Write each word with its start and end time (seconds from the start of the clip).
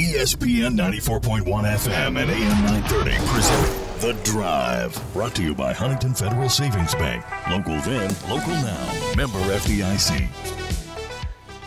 ESPN 0.00 0.78
94.1 0.78 1.44
FM 1.44 2.18
and 2.18 2.30
AM 2.30 2.64
930 2.64 3.10
present 3.26 4.00
The 4.00 4.14
Drive. 4.24 5.12
Brought 5.12 5.34
to 5.34 5.42
you 5.42 5.54
by 5.54 5.74
Huntington 5.74 6.14
Federal 6.14 6.48
Savings 6.48 6.94
Bank. 6.94 7.22
Local 7.50 7.78
then, 7.82 8.08
local 8.26 8.54
now. 8.54 9.12
Member 9.14 9.38
FDIC. 9.40 10.26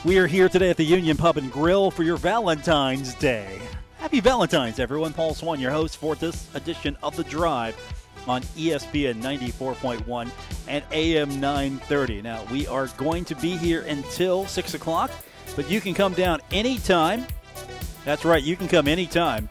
We 0.03 0.17
are 0.17 0.25
here 0.25 0.49
today 0.49 0.71
at 0.71 0.77
the 0.77 0.83
Union 0.83 1.15
Pub 1.15 1.37
and 1.37 1.51
Grill 1.51 1.91
for 1.91 2.01
your 2.01 2.17
Valentine's 2.17 3.13
Day. 3.13 3.61
Happy 3.99 4.19
Valentine's, 4.19 4.79
everyone. 4.79 5.13
Paul 5.13 5.35
Swann, 5.35 5.59
your 5.59 5.69
host 5.69 5.97
for 5.97 6.15
this 6.15 6.47
edition 6.55 6.97
of 7.03 7.15
The 7.15 7.25
Drive 7.25 7.77
on 8.27 8.41
ESPN 8.57 9.21
94.1 9.21 10.31
and 10.67 10.83
AM 10.91 11.39
930. 11.39 12.23
Now, 12.23 12.43
we 12.51 12.65
are 12.65 12.87
going 12.97 13.25
to 13.25 13.35
be 13.35 13.55
here 13.57 13.83
until 13.83 14.47
6 14.47 14.73
o'clock, 14.73 15.11
but 15.55 15.69
you 15.69 15.79
can 15.79 15.93
come 15.93 16.13
down 16.13 16.39
anytime. 16.51 17.27
That's 18.05 18.25
right, 18.25 18.43
you 18.43 18.55
can 18.55 18.67
come 18.67 18.87
anytime. 18.87 19.49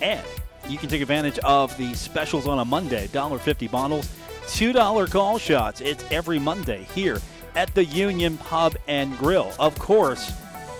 And 0.00 0.24
you 0.68 0.78
can 0.78 0.88
take 0.88 1.02
advantage 1.02 1.38
of 1.40 1.76
the 1.78 1.94
specials 1.94 2.46
on 2.46 2.58
a 2.58 2.64
Monday 2.64 3.08
$1.50 3.08 3.70
bottles, 3.70 4.06
$2 4.46 5.10
call 5.10 5.38
shots. 5.38 5.80
It's 5.80 6.04
every 6.10 6.38
Monday 6.38 6.86
here 6.94 7.20
at 7.56 7.74
the 7.74 7.84
Union 7.84 8.38
Pub 8.38 8.76
and 8.86 9.16
Grill. 9.18 9.52
Of 9.58 9.78
course, 9.78 10.32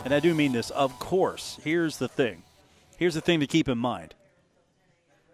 and 0.04 0.14
I 0.14 0.20
do 0.20 0.34
mean 0.34 0.52
this, 0.52 0.70
of 0.70 0.96
course, 0.98 1.58
here's 1.64 1.98
the 1.98 2.08
thing. 2.08 2.42
Here's 2.96 3.14
the 3.14 3.20
thing 3.20 3.40
to 3.40 3.46
keep 3.46 3.68
in 3.68 3.78
mind 3.78 4.14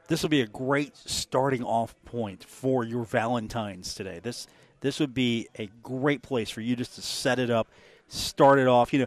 this 0.08 0.22
will 0.22 0.30
be 0.30 0.42
a 0.42 0.46
great 0.46 0.96
starting 0.96 1.62
off 1.62 1.94
point 2.04 2.44
for 2.44 2.84
your 2.84 3.04
Valentine's 3.04 3.94
today. 3.94 4.20
This 4.22 4.46
this 4.80 5.00
would 5.00 5.14
be 5.14 5.48
a 5.58 5.70
great 5.82 6.20
place 6.20 6.50
for 6.50 6.60
you 6.60 6.76
just 6.76 6.96
to 6.96 7.02
set 7.02 7.38
it 7.38 7.48
up, 7.48 7.68
start 8.08 8.58
it 8.58 8.66
off. 8.66 8.92
You 8.92 9.00
know, 9.00 9.06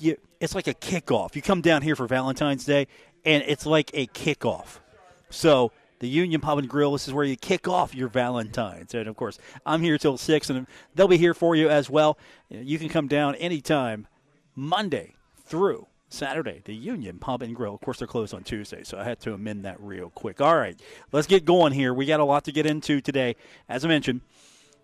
you, 0.00 0.16
it's 0.40 0.54
like 0.54 0.66
a 0.66 0.74
kickoff. 0.74 1.34
You 1.34 1.42
come 1.42 1.60
down 1.60 1.82
here 1.82 1.96
for 1.96 2.06
Valentine's 2.06 2.64
Day, 2.64 2.86
and 3.24 3.44
it's 3.46 3.66
like 3.66 3.90
a 3.94 4.06
kickoff. 4.08 4.78
So 5.30 5.72
the 6.00 6.08
Union 6.08 6.40
Pub 6.40 6.58
and 6.58 6.68
Grill. 6.68 6.92
This 6.92 7.06
is 7.06 7.14
where 7.14 7.24
you 7.24 7.36
kick 7.36 7.68
off 7.68 7.94
your 7.94 8.08
Valentine's. 8.08 8.94
And 8.94 9.06
of 9.06 9.16
course, 9.16 9.38
I'm 9.64 9.82
here 9.82 9.98
till 9.98 10.18
six, 10.18 10.50
and 10.50 10.66
they'll 10.94 11.08
be 11.08 11.18
here 11.18 11.34
for 11.34 11.54
you 11.54 11.68
as 11.68 11.88
well. 11.88 12.18
You 12.48 12.78
can 12.78 12.88
come 12.88 13.06
down 13.06 13.34
anytime, 13.36 14.06
Monday 14.56 15.14
through 15.44 15.86
Saturday, 16.08 16.62
the 16.64 16.74
Union 16.74 17.18
Pub 17.18 17.42
and 17.42 17.54
Grill. 17.54 17.74
Of 17.74 17.80
course, 17.82 17.98
they're 17.98 18.08
closed 18.08 18.34
on 18.34 18.42
Tuesday, 18.42 18.82
so 18.82 18.98
I 18.98 19.04
had 19.04 19.20
to 19.20 19.34
amend 19.34 19.64
that 19.64 19.80
real 19.80 20.10
quick. 20.10 20.40
All 20.40 20.56
right, 20.56 20.78
let's 21.12 21.26
get 21.26 21.44
going 21.44 21.72
here. 21.72 21.94
We 21.94 22.06
got 22.06 22.20
a 22.20 22.24
lot 22.24 22.44
to 22.44 22.52
get 22.52 22.66
into 22.66 23.00
today. 23.00 23.36
As 23.68 23.84
I 23.84 23.88
mentioned, 23.88 24.22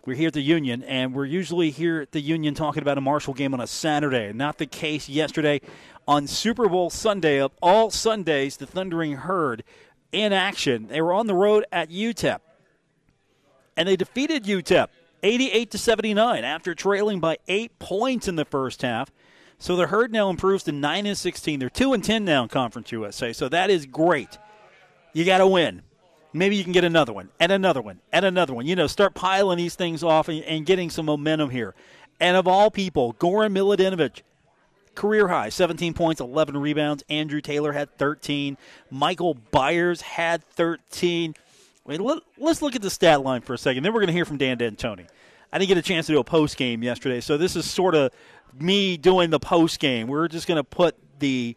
we're 0.07 0.15
here 0.15 0.27
at 0.27 0.33
the 0.33 0.41
Union, 0.41 0.83
and 0.83 1.13
we're 1.13 1.25
usually 1.25 1.69
here 1.69 1.99
at 1.99 2.13
the 2.13 2.21
Union 2.21 2.53
talking 2.53 2.81
about 2.81 2.97
a 2.97 3.01
Marshall 3.01 3.33
game 3.33 3.53
on 3.53 3.59
a 3.59 3.67
Saturday. 3.67 4.31
Not 4.31 4.57
the 4.57 4.65
case 4.65 5.09
yesterday. 5.09 5.59
On 6.07 6.27
Super 6.27 6.69
Bowl 6.69 6.89
Sunday, 6.89 7.41
of 7.41 7.51
all 7.61 7.91
Sundays, 7.91 8.55
the 8.55 8.65
Thundering 8.65 9.17
Herd 9.17 9.65
in 10.13 10.31
action. 10.31 10.87
They 10.87 11.01
were 11.01 11.11
on 11.11 11.27
the 11.27 11.33
road 11.33 11.65
at 11.73 11.89
UTEP, 11.89 12.39
and 13.75 13.85
they 13.85 13.97
defeated 13.97 14.45
UTEP 14.45 14.87
88 15.23 15.71
to 15.71 15.77
79 15.77 16.41
after 16.41 16.73
trailing 16.73 17.19
by 17.19 17.35
eight 17.49 17.77
points 17.77 18.29
in 18.29 18.37
the 18.37 18.45
first 18.45 18.83
half. 18.83 19.11
So 19.59 19.75
the 19.75 19.87
herd 19.87 20.13
now 20.13 20.29
improves 20.29 20.63
to 20.65 20.71
nine 20.71 21.05
and 21.05 21.17
sixteen. 21.17 21.59
They're 21.59 21.69
two 21.69 21.91
and 21.91 22.01
ten 22.01 22.23
now 22.23 22.43
in 22.43 22.49
Conference 22.49 22.93
USA. 22.93 23.33
So 23.33 23.49
that 23.49 23.69
is 23.69 23.85
great. 23.85 24.37
You 25.11 25.25
got 25.25 25.39
to 25.39 25.47
win. 25.47 25.81
Maybe 26.33 26.55
you 26.55 26.63
can 26.63 26.73
get 26.73 26.83
another 26.83 27.13
one 27.13 27.29
and 27.39 27.51
another 27.51 27.81
one 27.81 27.99
and 28.11 28.25
another 28.25 28.53
one. 28.53 28.65
You 28.65 28.75
know, 28.75 28.87
start 28.87 29.13
piling 29.13 29.57
these 29.57 29.75
things 29.75 30.03
off 30.03 30.27
and, 30.27 30.43
and 30.43 30.65
getting 30.65 30.89
some 30.89 31.05
momentum 31.05 31.49
here. 31.49 31.73
And 32.19 32.35
of 32.35 32.47
all 32.47 32.69
people, 32.69 33.13
Goran 33.13 33.53
Miladinovic, 33.53 34.21
career 34.95 35.27
high 35.27 35.49
17 35.49 35.93
points, 35.93 36.19
11 36.19 36.57
rebounds. 36.57 37.03
Andrew 37.09 37.41
Taylor 37.41 37.71
had 37.71 37.95
13. 37.97 38.57
Mikel 38.91 39.35
Beyers 39.35 40.01
had 40.01 40.43
13. 40.43 41.35
Wait, 41.85 42.01
let, 42.01 42.19
us 42.41 42.61
look 42.61 42.75
at 42.75 42.81
the 42.81 42.89
stat 42.89 43.21
line 43.21 43.41
for 43.41 43.53
a 43.53 43.57
second. 43.57 43.83
Then 43.83 43.93
we're 43.93 44.01
going 44.01 44.07
to 44.07 44.13
hear 44.13 44.25
from 44.25 44.37
Dan 44.37 44.57
D'Antoni. 44.57 45.07
I 45.53 45.57
didn't 45.57 45.69
get 45.69 45.77
a 45.77 45.81
chance 45.81 46.07
to 46.07 46.11
do 46.11 46.19
a 46.19 46.23
post 46.23 46.57
game 46.57 46.83
yesterday, 46.83 47.21
so 47.21 47.37
this 47.37 47.55
is 47.55 47.63
sort 47.69 47.95
of 47.95 48.11
me 48.59 48.97
doing 48.97 49.29
the 49.29 49.39
post 49.39 49.79
game. 49.79 50.07
We're 50.07 50.27
just 50.27 50.47
going 50.47 50.57
to 50.57 50.63
put 50.63 50.95
the 51.19 51.55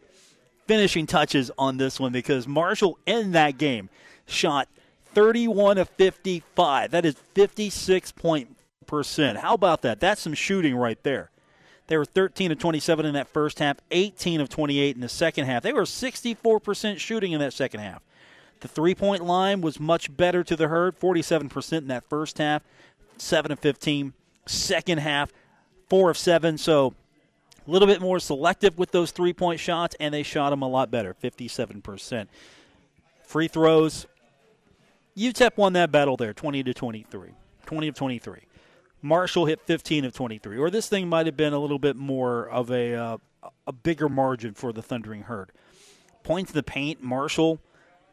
finishing 0.67 1.05
touches 1.05 1.51
on 1.57 1.75
this 1.75 1.99
one 1.99 2.13
because 2.13 2.47
Marshall 2.47 2.97
in 3.05 3.31
that 3.33 3.57
game 3.57 3.89
shot 4.25 4.67
31 5.13 5.77
of 5.77 5.89
55. 5.89 6.91
That 6.91 7.05
is 7.05 7.15
56 7.33 8.11
point 8.13 8.55
percent. 8.87 9.37
How 9.39 9.53
about 9.53 9.81
that? 9.83 9.99
That's 9.99 10.21
some 10.21 10.33
shooting 10.33 10.75
right 10.75 11.01
there. 11.03 11.31
They 11.87 11.97
were 11.97 12.05
13 12.05 12.51
of 12.51 12.59
27 12.59 13.05
in 13.05 13.13
that 13.15 13.27
first 13.27 13.59
half, 13.59 13.77
18 13.91 14.39
of 14.39 14.49
28 14.49 14.95
in 14.95 15.01
the 15.01 15.09
second 15.09 15.45
half. 15.45 15.63
They 15.63 15.73
were 15.73 15.83
64% 15.83 16.99
shooting 16.99 17.33
in 17.33 17.39
that 17.39 17.53
second 17.53 17.81
half. 17.81 18.01
The 18.61 18.67
three 18.67 18.95
point 18.95 19.25
line 19.25 19.61
was 19.61 19.79
much 19.79 20.15
better 20.15 20.43
to 20.43 20.55
the 20.55 20.67
herd, 20.67 20.99
47% 20.99 21.79
in 21.79 21.87
that 21.87 22.07
first 22.07 22.37
half, 22.37 22.63
7 23.17 23.51
of 23.51 23.59
15. 23.59 24.13
Second 24.45 24.99
half, 24.99 25.31
four 25.89 26.09
of 26.09 26.17
seven, 26.17 26.57
so 26.57 26.93
a 27.67 27.69
little 27.69 27.87
bit 27.87 28.01
more 28.01 28.19
selective 28.19 28.77
with 28.77 28.91
those 28.91 29.11
three 29.11 29.33
point 29.33 29.59
shots, 29.59 29.95
and 29.99 30.13
they 30.13 30.23
shot 30.23 30.51
them 30.51 30.61
a 30.61 30.67
lot 30.67 30.89
better, 30.89 31.15
57%. 31.21 32.27
Free 33.23 33.47
throws, 33.47 34.07
UTEP 35.17 35.57
won 35.57 35.73
that 35.73 35.91
battle 35.91 36.17
there, 36.17 36.33
20 36.33 36.63
to 36.63 36.73
23. 36.73 37.29
20 37.65 37.87
of 37.87 37.95
23. 37.95 38.39
Marshall 39.01 39.45
hit 39.45 39.61
15 39.61 40.05
of 40.05 40.13
23. 40.13 40.57
Or 40.57 40.69
this 40.69 40.87
thing 40.87 41.07
might 41.07 41.25
have 41.25 41.37
been 41.37 41.53
a 41.53 41.59
little 41.59 41.79
bit 41.79 41.95
more 41.95 42.47
of 42.49 42.71
a 42.71 42.93
uh, 42.93 43.17
a 43.65 43.71
bigger 43.71 44.07
margin 44.07 44.53
for 44.53 44.71
the 44.71 44.81
Thundering 44.81 45.23
Herd. 45.23 45.51
Points 46.23 46.51
in 46.51 46.55
the 46.55 46.63
paint, 46.63 47.01
Marshall 47.01 47.59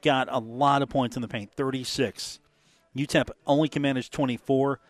got 0.02 0.28
a 0.30 0.38
lot 0.38 0.80
of 0.82 0.88
points 0.88 1.16
in 1.16 1.22
the 1.22 1.28
paint, 1.28 1.52
36. 1.54 2.40
UTEP 2.96 3.30
only 3.46 3.68
can 3.68 3.82
manage 3.82 4.10
24. 4.10 4.80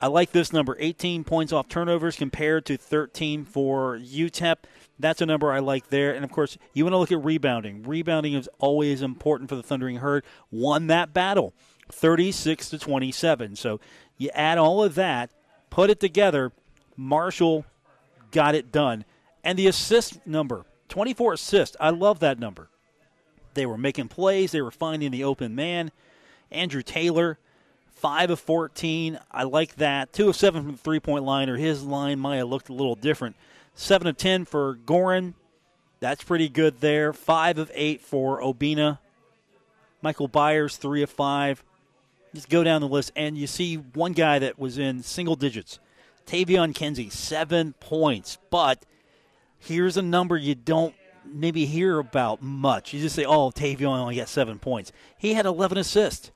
I 0.00 0.06
like 0.06 0.32
this 0.32 0.52
number 0.52 0.76
18 0.78 1.24
points 1.24 1.52
off 1.52 1.68
turnovers 1.68 2.16
compared 2.16 2.64
to 2.66 2.78
13 2.78 3.44
for 3.44 3.98
UTEP. 3.98 4.56
That's 4.98 5.20
a 5.20 5.26
number 5.26 5.52
I 5.52 5.58
like 5.58 5.88
there. 5.88 6.14
And 6.14 6.24
of 6.24 6.32
course, 6.32 6.56
you 6.72 6.84
want 6.84 6.94
to 6.94 6.98
look 6.98 7.12
at 7.12 7.22
rebounding. 7.22 7.82
Rebounding 7.82 8.32
is 8.32 8.48
always 8.58 9.02
important 9.02 9.50
for 9.50 9.56
the 9.56 9.62
Thundering 9.62 9.96
Herd. 9.96 10.24
Won 10.50 10.86
that 10.86 11.12
battle 11.12 11.52
36 11.92 12.70
to 12.70 12.78
27. 12.78 13.56
So 13.56 13.78
you 14.16 14.30
add 14.34 14.56
all 14.56 14.82
of 14.82 14.94
that, 14.94 15.30
put 15.68 15.90
it 15.90 16.00
together. 16.00 16.52
Marshall 16.96 17.66
got 18.30 18.54
it 18.54 18.72
done. 18.72 19.04
And 19.44 19.58
the 19.58 19.66
assist 19.66 20.26
number 20.26 20.64
24 20.88 21.34
assists. 21.34 21.76
I 21.78 21.90
love 21.90 22.20
that 22.20 22.38
number. 22.38 22.68
They 23.54 23.66
were 23.66 23.78
making 23.78 24.08
plays, 24.08 24.52
they 24.52 24.62
were 24.62 24.70
finding 24.70 25.10
the 25.10 25.24
open 25.24 25.54
man. 25.54 25.90
Andrew 26.50 26.82
Taylor 26.82 27.38
5 28.00 28.30
of 28.30 28.40
14. 28.40 29.18
I 29.30 29.42
like 29.42 29.76
that. 29.76 30.12
2 30.14 30.30
of 30.30 30.36
7 30.36 30.62
from 30.62 30.72
the 30.72 30.78
three 30.78 31.00
point 31.00 31.24
line, 31.24 31.50
or 31.50 31.56
his 31.56 31.82
line 31.82 32.18
might 32.18 32.36
have 32.36 32.48
looked 32.48 32.70
a 32.70 32.74
little 32.74 32.94
different. 32.94 33.36
7 33.74 34.08
of 34.08 34.16
10 34.16 34.46
for 34.46 34.76
Goran. 34.86 35.34
That's 36.00 36.24
pretty 36.24 36.48
good 36.48 36.80
there. 36.80 37.12
5 37.12 37.58
of 37.58 37.70
8 37.74 38.00
for 38.00 38.40
Obinna. 38.40 38.98
Mikel 40.02 40.28
Beyers, 40.28 40.78
3 40.78 41.02
of 41.02 41.10
5. 41.10 41.62
Just 42.34 42.48
go 42.48 42.64
down 42.64 42.80
the 42.80 42.88
list, 42.88 43.12
and 43.16 43.36
you 43.36 43.46
see 43.46 43.74
one 43.76 44.12
guy 44.12 44.38
that 44.38 44.58
was 44.58 44.78
in 44.78 45.02
single 45.02 45.36
digits. 45.36 45.78
Taevion 46.26 46.74
Kinsey, 46.74 47.10
7 47.10 47.74
points. 47.80 48.38
But 48.50 48.86
here's 49.58 49.98
a 49.98 50.02
number 50.02 50.38
you 50.38 50.54
don't 50.54 50.94
maybe 51.26 51.66
hear 51.66 51.98
about 51.98 52.40
much. 52.40 52.94
You 52.94 53.00
just 53.00 53.14
say, 53.14 53.26
oh, 53.26 53.50
Taevion 53.50 53.98
only 53.98 54.16
got 54.16 54.28
7 54.28 54.58
points. 54.58 54.90
He 55.18 55.34
had 55.34 55.44
11 55.44 55.76
assists. 55.76 56.30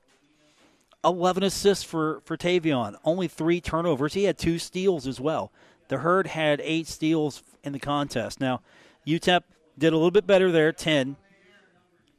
11 1.05 1.43
assists 1.43 1.83
for, 1.83 2.21
for 2.25 2.35
Taevion, 2.35 2.95
only 3.05 3.27
three 3.27 3.61
turnovers. 3.61 4.15
He 4.15 4.23
had 4.23 4.37
two 4.37 4.57
steals 4.57 5.05
as 5.05 5.19
well. 5.19 5.51
The 5.87 5.99
Herd 5.99 6.27
had 6.27 6.59
eight 6.63 6.87
steals 6.87 7.43
in 7.63 7.73
the 7.73 7.79
contest. 7.79 8.41
Now, 8.41 8.61
UTEP 9.05 9.43
did 9.77 9.93
a 9.93 9.95
little 9.95 10.11
bit 10.11 10.25
better 10.25 10.51
there, 10.51 10.71
10. 10.71 11.15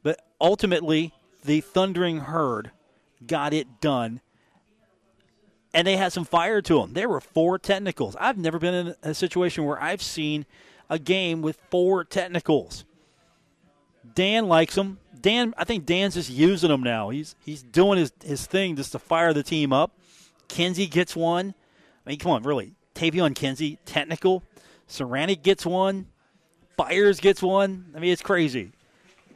But 0.03 0.21
ultimately, 0.39 1.13
the 1.43 1.61
Thundering 1.61 2.21
Herd 2.21 2.71
got 3.25 3.53
it 3.53 3.81
done. 3.81 4.21
And 5.73 5.85
they 5.85 5.97
had 5.97 6.13
some 6.13 6.23
fire 6.25 6.61
to 6.61 6.79
them. 6.79 6.93
There 6.93 7.09
were 7.09 7.19
four 7.19 7.59
technicals. 7.59 8.15
I've 8.19 8.37
never 8.37 8.57
been 8.57 8.73
in 8.73 8.95
a 9.03 9.13
situation 9.13 9.65
where 9.65 9.81
I've 9.81 10.01
seen 10.01 10.45
a 10.89 10.97
game 10.97 11.41
with 11.41 11.59
four 11.69 12.05
technicals. 12.05 12.85
Dan 14.15 14.47
likes 14.47 14.75
them. 14.75 14.99
Dan, 15.17 15.53
I 15.57 15.63
think 15.63 15.85
Dan's 15.85 16.13
just 16.13 16.29
using 16.29 16.69
them 16.69 16.83
now. 16.83 17.09
He's 17.09 17.35
he's 17.43 17.63
doing 17.63 17.97
his, 17.97 18.11
his 18.23 18.45
thing 18.45 18.75
just 18.75 18.91
to 18.93 18.99
fire 18.99 19.33
the 19.33 19.43
team 19.43 19.73
up. 19.73 19.91
Kinsey 20.47 20.87
gets 20.87 21.15
one. 21.15 21.53
I 22.05 22.09
mean, 22.09 22.19
come 22.19 22.31
on, 22.31 22.43
really. 22.43 22.73
Taevion 22.95 23.35
Kinsey, 23.35 23.79
technical. 23.85 24.43
Sarenac 24.87 25.43
gets 25.43 25.65
one. 25.65 26.07
Beyers 26.77 27.19
gets 27.19 27.41
one. 27.41 27.91
I 27.95 27.99
mean, 27.99 28.11
it's 28.11 28.21
crazy. 28.21 28.71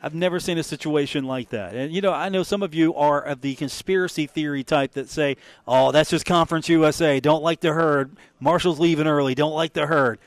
I've 0.04 0.16
never 0.16 0.40
seen 0.40 0.58
a 0.58 0.64
situation 0.64 1.26
like 1.26 1.50
that. 1.50 1.76
And, 1.76 1.94
you 1.94 2.02
know, 2.02 2.12
I 2.12 2.30
know 2.30 2.42
some 2.42 2.64
of 2.64 2.74
you 2.74 2.96
are 2.96 3.22
of 3.22 3.42
the 3.42 3.54
conspiracy 3.56 4.26
theory 4.26 4.64
type 4.64 4.94
that 4.94 5.10
say, 5.10 5.38
oh, 5.68 5.92
that's 5.92 6.10
just 6.10 6.26
Conference 6.26 6.68
USA. 6.70 7.20
Don't 7.20 7.44
like 7.44 7.60
the 7.60 7.74
herd. 7.74 8.18
Marshall's 8.40 8.80
leaving 8.80 9.06
early. 9.06 9.36
Don't 9.36 9.54
like 9.54 9.74
the 9.74 9.86
herd. 9.86 10.18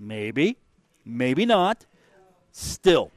Maybe. 0.00 0.56
Maybe 1.04 1.46
not. 1.46 1.86
Still, 2.50 3.12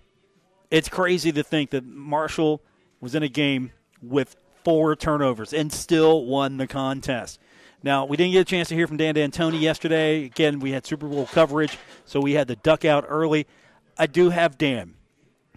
It's 0.73 0.89
crazy 0.89 1.31
to 1.33 1.43
think 1.43 1.69
that 1.69 1.85
Marshall 1.85 2.59
was 2.99 3.13
in 3.13 3.21
a 3.21 3.27
game 3.27 3.73
with 4.01 4.35
four 4.63 4.95
turnovers 4.95 5.53
and 5.53 5.71
still 5.71 6.25
won 6.25 6.57
the 6.57 6.65
contest. 6.65 7.39
Now, 7.83 8.05
we 8.05 8.17
didn't 8.17 8.31
get 8.31 8.39
a 8.39 8.45
chance 8.45 8.69
to 8.69 8.75
hear 8.75 8.87
from 8.87 8.97
Dan 8.97 9.13
D'Antoni 9.13 9.61
yesterday. 9.61 10.25
Again, 10.25 10.59
we 10.59 10.71
had 10.71 10.87
Super 10.87 11.07
Bowl 11.07 11.27
coverage, 11.27 11.77
so 12.05 12.19
we 12.19 12.33
had 12.33 12.47
the 12.47 12.55
duck 12.55 12.85
out 12.85 13.05
early. 13.07 13.45
I 13.99 14.07
do 14.07 14.31
have 14.31 14.57
Dan. 14.57 14.95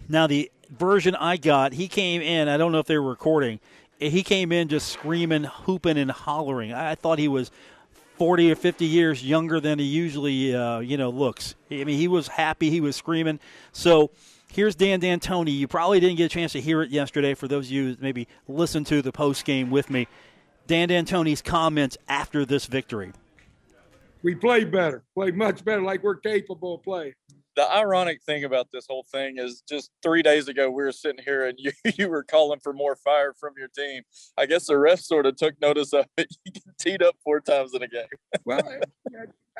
Now, 0.07 0.27
the 0.27 0.51
version 0.69 1.15
I 1.15 1.37
got, 1.37 1.73
he 1.73 1.87
came 1.87 2.21
in, 2.21 2.47
I 2.47 2.57
don't 2.57 2.71
know 2.71 2.77
if 2.77 2.85
they 2.85 2.99
were 2.99 3.09
recording, 3.09 3.59
he 3.97 4.21
came 4.21 4.51
in 4.51 4.67
just 4.67 4.87
screaming, 4.87 5.45
hooping, 5.45 5.97
and 5.97 6.11
hollering. 6.11 6.73
I 6.73 6.93
thought 6.93 7.17
he 7.17 7.27
was 7.27 7.49
40 8.19 8.51
or 8.51 8.55
50 8.55 8.85
years 8.85 9.25
younger 9.25 9.59
than 9.59 9.79
he 9.79 9.85
usually, 9.85 10.55
uh, 10.55 10.77
you 10.77 10.95
know, 10.95 11.09
looks. 11.09 11.55
I 11.71 11.85
mean, 11.85 11.97
he 11.97 12.07
was 12.07 12.27
happy, 12.27 12.69
he 12.69 12.81
was 12.81 12.95
screaming. 12.95 13.39
So 13.71 14.11
here's 14.51 14.75
Dan 14.75 14.99
D'Antoni. 14.99 15.57
You 15.57 15.67
probably 15.67 15.99
didn't 15.99 16.17
get 16.17 16.25
a 16.25 16.29
chance 16.29 16.51
to 16.53 16.61
hear 16.61 16.81
it 16.81 16.89
yesterday 16.89 17.33
for 17.33 17.47
those 17.47 17.67
of 17.67 17.71
you 17.71 17.91
that 17.91 18.01
maybe 18.01 18.27
listened 18.47 18.87
to 18.87 19.01
the 19.01 19.11
post 19.11 19.45
game 19.45 19.69
with 19.69 19.89
me. 19.89 20.07
Dan 20.65 20.89
D'Antoni's 20.89 21.41
comments 21.41 21.97
after 22.07 22.45
this 22.45 22.65
victory. 22.65 23.13
We 24.23 24.35
played 24.35 24.71
better, 24.71 25.03
played 25.13 25.35
much 25.35 25.63
better, 25.63 25.81
like 25.81 26.03
we're 26.03 26.15
capable 26.15 26.75
of 26.75 26.83
playing 26.83 27.13
the 27.57 27.69
ironic 27.73 28.21
thing 28.21 28.43
about 28.43 28.67
this 28.71 28.85
whole 28.87 29.03
thing 29.11 29.39
is 29.39 29.63
just 29.67 29.89
three 30.03 30.21
days 30.21 30.47
ago 30.47 30.69
we 30.69 30.83
were 30.83 30.91
sitting 30.91 31.23
here 31.25 31.47
and 31.47 31.57
you, 31.61 31.71
you 31.95 32.07
were 32.07 32.23
calling 32.23 32.59
for 32.59 32.71
more 32.71 32.95
fire 32.95 33.33
from 33.33 33.53
your 33.57 33.67
team. 33.67 34.03
I 34.37 34.45
guess 34.45 34.67
the 34.67 34.75
refs 34.75 35.03
sort 35.03 35.25
of 35.25 35.35
took 35.35 35.59
notice 35.59 35.91
of 35.91 36.05
it. 36.17 36.27
You 36.45 36.51
get 36.53 36.63
teed 36.79 37.03
up 37.03 37.15
four 37.23 37.41
times 37.41 37.73
in 37.73 37.81
a 37.81 37.87
game. 37.87 38.05
well, 38.45 38.61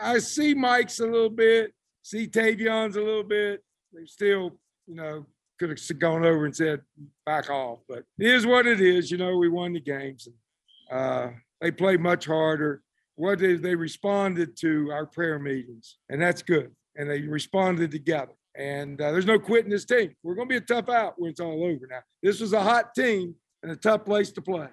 I 0.02 0.20
see 0.20 0.54
Mike's 0.54 1.00
a 1.00 1.06
little 1.06 1.30
bit, 1.30 1.74
see 2.04 2.28
Taevion's 2.28 2.96
a 2.96 3.02
little 3.02 3.24
bit. 3.24 3.64
They're 3.92 4.06
still, 4.06 4.52
you 4.88 4.96
know, 4.96 5.26
could 5.60 5.70
have 5.70 6.00
gone 6.00 6.26
over 6.26 6.46
and 6.46 6.56
said 6.56 6.82
back 7.26 7.50
off, 7.50 7.80
but 7.90 8.04
it 8.20 8.28
is 8.28 8.46
what 8.46 8.68
it 8.68 8.80
is. 8.80 9.12
You 9.12 9.18
know, 9.18 9.38
we 9.38 9.50
won 9.50 9.74
the 9.74 9.80
games. 9.80 10.28
And, 10.28 11.00
uh, 11.00 11.32
they 11.62 11.72
played 11.72 12.00
much 12.00 12.26
harder. 12.26 12.82
What 13.16 13.40
they, 13.40 13.56
they 13.56 13.76
responded 13.76 14.56
to 14.58 14.92
our 14.92 15.08
prayer 15.08 15.40
meetings, 15.40 15.98
and 16.10 16.22
that's 16.22 16.44
good 16.44 16.72
and 16.98 17.10
they 17.10 17.22
responded 17.22 17.92
together. 17.92 18.34
And 18.56 19.00
uh, 19.00 19.12
there's 19.12 19.26
no 19.26 19.40
quitting 19.40 19.70
this 19.70 19.86
team. 19.86 20.14
We're 20.24 20.34
going 20.34 20.50
to 20.50 20.54
be 20.54 20.58
a 20.58 20.62
tough 20.62 20.90
out 20.90 21.14
when 21.18 21.30
it's 21.30 21.40
all 21.40 21.64
over. 21.64 21.88
Now, 21.88 22.02
this 22.24 22.42
was 22.42 22.54
a 22.54 22.62
hot 22.62 22.96
team 22.96 23.36
and 23.62 23.72
a 23.72 23.76
tough 23.76 24.04
place 24.04 24.32
to 24.32 24.42
play, 24.42 24.68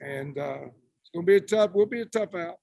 and 0.00 0.36
uh, 0.36 0.66
it's 1.00 1.10
going 1.14 1.24
to 1.24 1.26
be 1.26 1.36
a 1.36 1.40
tough. 1.40 1.70
We'll 1.72 1.86
be 1.86 2.02
a 2.02 2.06
tough 2.06 2.34
out. 2.34 2.56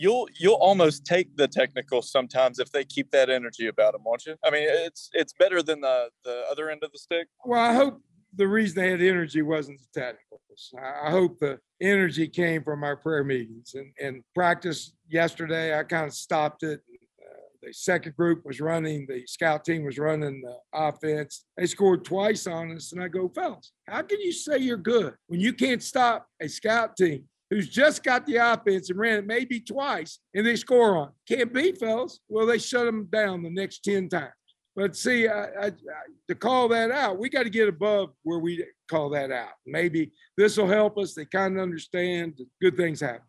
You'll 0.00 0.28
you'll 0.38 0.54
almost 0.54 1.04
take 1.04 1.36
the 1.36 1.46
technical 1.46 2.00
sometimes 2.00 2.58
if 2.58 2.72
they 2.72 2.84
keep 2.84 3.10
that 3.10 3.28
energy 3.28 3.66
about 3.66 3.92
them, 3.92 4.02
won't 4.04 4.24
you? 4.24 4.34
I 4.42 4.50
mean, 4.50 4.66
it's 4.66 5.10
it's 5.12 5.34
better 5.38 5.62
than 5.62 5.82
the 5.82 6.08
the 6.24 6.44
other 6.50 6.70
end 6.70 6.82
of 6.82 6.90
the 6.92 6.98
stick. 6.98 7.28
Well, 7.44 7.60
I 7.60 7.74
hope 7.74 8.00
the 8.34 8.48
reason 8.48 8.82
they 8.82 8.90
had 8.90 9.02
energy 9.02 9.42
wasn't 9.42 9.80
the 9.80 10.00
technicals. 10.00 10.72
I 11.04 11.10
hope 11.10 11.38
the 11.40 11.58
energy 11.82 12.28
came 12.28 12.62
from 12.62 12.82
our 12.82 12.96
prayer 12.96 13.24
meetings 13.24 13.74
and, 13.74 13.92
and 14.00 14.22
practice 14.34 14.92
yesterday. 15.08 15.78
I 15.78 15.82
kind 15.82 16.06
of 16.06 16.14
stopped 16.14 16.62
it 16.62 16.80
uh, 17.22 17.40
the 17.62 17.72
second 17.72 18.16
group 18.16 18.44
was 18.44 18.60
running, 18.60 19.06
the 19.06 19.26
scout 19.26 19.64
team 19.64 19.84
was 19.84 19.98
running 19.98 20.42
the 20.42 20.56
offense. 20.72 21.44
They 21.56 21.66
scored 21.66 22.04
twice 22.04 22.46
on 22.46 22.72
us. 22.72 22.92
And 22.92 23.02
I 23.02 23.08
go, 23.08 23.28
fellas, 23.28 23.72
how 23.86 24.02
can 24.02 24.20
you 24.20 24.32
say 24.32 24.58
you're 24.58 24.76
good 24.76 25.14
when 25.26 25.40
you 25.40 25.52
can't 25.52 25.82
stop 25.82 26.26
a 26.40 26.48
scout 26.48 26.96
team 26.96 27.24
who's 27.50 27.68
just 27.68 28.02
got 28.02 28.26
the 28.26 28.36
offense 28.36 28.90
and 28.90 28.98
ran 28.98 29.18
it 29.18 29.26
maybe 29.26 29.60
twice 29.60 30.20
and 30.34 30.46
they 30.46 30.56
score 30.56 30.96
on? 30.96 31.10
Can't 31.28 31.52
be, 31.52 31.72
fellas. 31.72 32.20
Well, 32.28 32.46
they 32.46 32.58
shut 32.58 32.86
them 32.86 33.08
down 33.12 33.42
the 33.42 33.50
next 33.50 33.84
10 33.84 34.08
times. 34.08 34.32
But 34.76 34.96
see, 34.96 35.26
I, 35.26 35.44
I, 35.44 35.66
I, 35.66 35.72
to 36.28 36.34
call 36.34 36.68
that 36.68 36.90
out, 36.90 37.18
we 37.18 37.28
got 37.28 37.42
to 37.42 37.50
get 37.50 37.68
above 37.68 38.10
where 38.22 38.38
we 38.38 38.64
call 38.88 39.10
that 39.10 39.32
out. 39.32 39.50
Maybe 39.66 40.12
this 40.36 40.56
will 40.56 40.68
help 40.68 40.96
us. 40.96 41.12
They 41.12 41.24
kind 41.24 41.56
of 41.56 41.62
understand 41.62 42.40
good 42.62 42.76
things 42.76 43.00
happen 43.00 43.22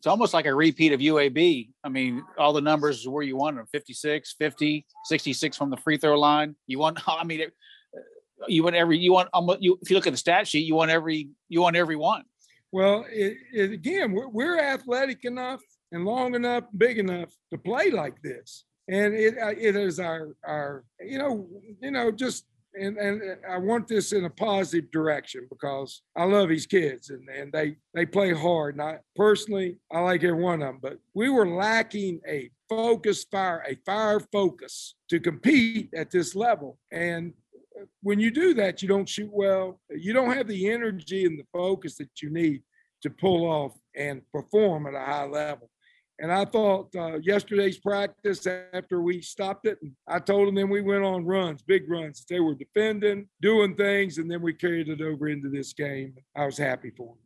it's 0.00 0.06
almost 0.06 0.32
like 0.32 0.46
a 0.46 0.54
repeat 0.54 0.94
of 0.94 1.00
UAB. 1.00 1.68
I 1.84 1.88
mean, 1.90 2.24
all 2.38 2.54
the 2.54 2.62
numbers 2.62 3.06
where 3.06 3.22
you 3.22 3.36
want 3.36 3.58
them 3.58 3.66
56, 3.70 4.34
50, 4.38 4.86
66 5.04 5.56
from 5.58 5.68
the 5.68 5.76
free 5.76 5.98
throw 5.98 6.18
line. 6.18 6.56
You 6.66 6.78
want, 6.78 6.98
I 7.06 7.22
mean, 7.22 7.42
uh, 7.42 8.00
you 8.48 8.62
want 8.62 8.76
every, 8.76 8.96
you 8.96 9.12
want, 9.12 9.28
you, 9.60 9.78
if 9.82 9.90
you 9.90 9.96
look 9.96 10.06
at 10.06 10.14
the 10.14 10.16
stat 10.16 10.48
sheet, 10.48 10.60
you 10.60 10.74
want 10.74 10.90
every, 10.90 11.28
you 11.50 11.60
want 11.60 11.76
every 11.76 11.96
one. 11.96 12.22
Well, 12.72 13.04
it, 13.10 13.36
it, 13.52 13.72
again, 13.72 14.12
we're, 14.12 14.28
we're, 14.28 14.58
athletic 14.58 15.24
enough 15.24 15.60
and 15.92 16.04
long 16.04 16.34
enough, 16.34 16.64
big 16.76 16.98
enough 16.98 17.34
to 17.50 17.58
play 17.58 17.90
like 17.90 18.20
this. 18.22 18.64
And 18.88 19.14
it, 19.14 19.36
uh, 19.38 19.54
it 19.58 19.76
is 19.76 19.98
our, 19.98 20.36
our, 20.44 20.84
you 21.00 21.18
know, 21.18 21.48
you 21.80 21.90
know, 21.90 22.10
just 22.12 22.44
and 22.74 22.96
and 22.98 23.38
I 23.48 23.58
want 23.58 23.88
this 23.88 24.12
in 24.12 24.24
a 24.24 24.30
positive 24.30 24.90
direction 24.90 25.46
because 25.50 26.02
I 26.16 26.24
love 26.24 26.48
these 26.48 26.66
kids 26.66 27.10
and, 27.10 27.28
and 27.28 27.52
they 27.52 27.76
they 27.94 28.06
play 28.06 28.32
hard. 28.32 28.74
And 28.74 28.82
I 28.82 28.98
personally 29.16 29.78
I 29.92 30.00
like 30.00 30.22
every 30.22 30.42
one 30.42 30.62
of 30.62 30.68
them, 30.68 30.78
but 30.80 30.98
we 31.14 31.28
were 31.28 31.48
lacking 31.48 32.20
a 32.28 32.50
focus 32.68 33.24
fire, 33.24 33.64
a 33.66 33.76
fire 33.84 34.20
focus 34.32 34.94
to 35.08 35.18
compete 35.18 35.90
at 35.94 36.10
this 36.10 36.34
level. 36.36 36.78
And 36.92 37.32
when 38.02 38.20
you 38.20 38.30
do 38.30 38.54
that, 38.54 38.82
you 38.82 38.88
don't 38.88 39.08
shoot 39.08 39.30
well. 39.32 39.80
You 39.90 40.12
don't 40.12 40.36
have 40.36 40.48
the 40.48 40.70
energy 40.70 41.24
and 41.24 41.38
the 41.38 41.46
focus 41.52 41.96
that 41.96 42.22
you 42.22 42.30
need 42.30 42.62
to 43.02 43.10
pull 43.10 43.44
off 43.46 43.72
and 43.96 44.22
perform 44.32 44.86
at 44.86 44.94
a 44.94 45.00
high 45.00 45.26
level. 45.26 45.70
And 46.20 46.30
I 46.30 46.44
thought 46.44 46.94
uh, 46.94 47.18
yesterday's 47.20 47.78
practice 47.78 48.46
after 48.46 49.00
we 49.00 49.22
stopped 49.22 49.66
it, 49.66 49.78
I 50.06 50.18
told 50.18 50.48
them 50.48 50.54
then 50.54 50.68
we 50.68 50.82
went 50.82 51.02
on 51.02 51.24
runs, 51.24 51.62
big 51.62 51.90
runs. 51.90 52.26
They 52.28 52.40
were 52.40 52.54
defending, 52.54 53.26
doing 53.40 53.74
things, 53.74 54.18
and 54.18 54.30
then 54.30 54.42
we 54.42 54.52
carried 54.52 54.88
it 54.88 55.00
over 55.00 55.28
into 55.28 55.48
this 55.48 55.72
game. 55.72 56.14
I 56.36 56.44
was 56.44 56.58
happy 56.58 56.90
for 56.94 57.06
them. 57.06 57.24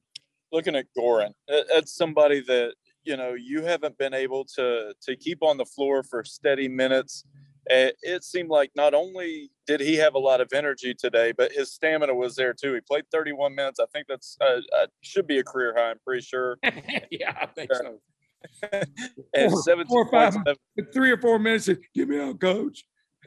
Looking 0.53 0.77
at 0.77 0.87
Goran, 0.97 1.33
that's 1.49 1.97
somebody 1.97 2.41
that 2.43 2.75
you 3.03 3.17
know 3.17 3.35
you 3.35 3.63
haven't 3.65 3.99
been 3.99 4.15
able 4.15 4.45
to 4.57 4.95
to 5.03 5.17
keep 5.17 5.43
on 5.43 5.57
the 5.57 5.65
floor 5.65 6.05
for 6.05 6.23
steady 6.23 6.69
minutes. 6.69 7.25
It 7.67 8.23
seemed 8.23 8.51
like 8.51 8.71
not 8.77 8.95
only 8.95 9.51
did 9.67 9.81
he 9.81 9.97
have 9.97 10.15
a 10.15 10.19
lot 10.19 10.41
of 10.41 10.49
energy 10.53 10.95
today, 10.95 11.33
but 11.33 11.53
his 11.53 11.73
stamina 11.73 12.15
was 12.15 12.37
there 12.37 12.53
too. 12.53 12.75
He 12.75 12.81
played 12.81 13.05
31 13.11 13.55
minutes. 13.55 13.81
I 13.81 13.87
think 13.93 14.07
that's 14.09 14.37
uh, 14.41 14.61
uh, 14.77 14.87
should 15.01 15.27
be 15.27 15.39
a 15.39 15.45
career 15.45 15.75
high. 15.77 15.91
I'm 15.91 15.99
pretty 16.05 16.23
sure. 16.23 16.59
yeah, 17.11 17.37
I 17.41 17.47
think 17.47 17.71
so. 17.75 17.99
and 19.35 19.53
four, 19.53 19.63
17 19.63 19.87
four 19.87 20.07
or 20.07 20.11
five, 20.11 20.37
three 20.93 21.11
or 21.11 21.19
four 21.19 21.39
minutes. 21.39 21.69
Give 21.95 22.09
me 22.09 22.21
out, 22.21 22.41
coach. 22.41 22.85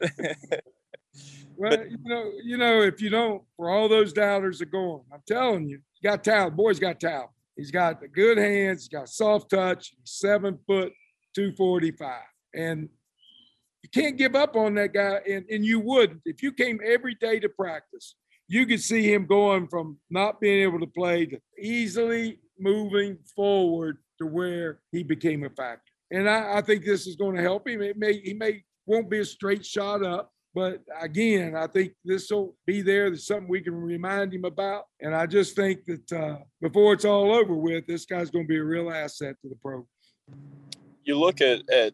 well, 1.56 1.70
but, 1.70 1.90
you 1.90 1.98
know, 2.04 2.30
you 2.44 2.56
know, 2.56 2.82
if 2.82 3.00
you 3.00 3.10
don't, 3.10 3.42
for 3.56 3.70
all 3.70 3.88
those 3.88 4.12
doubters 4.12 4.62
are 4.62 4.66
going, 4.66 5.02
I'm 5.12 5.22
telling 5.26 5.68
you, 5.68 5.80
you 6.00 6.10
got 6.10 6.22
talent. 6.22 6.56
Boy's 6.56 6.78
got 6.78 7.00
talent. 7.00 7.30
He's 7.56 7.72
got 7.72 8.00
the 8.00 8.06
good 8.06 8.38
hands. 8.38 8.82
He's 8.82 8.88
got 8.88 9.08
soft 9.08 9.50
touch. 9.50 9.92
He's 9.98 10.12
seven 10.12 10.58
foot, 10.66 10.92
two 11.34 11.52
forty 11.56 11.90
five, 11.90 12.22
and 12.54 12.88
you 13.92 14.02
can't 14.02 14.16
give 14.16 14.34
up 14.34 14.56
on 14.56 14.74
that 14.74 14.92
guy. 14.92 15.20
And 15.28 15.44
and 15.50 15.64
you 15.64 15.80
wouldn't 15.80 16.22
if 16.24 16.42
you 16.42 16.52
came 16.52 16.80
every 16.84 17.14
day 17.14 17.40
to 17.40 17.48
practice. 17.48 18.14
You 18.48 18.64
could 18.66 18.80
see 18.80 19.12
him 19.12 19.26
going 19.26 19.68
from 19.68 19.98
not 20.08 20.40
being 20.40 20.62
able 20.62 20.80
to 20.80 20.86
play 20.86 21.26
to 21.26 21.38
easily 21.60 22.40
moving 22.58 23.18
forward 23.36 23.98
to 24.18 24.26
where 24.26 24.80
he 24.90 25.02
became 25.02 25.44
a 25.44 25.50
factor. 25.50 25.92
And 26.10 26.28
I, 26.28 26.58
I 26.58 26.60
think 26.62 26.84
this 26.84 27.06
is 27.06 27.16
going 27.16 27.36
to 27.36 27.42
help 27.42 27.68
him. 27.68 27.82
It 27.82 27.98
may 27.98 28.20
he 28.20 28.34
may 28.34 28.64
won't 28.86 29.10
be 29.10 29.18
a 29.18 29.24
straight 29.24 29.64
shot 29.64 30.02
up, 30.02 30.32
but 30.54 30.80
again, 30.98 31.54
I 31.54 31.66
think 31.66 31.92
this 32.04 32.30
will 32.30 32.56
be 32.66 32.80
there. 32.80 33.10
There's 33.10 33.26
something 33.26 33.48
we 33.48 33.60
can 33.60 33.74
remind 33.74 34.32
him 34.32 34.46
about. 34.46 34.84
And 35.00 35.14
I 35.14 35.26
just 35.26 35.54
think 35.54 35.84
that 35.84 36.12
uh, 36.12 36.38
before 36.62 36.94
it's 36.94 37.04
all 37.04 37.32
over 37.32 37.54
with, 37.54 37.86
this 37.86 38.06
guy's 38.06 38.30
going 38.30 38.46
to 38.46 38.48
be 38.48 38.56
a 38.56 38.64
real 38.64 38.90
asset 38.90 39.36
to 39.42 39.48
the 39.50 39.56
program. 39.56 39.86
You 41.04 41.18
look 41.18 41.42
at, 41.42 41.68
at 41.68 41.92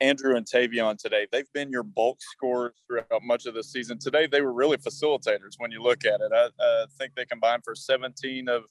Andrew 0.00 0.36
and 0.36 0.46
Taevion 0.46 0.96
today. 0.96 1.26
They've 1.30 1.52
been 1.52 1.70
your 1.70 1.82
bulk 1.82 2.18
scorers 2.20 2.72
throughout 2.86 3.22
much 3.22 3.46
of 3.46 3.54
the 3.54 3.62
season. 3.62 3.98
Today, 3.98 4.26
they 4.26 4.40
were 4.40 4.52
really 4.52 4.76
facilitators 4.76 5.54
when 5.58 5.70
you 5.70 5.82
look 5.82 6.04
at 6.04 6.20
it. 6.20 6.32
I, 6.34 6.48
I 6.60 6.84
think 6.98 7.14
they 7.14 7.24
combined 7.24 7.62
for 7.64 7.74
17 7.74 8.48
of 8.48 8.64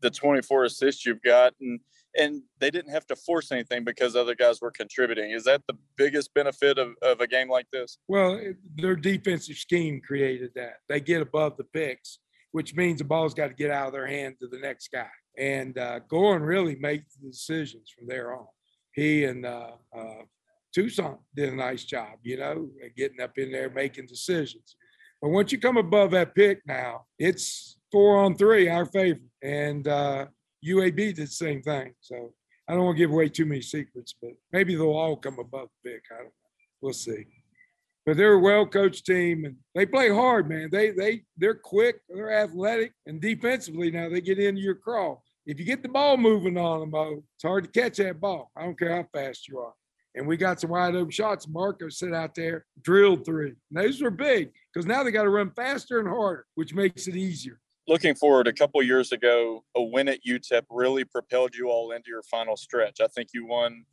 the 0.00 0.10
24 0.10 0.64
assists 0.64 1.06
you've 1.06 1.22
got. 1.22 1.54
And 1.60 1.80
and 2.16 2.42
they 2.60 2.70
didn't 2.70 2.92
have 2.92 3.06
to 3.08 3.16
force 3.16 3.50
anything 3.50 3.84
because 3.84 4.14
other 4.14 4.34
guys 4.34 4.60
were 4.60 4.70
contributing. 4.70 5.32
Is 5.32 5.44
that 5.44 5.62
the 5.66 5.76
biggest 5.96 6.32
benefit 6.34 6.78
of, 6.78 6.94
of 7.02 7.20
a 7.20 7.26
game 7.26 7.48
like 7.48 7.66
this? 7.72 7.98
Well, 8.08 8.40
their 8.76 8.96
defensive 8.96 9.56
scheme 9.56 10.00
created 10.00 10.52
that. 10.54 10.74
They 10.88 11.00
get 11.00 11.22
above 11.22 11.56
the 11.56 11.64
picks, 11.64 12.20
which 12.52 12.74
means 12.74 12.98
the 12.98 13.04
ball's 13.04 13.34
got 13.34 13.48
to 13.48 13.54
get 13.54 13.70
out 13.70 13.88
of 13.88 13.92
their 13.92 14.06
hand 14.06 14.36
to 14.40 14.46
the 14.46 14.58
next 14.58 14.88
guy. 14.92 15.08
And 15.36 15.76
uh, 15.76 16.00
Goran 16.08 16.46
really 16.46 16.76
makes 16.76 17.16
the 17.16 17.30
decisions 17.30 17.90
from 17.96 18.06
there 18.06 18.34
on. 18.34 18.46
He 18.92 19.24
and 19.24 19.44
uh, 19.44 19.72
uh, 19.96 20.22
Toussaint 20.74 21.18
did 21.36 21.52
a 21.52 21.56
nice 21.56 21.84
job, 21.84 22.18
you 22.22 22.36
know, 22.38 22.68
getting 22.96 23.20
up 23.20 23.38
in 23.38 23.52
there, 23.52 23.70
making 23.70 24.06
decisions. 24.06 24.76
But 25.22 25.30
once 25.30 25.52
you 25.52 25.58
come 25.58 25.76
above 25.76 26.10
that 26.10 26.34
pick 26.34 26.60
now, 26.66 27.06
it's 27.18 27.78
four 27.92 28.18
on 28.18 28.36
three, 28.36 28.68
our 28.68 28.84
favorite. 28.86 29.22
And 29.42 29.86
uh, 29.86 30.26
UAB 30.66 30.96
did 30.96 31.16
the 31.16 31.26
same 31.28 31.62
thing. 31.62 31.94
So 32.00 32.34
I 32.68 32.74
don't 32.74 32.84
want 32.84 32.96
to 32.96 33.02
give 33.02 33.10
away 33.10 33.28
too 33.28 33.46
many 33.46 33.62
secrets, 33.62 34.14
but 34.20 34.32
maybe 34.52 34.74
they'll 34.74 34.90
all 34.90 35.16
come 35.16 35.38
above 35.38 35.68
the 35.84 35.90
pick. 35.90 36.02
I 36.10 36.16
don't 36.16 36.24
know. 36.26 36.32
We'll 36.80 36.92
see. 36.92 37.24
but 38.04 38.16
they're 38.16 38.34
a 38.34 38.38
well 38.38 38.66
coached 38.66 39.06
team 39.06 39.44
and 39.44 39.56
they 39.74 39.86
play 39.86 40.10
hard, 40.10 40.48
man. 40.48 40.68
They 40.70 40.90
they 40.90 41.22
they're 41.38 41.54
quick, 41.54 42.00
they're 42.08 42.32
athletic, 42.32 42.92
and 43.06 43.20
defensively 43.20 43.90
now 43.90 44.08
they 44.08 44.20
get 44.20 44.38
into 44.38 44.60
your 44.60 44.74
crawl. 44.74 45.22
If 45.46 45.58
you 45.58 45.64
get 45.64 45.82
the 45.82 45.88
ball 45.88 46.16
moving 46.16 46.58
on 46.58 46.90
them, 46.90 47.22
it's 47.34 47.42
hard 47.42 47.64
to 47.64 47.80
catch 47.80 47.98
that 47.98 48.20
ball. 48.20 48.50
I 48.56 48.64
don't 48.64 48.78
care 48.78 48.96
how 48.96 49.06
fast 49.12 49.48
you 49.48 49.58
are. 49.58 49.72
And 50.14 50.26
we 50.26 50.36
got 50.36 50.60
some 50.60 50.70
wide 50.70 50.94
open 50.94 51.10
shots. 51.10 51.48
Marco 51.48 51.88
sit 51.88 52.14
out 52.14 52.34
there, 52.34 52.66
drilled 52.82 53.24
three. 53.24 53.48
And 53.70 53.84
those 53.84 54.00
were 54.00 54.10
big 54.10 54.50
because 54.72 54.86
now 54.86 55.02
they 55.02 55.10
got 55.10 55.24
to 55.24 55.30
run 55.30 55.50
faster 55.50 55.98
and 55.98 56.08
harder, 56.08 56.46
which 56.54 56.72
makes 56.72 57.08
it 57.08 57.16
easier. 57.16 57.60
Looking 57.86 58.14
forward, 58.14 58.46
a 58.46 58.52
couple 58.52 58.82
years 58.82 59.12
ago, 59.12 59.64
a 59.76 59.82
win 59.82 60.08
at 60.08 60.20
UTEP 60.26 60.62
really 60.70 61.04
propelled 61.04 61.54
you 61.54 61.68
all 61.68 61.90
into 61.92 62.08
your 62.08 62.22
final 62.22 62.56
stretch. 62.56 63.00
I 63.00 63.08
think 63.08 63.30
you 63.34 63.46
won 63.46 63.84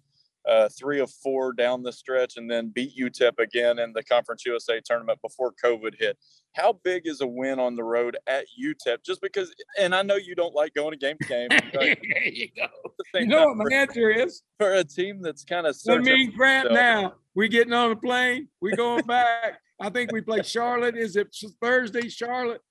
uh, 0.47 0.69
three 0.69 0.99
of 0.99 1.11
four 1.11 1.53
down 1.53 1.83
the 1.83 1.91
stretch 1.91 2.37
and 2.37 2.49
then 2.49 2.69
beat 2.69 2.97
UTEP 2.97 3.39
again 3.39 3.79
in 3.79 3.93
the 3.93 4.03
Conference 4.03 4.45
USA 4.45 4.81
tournament 4.83 5.19
before 5.21 5.53
COVID 5.63 5.95
hit. 5.97 6.17
How 6.55 6.73
big 6.83 7.03
is 7.05 7.21
a 7.21 7.27
win 7.27 7.59
on 7.59 7.75
the 7.75 7.83
road 7.83 8.17
at 8.27 8.45
UTEP? 8.61 9.03
Just 9.05 9.21
because, 9.21 9.53
and 9.79 9.95
I 9.95 10.01
know 10.01 10.15
you 10.15 10.35
don't 10.35 10.53
like 10.55 10.73
going 10.73 10.91
to 10.91 10.97
game 10.97 11.17
to 11.21 11.27
game. 11.27 11.47
there 11.73 12.27
you 12.27 12.49
go. 12.55 12.67
You 13.13 13.27
know 13.27 13.47
what 13.47 13.57
my 13.57 13.75
answer 13.75 14.09
is? 14.09 14.41
For 14.59 14.73
a 14.73 14.83
team 14.83 15.21
that's 15.21 15.43
kind 15.43 15.67
of. 15.67 15.75
I 15.87 15.97
mean, 15.97 16.33
Grant, 16.35 16.71
now 16.71 17.13
we're 17.35 17.47
getting 17.47 17.73
on 17.73 17.91
a 17.91 17.95
plane. 17.95 18.47
We're 18.61 18.75
going 18.75 19.05
back. 19.05 19.59
I 19.79 19.89
think 19.89 20.11
we 20.11 20.21
play 20.21 20.43
Charlotte. 20.43 20.95
Is 20.95 21.15
it 21.15 21.35
Thursday, 21.61 22.09
Charlotte? 22.09 22.61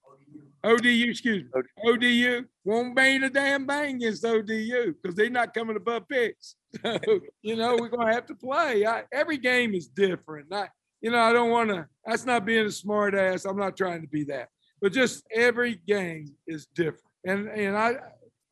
ODU, 0.62 1.06
excuse 1.08 1.44
me. 1.44 1.62
ODU 1.86 2.44
won't 2.64 2.94
bang 2.94 3.22
a 3.22 3.30
damn 3.30 3.66
bang 3.66 3.96
against 3.96 4.24
ODU 4.24 4.94
because 5.02 5.16
they're 5.16 5.30
not 5.30 5.54
coming 5.54 5.76
above 5.76 6.06
picks. 6.08 6.56
You 7.42 7.56
know, 7.56 7.76
we're 7.78 7.88
to 7.88 8.12
have 8.12 8.26
to 8.26 8.34
play. 8.34 8.86
I, 8.86 9.04
every 9.12 9.38
game 9.38 9.74
is 9.74 9.88
different. 9.88 10.52
I, 10.52 10.68
you 11.00 11.10
know, 11.10 11.18
I 11.18 11.32
don't 11.32 11.50
want 11.50 11.70
to, 11.70 11.86
that's 12.04 12.26
not 12.26 12.44
being 12.44 12.66
a 12.66 12.70
smart 12.70 13.14
ass. 13.14 13.44
I'm 13.44 13.56
not 13.56 13.76
trying 13.76 14.02
to 14.02 14.08
be 14.08 14.24
that. 14.24 14.48
But 14.80 14.92
just 14.92 15.24
every 15.34 15.80
game 15.86 16.34
is 16.46 16.66
different. 16.66 17.04
And 17.26 17.48
and 17.48 17.76
I 17.76 17.96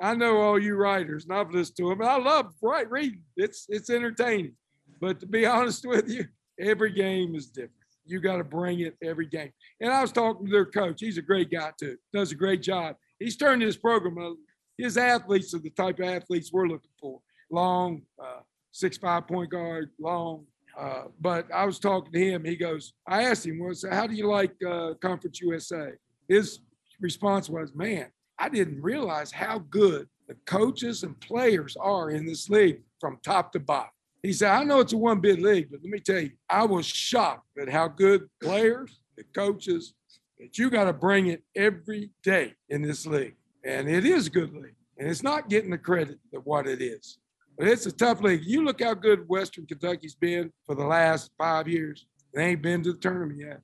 I 0.00 0.14
know 0.14 0.38
all 0.38 0.58
you 0.58 0.75
writers, 0.76 1.25
and 1.25 1.32
I've 1.32 1.50
listened 1.50 1.76
to 1.78 1.88
them. 1.88 2.02
I 2.02 2.18
love 2.18 2.52
right 2.62 2.88
reading. 2.90 3.22
It's 3.37 3.66
it's 3.68 3.90
entertaining. 3.90 4.54
But 5.00 5.20
to 5.20 5.26
be 5.26 5.46
honest 5.56 5.87
with 5.87 6.08
you, 6.08 6.26
every 6.60 6.92
game 6.92 7.34
is 7.34 7.46
different. 7.46 7.72
You 8.04 8.20
got 8.20 8.37
to 8.37 8.44
bring 8.44 8.80
it 8.80 8.96
every 9.02 9.26
game. 9.26 9.52
And 9.80 9.92
I 9.92 10.00
was 10.00 10.12
talking 10.12 10.46
to 10.46 10.52
their 10.52 10.66
coach. 10.66 11.00
He's 11.00 11.18
a 11.18 11.22
great 11.22 11.50
guy 11.50 11.72
too. 11.78 11.96
Does 12.12 12.32
a 12.32 12.34
great 12.34 12.62
job. 12.62 12.96
He's 13.18 13.37
turned 13.37 13.62
his 13.62 13.76
program. 13.76 14.18
Uh, 14.18 14.34
his 14.78 14.96
athletes 14.96 15.52
are 15.54 15.58
the 15.58 15.70
type 15.70 15.98
of 15.98 16.06
athletes 16.06 16.52
we're 16.52 16.68
looking 16.68 16.90
for. 17.00 17.20
Long, 17.50 18.02
uh, 18.23 18.40
six 18.73 18.99
five 18.99 19.26
point 19.26 19.50
guard, 19.50 19.90
long. 19.99 20.45
Uh, 20.78 21.05
but 21.21 21.52
I 21.52 21.64
was 21.64 21.78
talking 21.78 22.12
to 22.12 22.21
him. 22.21 22.45
He 22.45 22.57
goes, 22.57 22.93
I 23.07 23.25
asked 23.25 23.47
him, 23.47 23.59
"Was 23.59 23.85
how 23.90 24.07
do 24.07 24.14
you 24.14 24.28
like 24.28 24.52
uh, 24.67 24.95
Conference 25.00 25.40
USA?" 25.40 25.93
His 26.28 26.61
response 27.00 27.49
was, 27.49 27.75
"Man, 27.75 28.07
I 28.38 28.49
didn't 28.49 28.83
realize 28.83 29.33
how 29.33 29.61
good 29.71 30.09
the 30.28 30.37
coaches 30.47 31.02
and 31.02 31.19
players 31.21 31.76
are 31.76 32.11
in 32.11 32.26
this 32.26 32.49
league 32.49 32.83
from 33.00 33.19
top 33.23 33.52
to 33.52 33.61
bottom." 33.61 33.90
He 34.23 34.33
said, 34.33 34.50
I 34.50 34.64
know 34.64 34.81
it's 34.81 34.93
a 34.93 34.97
one 34.97 35.21
bid 35.21 35.40
league, 35.40 35.69
but 35.71 35.81
let 35.83 35.90
me 35.90 36.00
tell 36.00 36.21
you, 36.21 36.33
I 36.50 36.64
was 36.64 36.87
shocked 36.87 37.47
at 37.61 37.69
how 37.69 37.88
good 37.88 38.28
players, 38.43 39.00
the 39.17 39.25
coaches, 39.35 39.95
that 40.38 40.59
you 40.59 40.71
got 40.71 40.85
to 40.85 40.93
bring 40.93 41.28
it 41.28 41.43
every 41.55 42.11
day 42.23 42.55
in 42.69 42.83
this 42.83 43.07
league. 43.07 43.37
And 43.64 43.88
it 43.88 44.05
is 44.05 44.26
a 44.26 44.31
good 44.31 44.52
league. 44.52 44.75
And 44.99 45.09
it's 45.09 45.23
not 45.23 45.49
getting 45.49 45.71
the 45.71 45.78
credit 45.78 46.19
of 46.35 46.45
what 46.47 46.67
it 46.67 46.83
is. 46.83 47.19
But 47.59 47.67
it's 47.67 47.87
a 47.87 47.93
tough 47.93 48.21
league. 48.23 48.45
You 48.45 48.65
look 48.65 48.81
how 48.81 48.95
good 48.95 49.29
Western 49.29 49.67
Kentucky's 49.67 50.15
been 50.15 50.53
for 50.65 50.77
the 50.77 50.85
last 50.85 51.33
five 51.37 51.67
years. 51.67 52.07
They 52.33 52.45
ain't 52.45 52.62
been 52.62 52.85
to 52.85 52.93
the 52.93 52.99
tournament 52.99 53.41
yet. 53.41 53.61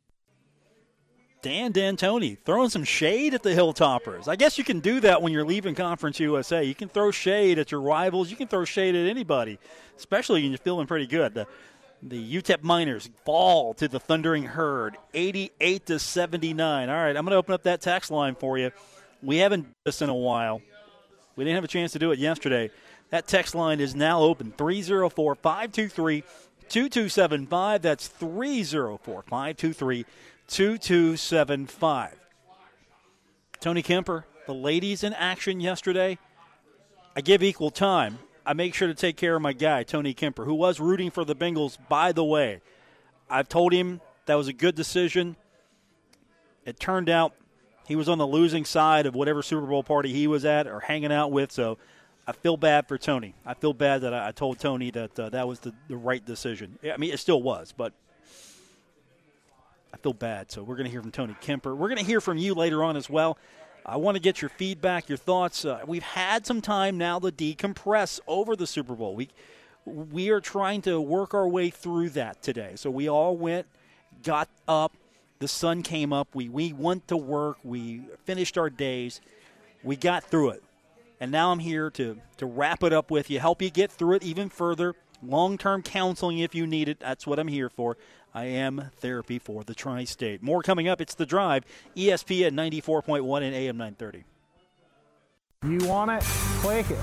Dan 1.43 1.73
D'Antoni 1.73 2.39
throwing 2.45 2.71
some 2.71 2.85
shade 2.85 3.35
at 3.35 3.43
the 3.43 3.51
Hilltoppers. 3.51 4.29
I 4.29 4.35
guess 4.35 4.57
you 4.57 4.65
can 4.65 4.81
do 4.81 4.99
that 5.01 5.21
when 5.21 5.31
you're 5.33 5.45
leaving 5.45 5.75
Conference 5.75 6.19
USA. 6.19 6.65
You 6.65 6.75
can 6.75 6.89
throw 6.89 7.11
shade 7.11 7.59
at 7.59 7.71
your 7.71 7.83
rivals. 7.83 8.31
You 8.31 8.37
can 8.37 8.49
throw 8.49 8.65
shade 8.65 8.97
at 8.97 9.07
anybody, 9.07 9.59
especially 9.97 10.43
when 10.43 10.51
you're 10.51 10.59
feeling 10.59 10.87
pretty 10.87 11.07
good. 11.07 11.35
The, 11.35 11.47
the 12.03 12.41
UTEP 12.41 12.63
Miners 12.63 13.11
fall 13.27 13.75
to 13.75 13.89
the 13.89 14.01
Thundering 14.01 14.45
Herd, 14.45 14.97
88 15.13 15.87
to 15.87 15.99
79. 15.99 16.89
All 16.89 16.95
right, 16.95 17.09
I'm 17.09 17.25
going 17.25 17.33
to 17.33 17.37
open 17.37 17.53
up 17.53 17.65
that 17.65 17.83
tax 17.83 18.11
line 18.11 18.35
for 18.35 18.57
you. 18.57 18.71
We 19.23 19.37
haven't 19.37 19.65
done 19.65 19.75
this 19.85 20.01
in 20.01 20.09
a 20.09 20.15
while. 20.15 20.63
We 21.37 21.45
didn't 21.45 21.57
have 21.57 21.65
a 21.65 21.69
chance 21.69 21.93
to 21.93 21.99
do 21.99 22.11
it 22.13 22.19
yesterday. 22.19 22.71
That 23.15 23.29
text 23.29 23.55
line 23.55 23.79
is 23.79 23.95
now 23.95 24.23
open 24.23 24.51
304 24.59 25.37
523 25.37 26.25
2275. 26.69 27.81
That's 27.83 28.09
304 28.09 29.23
523 29.23 30.05
2275. 30.49 32.17
Tony 33.61 33.83
Kemper, 33.85 34.27
the 34.49 34.53
ladies 34.53 35.05
in 35.05 35.13
action 35.13 35.61
yesterday. 35.61 36.19
I 37.15 37.21
give 37.21 37.45
equal 37.45 37.71
time. 37.71 38.19
I 38.45 38.53
make 38.53 38.75
sure 38.75 38.89
to 38.89 38.95
take 38.95 39.17
care 39.17 39.37
of 39.37 39.43
my 39.43 39.53
guy, 39.53 39.85
Tony 39.85 40.13
Kemper, 40.13 40.45
who 40.45 40.55
was 40.55 40.81
rooting 40.81 41.13
for 41.13 41.25
the 41.25 41.37
Bengals, 41.37 41.79
by 41.89 42.11
the 42.11 42.25
way. 42.25 42.63
I've 43.31 43.49
told 43.49 43.73
him 43.73 44.01
that 44.27 44.35
was 44.35 44.49
a 44.49 44.53
good 44.53 44.75
decision. 44.75 45.37
It 46.65 46.81
turned 46.81 47.09
out 47.09 47.33
he 47.87 47.95
was 47.95 48.09
on 48.09 48.19
the 48.19 48.27
losing 48.27 48.65
side 48.65 49.07
of 49.07 49.15
whatever 49.15 49.41
Super 49.41 49.69
Bowl 49.69 49.85
party 49.85 50.13
he 50.13 50.27
was 50.27 50.45
at 50.45 50.67
or 50.67 50.81
hanging 50.81 51.13
out 51.13 51.31
with, 51.31 51.53
so 51.53 51.79
I 52.27 52.33
feel 52.33 52.57
bad 52.57 52.89
for 52.89 52.97
Tony. 52.97 53.35
I 53.45 53.55
feel 53.55 53.75
bad 53.75 54.01
that 54.03 54.15
I 54.15 54.33
told 54.33 54.59
Tony 54.59 54.91
that 54.93 55.19
uh, 55.19 55.29
that 55.31 55.47
was 55.47 55.61
the, 55.61 55.75
the 55.89 55.97
right 55.97 56.25
decision. 56.25 56.79
I 56.91 56.97
mean, 56.97 57.13
it 57.13 57.19
still 57.19 57.43
was, 57.43 57.73
but 57.77 57.93
I 59.93 59.99
feel 59.99 60.15
bad. 60.15 60.51
So 60.51 60.63
we're 60.63 60.77
going 60.77 60.87
to 60.87 60.91
hear 60.91 61.03
from 61.03 61.11
Tony 61.11 61.37
Kemper. 61.41 61.75
We're 61.75 61.89
going 61.89 61.99
to 61.99 62.05
hear 62.05 62.21
from 62.21 62.39
you 62.39 62.55
later 62.55 62.83
on 62.83 62.97
as 62.97 63.11
well. 63.11 63.37
I 63.87 63.99
want 63.99 64.17
to 64.17 64.21
get 64.21 64.41
your 64.41 64.49
feedback, 64.49 65.11
your 65.11 65.19
thoughts. 65.19 65.65
Uh, 65.65 65.81
we've 65.87 66.03
had 66.03 66.47
some 66.47 66.63
time 66.63 66.97
now 66.97 67.19
to 67.19 67.31
decompress 67.31 68.19
over 68.27 68.57
the 68.57 68.67
Super 68.67 68.95
Bowl. 68.95 69.15
We 69.15 69.29
we 69.85 70.31
are 70.31 70.41
trying 70.41 70.81
to 70.83 70.99
work 70.99 71.35
our 71.35 71.47
way 71.47 71.69
through 71.69 72.09
that 72.11 72.43
today. 72.43 72.73
So 72.77 72.91
we 72.91 73.07
all 73.07 73.37
went, 73.37 73.67
got 74.23 74.49
up, 74.67 74.97
the 75.39 75.49
sun 75.49 75.83
came 75.83 76.11
up. 76.11 76.29
We 76.35 76.49
we 76.49 76.73
went 76.73 77.07
to 77.09 77.17
work. 77.19 77.59
We 77.63 78.03
finished 78.25 78.57
our 78.57 78.71
days. 78.71 79.21
We 79.83 79.97
got 79.97 80.25
through 80.25 80.51
it, 80.51 80.63
and 81.21 81.31
now 81.31 81.53
I'm 81.53 81.59
here 81.59 81.91
to 81.91 82.19
to 82.37 82.47
wrap 82.47 82.83
it 82.83 82.93
up 82.93 83.11
with 83.11 83.31
you, 83.31 83.41
help 83.41 83.63
you 83.63 83.71
get 83.71 83.91
through 83.91 84.17
it 84.17 84.23
even 84.23 84.49
further. 84.49 84.95
Long 85.23 85.57
term 85.57 85.83
counseling 85.83 86.39
if 86.39 86.55
you 86.55 86.67
need 86.67 86.89
it. 86.89 87.01
That's 87.01 87.27
what 87.27 87.39
I'm 87.39 87.49
here 87.49 87.69
for. 87.69 87.97
I 88.35 88.45
am 88.45 88.91
therapy 88.97 89.39
for 89.39 89.63
the 89.63 89.75
tri 89.75 90.05
state. 90.05 90.43
More 90.43 90.63
coming 90.63 90.89
up. 90.89 91.01
It's 91.01 91.15
The 91.15 91.25
Drive, 91.25 91.65
ESPN 91.97 92.53
94.1 92.53 93.43
and 93.43 93.55
AM 93.55 93.77
930. 93.77 94.25
You 95.67 95.89
want 95.89 96.11
it? 96.11 96.23
Click 96.61 96.91
it. 96.91 96.99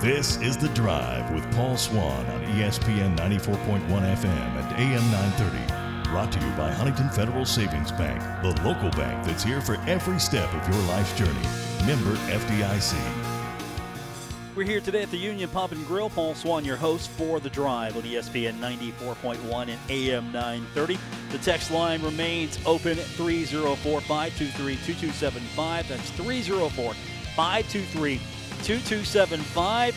This 0.00 0.38
is 0.38 0.56
The 0.56 0.70
Drive 0.70 1.30
with 1.30 1.50
Paul 1.54 1.76
Swann 1.76 2.26
on 2.26 2.42
ESPN 2.54 3.16
94.1 3.16 3.86
FM 3.86 4.26
and 4.26 4.80
AM 4.80 5.10
930. 5.10 5.79
Brought 6.10 6.32
to 6.32 6.40
you 6.40 6.50
by 6.56 6.72
Huntington 6.72 7.08
Federal 7.10 7.44
Savings 7.44 7.92
Bank, 7.92 8.20
the 8.42 8.48
local 8.64 8.90
bank 8.90 9.24
that's 9.24 9.44
here 9.44 9.60
for 9.60 9.76
every 9.86 10.18
step 10.18 10.52
of 10.52 10.68
your 10.68 10.82
life's 10.88 11.16
journey. 11.16 11.46
Member 11.86 12.16
FDIC. 12.26 12.96
We're 14.56 14.64
here 14.66 14.80
today 14.80 15.02
at 15.04 15.10
the 15.12 15.16
Union 15.16 15.48
Pub 15.50 15.70
and 15.70 15.86
Grill. 15.86 16.10
Paul 16.10 16.34
Swann, 16.34 16.64
your 16.64 16.76
host 16.76 17.10
for 17.10 17.38
The 17.38 17.48
Drive 17.48 17.96
on 17.96 18.02
ESPN 18.02 18.58
94.1 18.58 19.68
and 19.68 19.78
AM 19.88 20.32
930. 20.32 20.98
The 21.30 21.38
text 21.38 21.70
line 21.70 22.02
remains 22.02 22.58
open 22.66 22.98
at 22.98 23.04
304 23.04 24.00
523 24.00 24.74
2275. 24.74 25.88
That's 25.88 26.10
304 26.10 26.92
523 27.36 28.16
2275. 28.64 29.94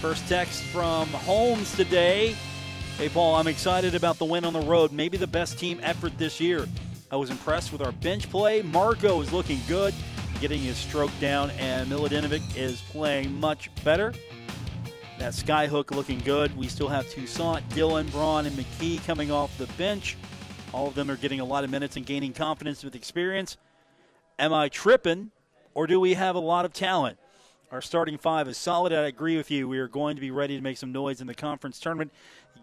First 0.00 0.28
text 0.28 0.64
from 0.64 1.06
Holmes 1.10 1.76
today. 1.76 2.34
Hey, 2.98 3.08
Paul, 3.08 3.36
I'm 3.36 3.46
excited 3.46 3.94
about 3.94 4.18
the 4.18 4.24
win 4.24 4.44
on 4.44 4.52
the 4.52 4.60
road. 4.60 4.90
Maybe 4.90 5.16
the 5.16 5.28
best 5.28 5.56
team 5.56 5.78
effort 5.84 6.18
this 6.18 6.40
year. 6.40 6.66
I 7.12 7.16
was 7.16 7.30
impressed 7.30 7.70
with 7.70 7.80
our 7.80 7.92
bench 7.92 8.28
play. 8.28 8.60
Marko 8.60 9.20
is 9.20 9.32
looking 9.32 9.60
good 9.68 9.94
getting 10.40 10.60
his 10.60 10.76
stroke 10.76 11.12
down, 11.20 11.50
and 11.52 11.88
Miladinovic 11.88 12.56
is 12.56 12.80
playing 12.90 13.38
much 13.38 13.70
better. 13.84 14.12
That 15.20 15.32
skyhook 15.32 15.92
looking 15.92 16.18
good. 16.24 16.56
We 16.56 16.66
still 16.66 16.88
have 16.88 17.08
Toussaint, 17.08 17.68
Dylan, 17.70 18.10
Braun, 18.10 18.46
and 18.46 18.56
McKee 18.56 19.04
coming 19.06 19.30
off 19.30 19.56
the 19.58 19.66
bench. 19.74 20.16
All 20.72 20.88
of 20.88 20.96
them 20.96 21.08
are 21.08 21.16
getting 21.16 21.38
a 21.38 21.44
lot 21.44 21.62
of 21.62 21.70
minutes 21.70 21.96
and 21.96 22.04
gaining 22.04 22.32
confidence 22.32 22.82
with 22.82 22.96
experience. 22.96 23.58
Am 24.40 24.52
I 24.52 24.68
tripping, 24.68 25.30
or 25.72 25.86
do 25.86 26.00
we 26.00 26.14
have 26.14 26.34
a 26.34 26.40
lot 26.40 26.64
of 26.64 26.72
talent? 26.72 27.16
Our 27.70 27.82
starting 27.82 28.16
five 28.16 28.48
is 28.48 28.56
solid. 28.56 28.94
I 28.94 29.06
agree 29.06 29.36
with 29.36 29.50
you. 29.50 29.68
We 29.68 29.78
are 29.78 29.88
going 29.88 30.16
to 30.16 30.20
be 30.20 30.30
ready 30.30 30.56
to 30.56 30.62
make 30.62 30.78
some 30.78 30.90
noise 30.90 31.20
in 31.20 31.26
the 31.26 31.34
conference 31.34 31.78
tournament. 31.78 32.12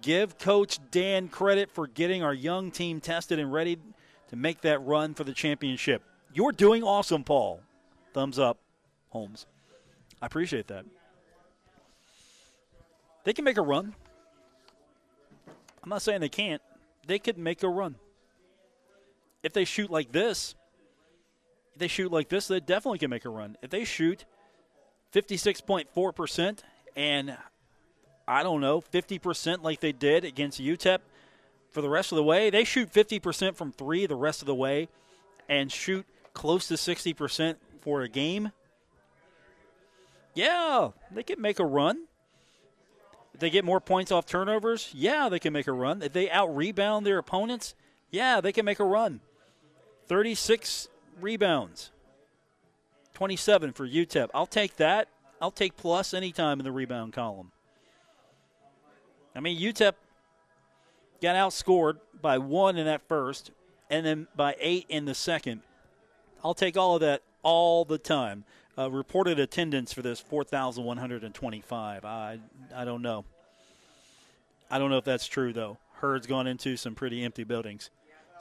Give 0.02 0.36
Coach 0.40 0.80
Dan 0.90 1.28
credit 1.28 1.70
for 1.70 1.86
getting 1.86 2.24
our 2.24 2.34
young 2.34 2.72
team 2.72 3.00
tested 3.00 3.38
and 3.38 3.54
ready 3.54 3.78
to 4.30 4.36
make 4.36 4.62
that 4.62 4.80
run 4.80 5.14
for 5.14 5.24
the 5.24 5.34
championship. 5.34 6.02
You're 6.34 6.52
doing 6.52 6.84
awesome, 6.84 7.24
Paul. 7.24 7.62
Thumbs 8.14 8.40
up, 8.40 8.58
Holmes. 9.10 9.46
I 10.22 10.26
appreciate 10.26 10.68
that. 10.68 10.86
They 13.26 13.34
can 13.34 13.46
make 13.46 13.58
a 13.58 13.62
run. 13.62 13.94
I'm 15.84 15.90
not 15.90 16.02
saying 16.02 16.22
they 16.22 16.30
can't. 16.30 16.62
They 17.06 17.20
could 17.20 17.38
make 17.38 17.62
a 17.62 17.70
run. 17.70 17.96
If 19.44 19.54
they 19.54 19.66
shoot 19.66 19.92
like 19.92 20.12
this, 20.12 20.56
if 21.74 21.80
they 21.80 21.88
shoot 21.88 22.12
like 22.12 22.30
this, 22.30 22.48
they 22.48 22.60
definitely 22.60 22.98
can 22.98 23.12
make 23.12 23.26
a 23.26 23.30
run. 23.30 23.56
If 23.62 23.70
they 23.70 23.84
shoot 23.84 24.26
56.4% 25.16 26.60
and 26.98 27.38
I 28.28 28.44
don't 28.44 28.60
know, 28.60 28.82
50% 28.82 29.64
like 29.64 29.80
they 29.80 29.94
did 29.94 30.26
against 30.26 30.60
UTEP 30.60 31.00
for 31.72 31.82
the 31.82 31.90
rest 31.90 32.12
of 32.12 32.18
the 32.18 32.24
way, 32.24 32.50
they 32.50 32.64
shoot 32.64 32.92
50% 32.92 33.56
from 33.56 33.72
three 33.72 34.06
the 34.06 34.16
rest 34.16 34.42
of 34.42 34.46
the 34.46 34.56
way 34.56 34.90
and 35.48 35.72
shoot 35.72 36.06
close 36.34 36.68
to 36.68 36.74
60% 36.74 37.56
for 37.82 38.02
a 38.02 38.10
game. 38.10 38.52
Yeah, 40.34 40.90
they 41.12 41.24
can 41.24 41.40
make 41.42 41.60
a 41.60 41.66
run. 41.66 42.08
If 43.34 43.40
they 43.40 43.50
get 43.50 43.64
more 43.64 43.80
points 43.80 44.12
off 44.12 44.26
turnovers, 44.26 44.90
yeah, 44.94 45.30
they 45.30 45.40
can 45.40 45.54
make 45.54 45.68
a 45.68 45.74
run. 45.74 46.02
If 46.02 46.14
they 46.14 46.30
out 46.30 46.56
rebound 46.56 47.06
their 47.06 47.18
opponents, 47.18 47.76
yeah, 48.10 48.42
they 48.42 48.52
can 48.52 48.66
make 48.66 48.80
a 48.80 48.86
run. 48.86 49.22
36 50.08 50.90
rebounds, 51.20 51.92
27 53.16 53.72
for 53.72 53.88
UTEP. 53.88 54.30
I'll 54.34 54.46
take 54.46 54.76
that. 54.76 55.08
I'll 55.42 55.52
take 55.52 55.76
plus 55.76 56.14
anytime 56.14 56.60
in 56.60 56.66
the 56.66 56.72
rebound 56.72 57.14
column. 57.14 57.52
I 59.36 59.40
mean, 59.40 59.60
UTEP 59.60 59.94
got 61.22 61.36
outscored 61.36 61.96
by 62.22 62.38
one 62.38 62.78
in 62.78 62.86
that 62.86 63.08
first, 63.08 63.52
and 63.90 64.06
then 64.06 64.28
by 64.36 64.56
eight 64.60 64.86
in 64.90 65.06
the 65.06 65.16
second. 65.16 65.62
I'll 66.44 66.54
take 66.54 66.78
all 66.78 66.96
of 66.96 67.02
that 67.02 67.22
all 67.42 67.86
the 67.86 67.98
time. 67.98 68.44
Uh, 68.78 68.92
reported 68.92 69.40
attendance 69.40 69.94
for 69.94 70.02
this 70.02 70.20
4,125. 70.20 72.06
I 72.06 72.40
I 72.76 72.86
don't 72.86 73.02
know. 73.02 73.24
I 74.70 74.78
don't 74.78 74.90
know 74.90 74.98
if 74.98 75.06
that's 75.06 75.28
true 75.28 75.54
though. 75.54 75.78
Herd's 75.94 76.28
gone 76.28 76.48
into 76.48 76.76
some 76.76 76.96
pretty 76.96 77.24
empty 77.24 77.46
buildings, 77.46 77.90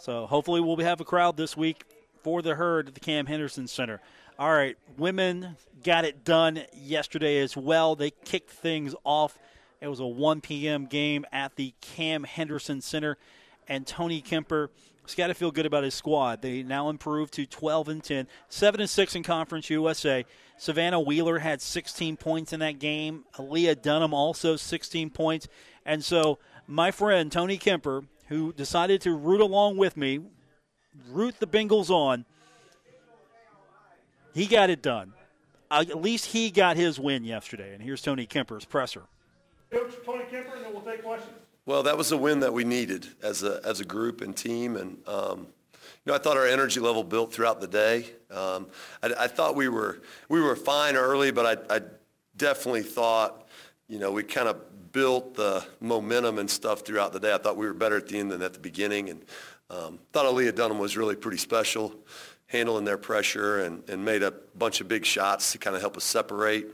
so 0.00 0.26
hopefully 0.26 0.61
we'll 0.61 0.76
have 0.78 1.00
a 1.00 1.04
crowd 1.04 1.37
this 1.37 1.57
week 1.57 1.85
for 2.25 2.43
the 2.43 2.57
Herd 2.57 2.88
at 2.88 2.95
the 2.95 3.00
Cam 3.00 3.26
Henderson 3.26 3.69
Center. 3.69 4.00
All 4.38 4.52
right, 4.52 4.76
women 4.98 5.56
got 5.84 6.04
it 6.04 6.24
done 6.24 6.62
yesterday 6.72 7.38
as 7.38 7.56
well. 7.56 7.94
They 7.94 8.10
kicked 8.10 8.50
things 8.50 8.94
off. 9.04 9.38
It 9.80 9.88
was 9.88 10.00
a 10.00 10.06
1 10.06 10.40
p.m. 10.40 10.86
game 10.86 11.24
at 11.32 11.56
the 11.56 11.74
Cam 11.80 12.24
Henderson 12.24 12.80
Center, 12.80 13.16
and 13.68 13.86
Tony 13.86 14.20
Kemper 14.20 14.70
He's 15.04 15.14
got 15.14 15.26
to 15.26 15.34
feel 15.34 15.50
good 15.50 15.66
about 15.66 15.84
his 15.84 15.94
squad. 15.94 16.40
They 16.40 16.62
now 16.62 16.88
improved 16.88 17.34
to 17.34 17.44
12 17.44 17.88
and 17.88 18.02
10, 18.02 18.26
7 18.48 18.80
and 18.80 18.88
6 18.88 19.14
in 19.14 19.22
Conference 19.22 19.68
USA. 19.68 20.24
Savannah 20.56 21.00
Wheeler 21.00 21.40
had 21.40 21.60
16 21.60 22.16
points 22.16 22.52
in 22.54 22.60
that 22.60 22.78
game. 22.78 23.24
Aaliyah 23.34 23.82
Dunham 23.82 24.14
also 24.14 24.56
16 24.56 25.10
points. 25.10 25.46
And 25.84 26.02
so 26.02 26.38
my 26.66 26.90
friend 26.90 27.30
Tony 27.30 27.58
Kemper, 27.58 28.04
who 28.28 28.54
decided 28.54 29.02
to 29.02 29.14
root 29.14 29.42
along 29.42 29.76
with 29.76 29.96
me, 29.96 30.20
root 31.10 31.38
the 31.38 31.46
Bengals 31.46 31.90
on, 31.90 32.24
he 34.34 34.46
got 34.46 34.68
it 34.68 34.82
done. 34.82 35.12
Uh, 35.70 35.84
at 35.88 36.02
least 36.02 36.26
he 36.26 36.50
got 36.50 36.76
his 36.76 37.00
win 37.00 37.24
yesterday. 37.24 37.72
And 37.72 37.82
here's 37.82 38.02
Tony 38.02 38.26
Kemper's 38.26 38.64
presser. 38.64 39.02
Coach 39.70 39.94
Tony 40.04 40.24
Kemper, 40.30 40.54
and 40.56 40.64
then 40.64 40.72
we'll 40.72 40.82
take 40.82 41.02
questions. 41.02 41.32
Well, 41.66 41.82
that 41.84 41.96
was 41.96 42.12
a 42.12 42.16
win 42.16 42.40
that 42.40 42.52
we 42.52 42.64
needed 42.64 43.06
as 43.22 43.42
a 43.42 43.60
as 43.64 43.80
a 43.80 43.84
group 43.84 44.20
and 44.20 44.36
team, 44.36 44.76
and 44.76 44.98
um, 45.08 45.46
you 45.72 45.86
know 46.06 46.14
I 46.14 46.18
thought 46.18 46.36
our 46.36 46.46
energy 46.46 46.78
level 46.78 47.02
built 47.02 47.32
throughout 47.32 47.60
the 47.60 47.66
day. 47.66 48.10
Um, 48.30 48.66
I, 49.02 49.14
I, 49.20 49.26
thought 49.28 49.56
we 49.56 49.68
were 49.68 50.02
we 50.28 50.42
were 50.42 50.56
fine 50.56 50.94
early, 50.94 51.30
but 51.30 51.70
I, 51.70 51.76
I 51.76 51.80
definitely 52.36 52.82
thought 52.82 53.48
you 53.88 53.98
know 53.98 54.12
we 54.12 54.22
kind 54.24 54.46
of 54.46 54.92
built 54.92 55.34
the 55.34 55.64
momentum 55.80 56.38
and 56.38 56.50
stuff 56.50 56.82
throughout 56.82 57.14
the 57.14 57.20
day. 57.20 57.32
I 57.32 57.38
thought 57.38 57.56
we 57.56 57.66
were 57.66 57.74
better 57.74 57.96
at 57.96 58.08
the 58.08 58.18
end 58.18 58.30
than 58.30 58.42
at 58.42 58.52
the 58.52 58.60
beginning, 58.60 59.08
and 59.08 59.25
um, 59.70 59.99
thought 60.12 60.26
Aaliyah 60.26 60.54
Dunham 60.54 60.78
was 60.78 60.99
really 60.99 61.16
pretty 61.16 61.38
special, 61.38 61.94
handling 62.47 62.85
their 62.85 62.99
pressure 62.99 63.61
and, 63.61 63.89
and 63.89 64.04
made 64.04 64.23
a 64.23 64.33
bunch 64.57 64.80
of 64.80 64.89
big 64.89 65.04
shots 65.04 65.52
to 65.52 65.59
kind 65.59 65.75
of 65.75 65.83
help 65.83 65.97
us 65.97 66.04
separate. 66.04 66.67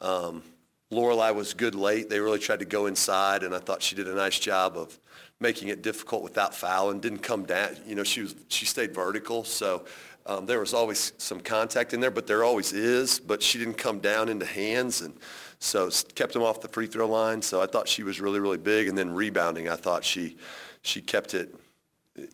Um, 0.00 0.42
Lorelei 0.90 1.30
was 1.30 1.54
good 1.54 1.74
late. 1.74 2.08
They 2.08 2.18
really 2.18 2.40
tried 2.40 2.58
to 2.60 2.64
go 2.64 2.86
inside, 2.86 3.44
and 3.44 3.54
I 3.54 3.58
thought 3.58 3.82
she 3.82 3.94
did 3.94 4.08
a 4.08 4.14
nice 4.14 4.38
job 4.38 4.76
of 4.76 4.98
making 5.38 5.68
it 5.68 5.82
difficult 5.82 6.22
without 6.22 6.54
fouling. 6.54 7.00
Didn't 7.00 7.20
come 7.20 7.44
down. 7.44 7.76
You 7.86 7.94
know, 7.94 8.02
she 8.02 8.22
was 8.22 8.34
she 8.48 8.66
stayed 8.66 8.92
vertical, 8.92 9.44
so 9.44 9.84
um, 10.26 10.46
there 10.46 10.58
was 10.58 10.74
always 10.74 11.12
some 11.18 11.40
contact 11.40 11.94
in 11.94 12.00
there, 12.00 12.10
but 12.10 12.26
there 12.26 12.42
always 12.42 12.72
is. 12.72 13.20
But 13.20 13.40
she 13.40 13.58
didn't 13.58 13.78
come 13.78 14.00
down 14.00 14.28
into 14.28 14.46
hands, 14.46 15.00
and 15.00 15.14
so 15.60 15.88
kept 16.16 16.32
them 16.32 16.42
off 16.42 16.60
the 16.60 16.68
free 16.68 16.86
throw 16.86 17.06
line. 17.06 17.40
So 17.40 17.60
I 17.62 17.66
thought 17.66 17.86
she 17.86 18.02
was 18.02 18.20
really 18.20 18.40
really 18.40 18.58
big, 18.58 18.88
and 18.88 18.98
then 18.98 19.14
rebounding, 19.14 19.68
I 19.68 19.76
thought 19.76 20.04
she 20.04 20.36
she 20.82 21.00
kept 21.00 21.34
it 21.34 21.54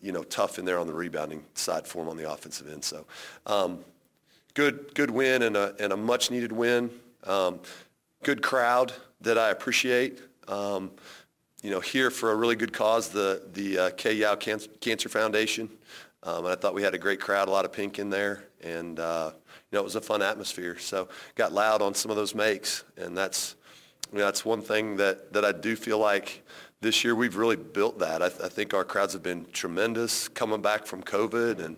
you 0.00 0.12
know 0.12 0.22
tough 0.24 0.58
in 0.58 0.64
there 0.64 0.78
on 0.78 0.86
the 0.86 0.94
rebounding 0.94 1.44
side 1.54 1.86
for 1.86 1.98
them 1.98 2.08
on 2.08 2.16
the 2.16 2.30
offensive 2.30 2.70
end. 2.70 2.84
So. 2.84 3.06
Um, 3.46 3.84
good, 4.56 4.94
good 4.94 5.10
win 5.10 5.42
and 5.42 5.56
a, 5.56 5.76
and 5.78 5.92
a 5.92 5.96
much 5.96 6.30
needed 6.30 6.50
win. 6.50 6.90
Um, 7.24 7.60
good 8.24 8.42
crowd 8.42 8.92
that 9.20 9.38
I 9.38 9.50
appreciate. 9.50 10.20
Um, 10.48 10.90
you 11.62 11.70
know, 11.70 11.80
here 11.80 12.10
for 12.10 12.32
a 12.32 12.34
really 12.34 12.56
good 12.56 12.72
cause, 12.72 13.08
the 13.08 13.42
the 13.52 13.78
uh, 13.78 13.90
Kay 13.90 14.14
Yow 14.14 14.34
Cancer, 14.34 14.68
Cancer 14.80 15.08
Foundation. 15.08 15.68
Um, 16.22 16.44
and 16.44 16.48
I 16.48 16.54
thought 16.54 16.74
we 16.74 16.82
had 16.82 16.94
a 16.94 16.98
great 16.98 17.20
crowd, 17.20 17.48
a 17.48 17.50
lot 17.50 17.64
of 17.64 17.72
pink 17.72 17.98
in 17.98 18.10
there, 18.10 18.44
and 18.62 18.98
uh, 18.98 19.32
you 19.34 19.76
know 19.76 19.80
it 19.80 19.84
was 19.84 19.96
a 19.96 20.00
fun 20.00 20.22
atmosphere. 20.22 20.78
So 20.78 21.08
got 21.34 21.52
loud 21.52 21.82
on 21.82 21.94
some 21.94 22.10
of 22.10 22.16
those 22.16 22.34
makes, 22.34 22.84
and 22.96 23.16
that's 23.16 23.56
you 24.12 24.18
know, 24.18 24.24
that's 24.24 24.44
one 24.44 24.62
thing 24.62 24.96
that 24.96 25.32
that 25.32 25.44
I 25.44 25.52
do 25.52 25.76
feel 25.76 25.98
like 25.98 26.46
this 26.80 27.04
year 27.04 27.14
we've 27.14 27.36
really 27.36 27.56
built 27.56 27.98
that. 27.98 28.22
I, 28.22 28.28
th- 28.28 28.40
I 28.42 28.48
think 28.48 28.74
our 28.74 28.84
crowds 28.84 29.12
have 29.14 29.22
been 29.22 29.46
tremendous 29.52 30.28
coming 30.28 30.60
back 30.60 30.86
from 30.86 31.02
COVID, 31.02 31.64
and 31.64 31.76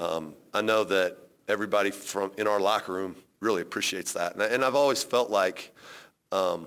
um, 0.00 0.34
I 0.52 0.60
know 0.60 0.84
that 0.84 1.16
everybody 1.48 1.90
from 1.90 2.32
in 2.36 2.46
our 2.46 2.60
locker 2.60 2.92
room 2.92 3.16
really 3.40 3.62
appreciates 3.62 4.12
that. 4.14 4.34
And, 4.34 4.42
I, 4.42 4.46
and 4.46 4.64
I've 4.64 4.74
always 4.74 5.02
felt 5.02 5.30
like 5.30 5.74
um, 6.32 6.66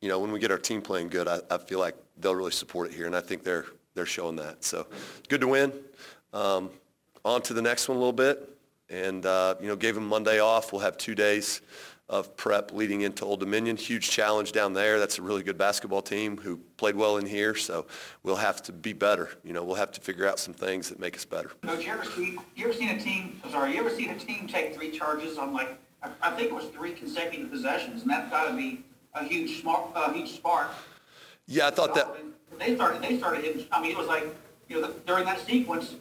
you 0.00 0.08
know, 0.08 0.18
when 0.18 0.32
we 0.32 0.38
get 0.38 0.50
our 0.50 0.58
team 0.58 0.82
playing 0.82 1.08
good, 1.08 1.28
I, 1.28 1.40
I, 1.50 1.56
feel 1.56 1.78
like 1.78 1.94
they'll 2.18 2.34
really 2.34 2.50
support 2.50 2.90
it 2.90 2.94
here, 2.94 3.06
and 3.06 3.16
I 3.16 3.22
think 3.22 3.42
they're 3.42 3.64
they're 3.94 4.04
showing 4.04 4.36
that. 4.36 4.62
So 4.62 4.86
good 5.28 5.40
to 5.40 5.48
win. 5.48 5.72
Um, 6.34 6.68
on 7.24 7.40
to 7.42 7.54
the 7.54 7.62
next 7.62 7.88
one 7.88 7.96
a 7.96 8.00
little 8.00 8.12
bit, 8.12 8.50
and 8.90 9.24
uh, 9.24 9.54
you 9.62 9.66
know, 9.68 9.76
gave 9.76 9.94
them 9.94 10.06
Monday 10.06 10.40
off. 10.40 10.72
We'll 10.72 10.82
have 10.82 10.98
two 10.98 11.14
days 11.14 11.62
of 12.08 12.36
prep 12.36 12.72
leading 12.72 13.00
into 13.00 13.24
Old 13.24 13.40
Dominion. 13.40 13.76
Huge 13.76 14.10
challenge 14.10 14.52
down 14.52 14.74
there. 14.74 14.98
That's 14.98 15.18
a 15.18 15.22
really 15.22 15.42
good 15.42 15.56
basketball 15.56 16.02
team 16.02 16.36
who 16.36 16.58
played 16.76 16.96
well 16.96 17.16
in 17.16 17.26
here, 17.26 17.54
so 17.54 17.86
we'll 18.22 18.36
have 18.36 18.62
to 18.64 18.72
be 18.72 18.92
better. 18.92 19.30
You 19.42 19.54
know, 19.54 19.64
we'll 19.64 19.76
have 19.76 19.92
to 19.92 20.00
figure 20.00 20.28
out 20.28 20.38
some 20.38 20.52
things 20.52 20.88
that 20.90 21.00
make 21.00 21.16
us 21.16 21.24
better. 21.24 21.50
Coach, 21.62 21.86
you 21.86 21.92
ever 21.92 22.04
see 22.04 22.38
you 22.54 22.66
ever 22.66 22.74
seen 22.74 22.90
a 22.90 23.00
team? 23.00 23.40
Sorry, 23.50 23.74
you 23.74 23.80
ever 23.80 23.90
seen 23.90 24.10
a 24.10 24.18
team 24.18 24.46
take 24.46 24.74
three 24.74 24.90
charges 24.90 25.38
on 25.38 25.52
like 25.52 25.78
I, 26.20 26.30
think 26.32 26.50
it 26.50 26.54
was 26.54 26.66
three 26.66 26.92
consecutive 26.92 27.50
possessions, 27.50 28.02
and 28.02 28.10
that's 28.10 28.30
got 28.30 28.48
to 28.48 28.54
be 28.54 28.84
a 29.14 29.24
huge 29.24 29.62
smart, 29.62 29.90
a 29.94 30.12
huge 30.12 30.34
spark. 30.34 30.70
Yeah, 31.46 31.68
I 31.68 31.70
thought 31.70 31.94
that. 31.94 32.08
They 32.58 32.74
started. 32.74 33.02
They 33.02 33.18
started 33.18 33.44
hitting. 33.44 33.66
I 33.72 33.80
mean, 33.80 33.92
it 33.92 33.96
was 33.96 34.06
like 34.06 34.26
you 34.68 34.80
know 34.80 34.88
the, 34.88 34.94
during 35.06 35.24
that 35.24 35.40
sequence, 35.40 35.94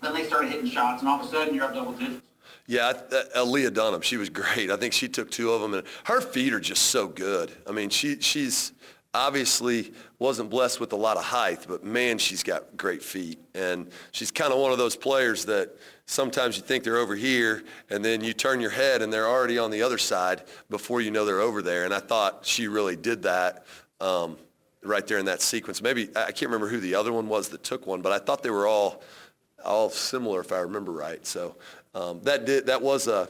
then 0.00 0.14
they 0.14 0.24
started 0.24 0.50
hitting 0.50 0.70
shots, 0.70 1.02
and 1.02 1.08
all 1.08 1.20
of 1.20 1.26
a 1.26 1.28
sudden 1.28 1.54
you're 1.54 1.64
up 1.64 1.74
double 1.74 1.92
digits. 1.92 2.24
Yeah, 2.66 2.88
uh, 2.88 3.22
Aaliyah 3.36 3.74
Dunham, 3.74 4.00
she 4.00 4.16
was 4.16 4.28
great. 4.30 4.70
I 4.70 4.76
think 4.76 4.92
she 4.92 5.08
took 5.08 5.30
two 5.30 5.50
of 5.52 5.60
them, 5.60 5.74
and 5.74 5.86
her 6.04 6.20
feet 6.20 6.52
are 6.52 6.60
just 6.60 6.84
so 6.84 7.08
good. 7.08 7.50
I 7.68 7.72
mean, 7.72 7.90
she 7.90 8.20
she's 8.20 8.72
obviously 9.12 9.92
wasn't 10.18 10.50
blessed 10.50 10.78
with 10.78 10.92
a 10.92 10.96
lot 10.96 11.16
of 11.16 11.24
height, 11.24 11.66
but 11.68 11.84
man, 11.84 12.18
she's 12.18 12.42
got 12.42 12.76
great 12.76 13.02
feet. 13.02 13.38
And 13.54 13.90
she's 14.12 14.30
kind 14.30 14.52
of 14.52 14.58
one 14.58 14.72
of 14.72 14.78
those 14.78 14.94
players 14.94 15.44
that 15.46 15.76
sometimes 16.06 16.56
you 16.56 16.62
think 16.62 16.84
they're 16.84 16.98
over 16.98 17.16
here, 17.16 17.64
and 17.88 18.04
then 18.04 18.22
you 18.22 18.32
turn 18.32 18.60
your 18.60 18.70
head 18.70 19.02
and 19.02 19.12
they're 19.12 19.28
already 19.28 19.58
on 19.58 19.70
the 19.70 19.82
other 19.82 19.98
side 19.98 20.42
before 20.68 21.00
you 21.00 21.10
know 21.10 21.24
they're 21.24 21.40
over 21.40 21.62
there. 21.62 21.84
And 21.84 21.94
I 21.94 22.00
thought 22.00 22.46
she 22.46 22.68
really 22.68 22.96
did 22.96 23.22
that 23.22 23.64
um, 24.00 24.36
right 24.82 25.06
there 25.06 25.18
in 25.18 25.26
that 25.26 25.40
sequence. 25.40 25.82
Maybe 25.82 26.10
I 26.14 26.26
can't 26.26 26.50
remember 26.50 26.68
who 26.68 26.78
the 26.78 26.94
other 26.94 27.12
one 27.12 27.28
was 27.28 27.48
that 27.48 27.64
took 27.64 27.86
one, 27.86 28.02
but 28.02 28.12
I 28.12 28.18
thought 28.18 28.42
they 28.42 28.50
were 28.50 28.66
all 28.66 29.02
all 29.62 29.90
similar 29.90 30.40
if 30.40 30.52
I 30.52 30.60
remember 30.60 30.90
right. 30.90 31.26
So 31.26 31.56
um, 31.94 32.20
that 32.22 32.44
did 32.44 32.66
that 32.66 32.82
was 32.82 33.06
a 33.08 33.28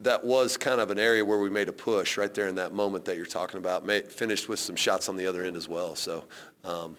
that 0.00 0.24
was 0.24 0.56
kind 0.56 0.80
of 0.80 0.90
an 0.90 0.98
area 0.98 1.24
where 1.24 1.38
we 1.38 1.50
made 1.50 1.68
a 1.68 1.72
push 1.72 2.16
right 2.16 2.32
there 2.32 2.46
in 2.46 2.54
that 2.54 2.72
moment 2.72 3.04
that 3.04 3.16
you're 3.16 3.26
talking 3.26 3.58
about. 3.58 3.88
Finished 4.10 4.48
with 4.48 4.60
some 4.60 4.76
shots 4.76 5.08
on 5.08 5.16
the 5.16 5.26
other 5.26 5.42
end 5.44 5.56
as 5.56 5.68
well. 5.68 5.96
So 5.96 6.24
um, 6.64 6.96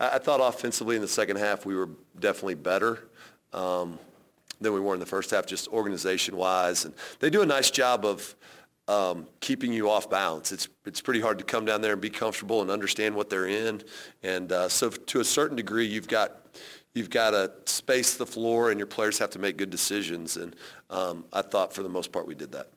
I, 0.00 0.10
I, 0.10 0.18
thought 0.18 0.40
offensively 0.40 0.96
in 0.96 1.02
the 1.02 1.08
second 1.08 1.36
half 1.36 1.66
we 1.66 1.74
were 1.74 1.90
definitely 2.18 2.54
better 2.54 3.08
um, 3.52 3.98
than 4.60 4.72
we 4.72 4.80
were 4.80 4.94
in 4.94 5.00
the 5.00 5.06
first 5.06 5.30
half, 5.30 5.44
just 5.44 5.68
organization-wise. 5.68 6.86
And 6.86 6.94
they 7.20 7.28
do 7.28 7.42
a 7.42 7.46
nice 7.46 7.70
job 7.70 8.06
of 8.06 8.34
um, 8.88 9.26
keeping 9.40 9.72
you 9.72 9.90
off 9.90 10.08
balance. 10.08 10.52
It's 10.52 10.68
it's 10.86 11.00
pretty 11.00 11.20
hard 11.20 11.38
to 11.38 11.44
come 11.44 11.64
down 11.64 11.82
there 11.82 11.92
and 11.92 12.00
be 12.00 12.10
comfortable 12.10 12.62
and 12.62 12.70
understand 12.70 13.14
what 13.14 13.30
they're 13.30 13.46
in. 13.46 13.82
And 14.22 14.50
uh, 14.50 14.68
so 14.68 14.90
to 14.90 15.20
a 15.20 15.24
certain 15.24 15.56
degree, 15.56 15.86
you've 15.86 16.08
got 16.08 16.42
you've 16.94 17.10
got 17.10 17.30
to 17.30 17.50
space 17.66 18.16
the 18.16 18.26
floor 18.26 18.70
and 18.70 18.78
your 18.78 18.86
players 18.86 19.18
have 19.18 19.30
to 19.30 19.38
make 19.38 19.56
good 19.56 19.70
decisions. 19.70 20.36
And 20.36 20.54
um, 20.90 21.24
I 21.32 21.42
thought 21.42 21.72
for 21.72 21.82
the 21.82 21.88
most 21.88 22.12
part 22.12 22.26
we 22.26 22.34
did 22.34 22.52
that. 22.52 22.70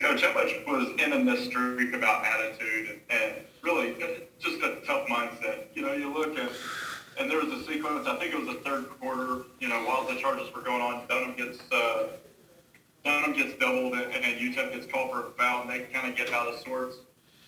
Coach, 0.00 0.22
how 0.22 0.32
much 0.32 0.54
was 0.66 0.88
in 1.00 1.26
this 1.26 1.46
streak 1.46 1.92
about 1.92 2.24
attitude 2.24 3.00
and, 3.10 3.32
really 3.60 3.94
just 4.38 4.62
a 4.62 4.76
tough 4.86 5.06
mindset? 5.08 5.66
You 5.74 5.82
know, 5.82 5.92
you 5.92 6.12
look 6.12 6.38
at, 6.38 6.50
and 7.18 7.28
there 7.28 7.44
was 7.44 7.52
a 7.52 7.64
sequence, 7.66 8.06
I 8.06 8.16
think 8.16 8.32
it 8.32 8.38
was 8.38 8.46
the 8.46 8.62
third 8.62 8.88
quarter, 9.00 9.42
you 9.58 9.68
know, 9.68 9.82
while 9.84 10.06
the 10.06 10.14
charges 10.14 10.48
were 10.54 10.62
going 10.62 10.80
on, 10.80 11.06
Dunham 11.08 11.34
gets, 11.36 11.58
uh, 11.72 12.06
Dunham 13.04 13.32
gets 13.32 13.58
doubled 13.58 13.94
and, 13.94 14.14
and 14.14 14.40
UTEP 14.40 14.72
gets 14.72 14.86
called 14.86 15.10
for 15.10 15.26
a 15.26 15.30
foul 15.32 15.62
and 15.62 15.70
they 15.70 15.80
kind 15.92 16.08
of 16.08 16.16
get 16.16 16.32
out 16.32 16.46
of 16.46 16.60
sorts. 16.60 16.98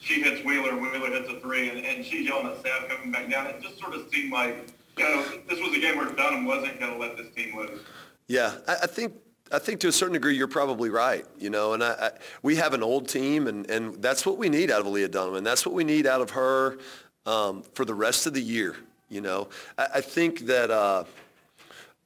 She 0.00 0.20
hits 0.20 0.44
Wheeler, 0.44 0.76
Wheeler 0.76 1.10
hits 1.10 1.30
a 1.30 1.38
three, 1.40 1.68
and, 1.70 1.84
and 1.84 2.04
she's 2.04 2.26
yelling 2.26 2.46
at 2.46 2.56
Sav 2.56 2.88
coming 2.88 3.12
back 3.12 3.30
down. 3.30 3.46
It 3.46 3.62
just 3.62 3.78
sort 3.78 3.94
of 3.94 4.08
seemed 4.12 4.32
like, 4.32 4.72
you 4.98 5.04
know, 5.04 5.24
this 5.48 5.60
was 5.60 5.76
a 5.76 5.80
game 5.80 5.96
where 5.96 6.10
Dunham 6.10 6.44
wasn't 6.44 6.78
going 6.80 6.92
to 6.92 6.98
let 6.98 7.16
this 7.16 7.26
team 7.34 7.56
lose. 7.56 7.80
Yeah, 8.28 8.54
I, 8.68 8.76
I 8.82 8.86
think 8.86 9.14
I 9.52 9.58
think 9.58 9.80
to 9.80 9.88
a 9.88 9.92
certain 9.92 10.12
degree 10.12 10.36
you're 10.36 10.46
probably 10.46 10.90
right, 10.90 11.26
you 11.38 11.50
know, 11.50 11.72
and 11.72 11.82
I, 11.82 11.90
I, 11.90 12.10
we 12.42 12.56
have 12.56 12.72
an 12.72 12.82
old 12.82 13.08
team, 13.08 13.48
and, 13.48 13.68
and 13.68 14.00
that's 14.00 14.24
what 14.24 14.38
we 14.38 14.48
need 14.48 14.70
out 14.70 14.80
of 14.80 14.86
Leah 14.86 15.08
Dunham, 15.08 15.34
and 15.34 15.46
that's 15.46 15.66
what 15.66 15.74
we 15.74 15.82
need 15.82 16.06
out 16.06 16.20
of 16.20 16.30
her 16.30 16.78
um, 17.26 17.64
for 17.74 17.84
the 17.84 17.94
rest 17.94 18.26
of 18.26 18.34
the 18.34 18.40
year, 18.40 18.76
you 19.08 19.20
know. 19.20 19.48
I, 19.76 19.86
I 19.96 20.00
think 20.00 20.46
that 20.46 20.70
uh, 20.70 21.04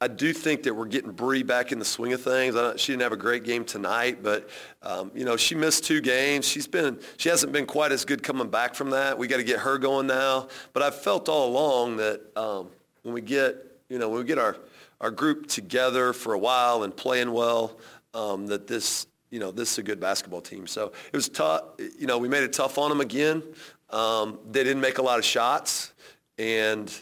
I 0.05 0.07
do 0.07 0.33
think 0.33 0.61
that 0.63 0.73
we're 0.75 0.85
getting 0.85 1.09
Bree 1.09 1.41
back 1.41 1.71
in 1.71 1.79
the 1.79 1.85
swing 1.85 2.13
of 2.13 2.21
things. 2.21 2.53
she 2.79 2.91
didn't 2.91 3.01
have 3.01 3.11
a 3.11 3.17
great 3.17 3.43
game 3.43 3.65
tonight, 3.65 4.21
but 4.21 4.47
um, 4.83 5.09
you 5.15 5.25
know 5.25 5.35
she 5.35 5.55
missed 5.55 5.83
two 5.83 5.99
games. 5.99 6.47
She's 6.47 6.67
been 6.67 6.99
she 7.17 7.27
hasn't 7.29 7.51
been 7.51 7.65
quite 7.65 7.91
as 7.91 8.05
good 8.05 8.21
coming 8.21 8.47
back 8.47 8.75
from 8.75 8.91
that. 8.91 9.17
We 9.17 9.25
got 9.25 9.37
to 9.37 9.43
get 9.43 9.61
her 9.61 9.79
going 9.79 10.05
now. 10.05 10.47
But 10.73 10.83
I've 10.83 10.93
felt 10.93 11.27
all 11.27 11.49
along 11.49 11.97
that 11.97 12.21
um, 12.37 12.67
when 13.01 13.15
we 13.15 13.21
get 13.21 13.55
you 13.89 13.97
know 13.97 14.07
when 14.09 14.19
we 14.19 14.25
get 14.25 14.37
our 14.37 14.57
our 15.01 15.09
group 15.09 15.47
together 15.47 16.13
for 16.13 16.33
a 16.33 16.39
while 16.39 16.83
and 16.83 16.95
playing 16.95 17.31
well, 17.31 17.79
um, 18.13 18.45
that 18.45 18.67
this, 18.67 19.07
you 19.31 19.39
know, 19.39 19.49
this 19.49 19.71
is 19.71 19.79
a 19.79 19.83
good 19.83 19.99
basketball 19.99 20.41
team. 20.41 20.67
So 20.67 20.91
it 21.11 21.15
was 21.15 21.29
tough. 21.29 21.63
You 21.97 22.05
know, 22.05 22.19
we 22.19 22.29
made 22.29 22.43
it 22.43 22.53
tough 22.53 22.77
on 22.77 22.89
them 22.89 23.01
again. 23.01 23.41
Um, 23.89 24.37
they 24.51 24.63
didn't 24.63 24.81
make 24.81 24.99
a 24.99 25.01
lot 25.01 25.17
of 25.17 25.25
shots, 25.25 25.93
and 26.37 26.93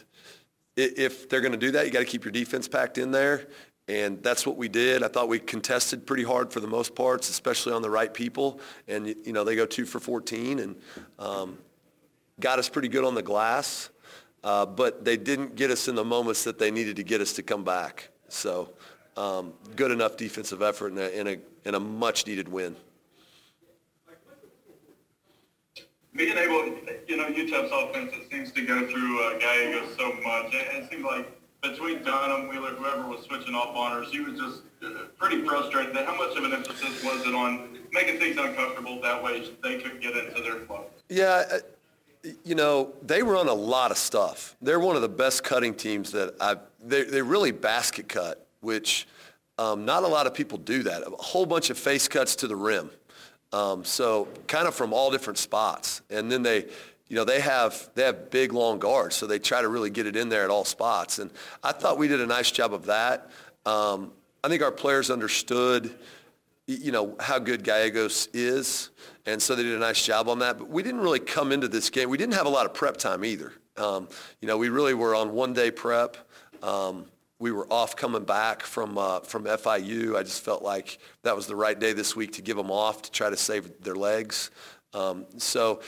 if 0.76 1.28
they're 1.28 1.40
going 1.40 1.52
to 1.52 1.58
do 1.58 1.72
that, 1.72 1.86
you 1.86 1.92
got 1.92 2.00
to 2.00 2.04
keep 2.04 2.24
your 2.24 2.32
defense 2.32 2.68
packed 2.68 2.98
in 2.98 3.10
there. 3.10 3.46
And 3.86 4.22
that's 4.22 4.46
what 4.46 4.56
we 4.56 4.68
did. 4.68 5.02
I 5.02 5.08
thought 5.08 5.28
we 5.28 5.38
contested 5.38 6.06
pretty 6.06 6.24
hard 6.24 6.52
for 6.52 6.60
the 6.60 6.66
most 6.66 6.94
parts, 6.94 7.28
especially 7.28 7.74
on 7.74 7.82
the 7.82 7.90
right 7.90 8.12
people. 8.12 8.60
And, 8.88 9.06
you 9.06 9.32
know, 9.32 9.44
they 9.44 9.56
go 9.56 9.66
two 9.66 9.84
for 9.84 10.00
14 10.00 10.58
and 10.58 10.76
um, 11.18 11.58
got 12.40 12.58
us 12.58 12.68
pretty 12.68 12.88
good 12.88 13.04
on 13.04 13.14
the 13.14 13.22
glass. 13.22 13.90
Uh, 14.42 14.66
but 14.66 15.04
they 15.04 15.16
didn't 15.16 15.54
get 15.54 15.70
us 15.70 15.88
in 15.88 15.94
the 15.94 16.04
moments 16.04 16.44
that 16.44 16.58
they 16.58 16.70
needed 16.70 16.96
to 16.96 17.02
get 17.02 17.20
us 17.20 17.32
to 17.34 17.42
come 17.42 17.64
back. 17.64 18.08
So 18.28 18.72
um, 19.16 19.52
good 19.76 19.90
enough 19.90 20.16
defensive 20.16 20.62
effort 20.62 20.92
and 20.92 20.98
a, 20.98 21.28
a, 21.28 21.38
and 21.64 21.76
a 21.76 21.80
much 21.80 22.26
needed 22.26 22.48
win. 22.48 22.76
Being 26.16 26.38
able, 26.38 26.78
you 27.08 27.16
know, 27.16 27.24
UTEP's 27.24 27.72
offense, 27.72 28.12
it 28.14 28.30
seems 28.30 28.52
to 28.52 28.64
go 28.64 28.86
through 28.88 29.24
uh, 29.24 29.38
Gallegos 29.38 29.96
so 29.96 30.12
much. 30.22 30.54
It, 30.54 30.66
it 30.76 30.90
seemed 30.90 31.04
like 31.04 31.26
between 31.60 32.02
Dunham, 32.04 32.48
Wheeler, 32.48 32.70
whoever 32.70 33.08
was 33.08 33.24
switching 33.24 33.54
off 33.54 33.74
on 33.74 33.92
her, 33.92 34.10
she 34.10 34.20
was 34.20 34.38
just 34.38 34.62
uh, 34.84 35.06
pretty 35.18 35.42
frustrated. 35.44 35.96
How 35.96 36.16
much 36.16 36.36
of 36.36 36.44
an 36.44 36.52
emphasis 36.52 37.02
was 37.02 37.26
it 37.26 37.34
on 37.34 37.78
making 37.92 38.18
things 38.18 38.36
uncomfortable 38.36 39.00
that 39.02 39.22
way 39.22 39.50
they 39.62 39.78
could 39.78 40.00
get 40.00 40.16
into 40.16 40.40
their 40.42 40.60
flow? 40.66 40.84
Yeah, 41.08 41.44
you 42.44 42.54
know, 42.54 42.92
they 43.02 43.22
run 43.22 43.48
a 43.48 43.54
lot 43.54 43.90
of 43.90 43.96
stuff. 43.98 44.56
They're 44.62 44.80
one 44.80 44.96
of 44.96 45.02
the 45.02 45.08
best 45.08 45.42
cutting 45.42 45.74
teams 45.74 46.12
that 46.12 46.34
I've, 46.40 46.60
they, 46.82 47.04
they 47.04 47.22
really 47.22 47.50
basket 47.50 48.08
cut, 48.08 48.46
which 48.60 49.06
um, 49.58 49.84
not 49.84 50.04
a 50.04 50.08
lot 50.08 50.26
of 50.26 50.34
people 50.34 50.58
do 50.58 50.82
that. 50.84 51.02
A 51.02 51.10
whole 51.10 51.46
bunch 51.46 51.70
of 51.70 51.78
face 51.78 52.08
cuts 52.08 52.36
to 52.36 52.46
the 52.46 52.56
rim. 52.56 52.90
Um, 53.54 53.84
so 53.84 54.26
kind 54.48 54.66
of 54.66 54.74
from 54.74 54.92
all 54.92 55.12
different 55.12 55.38
spots. 55.38 56.02
And 56.10 56.30
then 56.30 56.42
they, 56.42 56.64
you 57.06 57.14
know, 57.14 57.24
they 57.24 57.38
have, 57.38 57.88
they 57.94 58.02
have 58.02 58.28
big, 58.28 58.52
long 58.52 58.80
guards, 58.80 59.14
so 59.14 59.28
they 59.28 59.38
try 59.38 59.62
to 59.62 59.68
really 59.68 59.90
get 59.90 60.06
it 60.06 60.16
in 60.16 60.28
there 60.28 60.42
at 60.42 60.50
all 60.50 60.64
spots. 60.64 61.20
And 61.20 61.30
I 61.62 61.70
thought 61.70 61.96
we 61.96 62.08
did 62.08 62.20
a 62.20 62.26
nice 62.26 62.50
job 62.50 62.74
of 62.74 62.86
that. 62.86 63.30
Um, 63.64 64.10
I 64.42 64.48
think 64.48 64.60
our 64.60 64.72
players 64.72 65.08
understood, 65.08 65.94
you 66.66 66.90
know, 66.90 67.14
how 67.20 67.38
good 67.38 67.62
Gallegos 67.62 68.28
is. 68.32 68.90
And 69.24 69.40
so 69.40 69.54
they 69.54 69.62
did 69.62 69.76
a 69.76 69.78
nice 69.78 70.04
job 70.04 70.28
on 70.28 70.40
that. 70.40 70.58
But 70.58 70.68
we 70.68 70.82
didn't 70.82 71.00
really 71.00 71.20
come 71.20 71.52
into 71.52 71.68
this 71.68 71.90
game. 71.90 72.10
We 72.10 72.18
didn't 72.18 72.34
have 72.34 72.46
a 72.46 72.50
lot 72.50 72.66
of 72.66 72.74
prep 72.74 72.96
time 72.96 73.24
either. 73.24 73.52
Um, 73.76 74.08
you 74.40 74.48
know, 74.48 74.58
we 74.58 74.68
really 74.68 74.94
were 74.94 75.14
on 75.14 75.32
one-day 75.32 75.70
prep. 75.70 76.16
Um, 76.60 77.06
we 77.38 77.52
were 77.52 77.66
off 77.72 77.96
coming 77.96 78.24
back 78.24 78.62
from 78.62 78.96
uh, 78.98 79.20
from 79.20 79.44
FIU. 79.44 80.16
I 80.16 80.22
just 80.22 80.44
felt 80.44 80.62
like 80.62 80.98
that 81.22 81.34
was 81.34 81.46
the 81.46 81.56
right 81.56 81.78
day 81.78 81.92
this 81.92 82.14
week 82.14 82.32
to 82.34 82.42
give 82.42 82.56
them 82.56 82.70
off 82.70 83.02
to 83.02 83.10
try 83.10 83.30
to 83.30 83.36
save 83.36 83.82
their 83.82 83.96
legs. 83.96 84.50
Um, 84.92 85.26
so, 85.38 85.80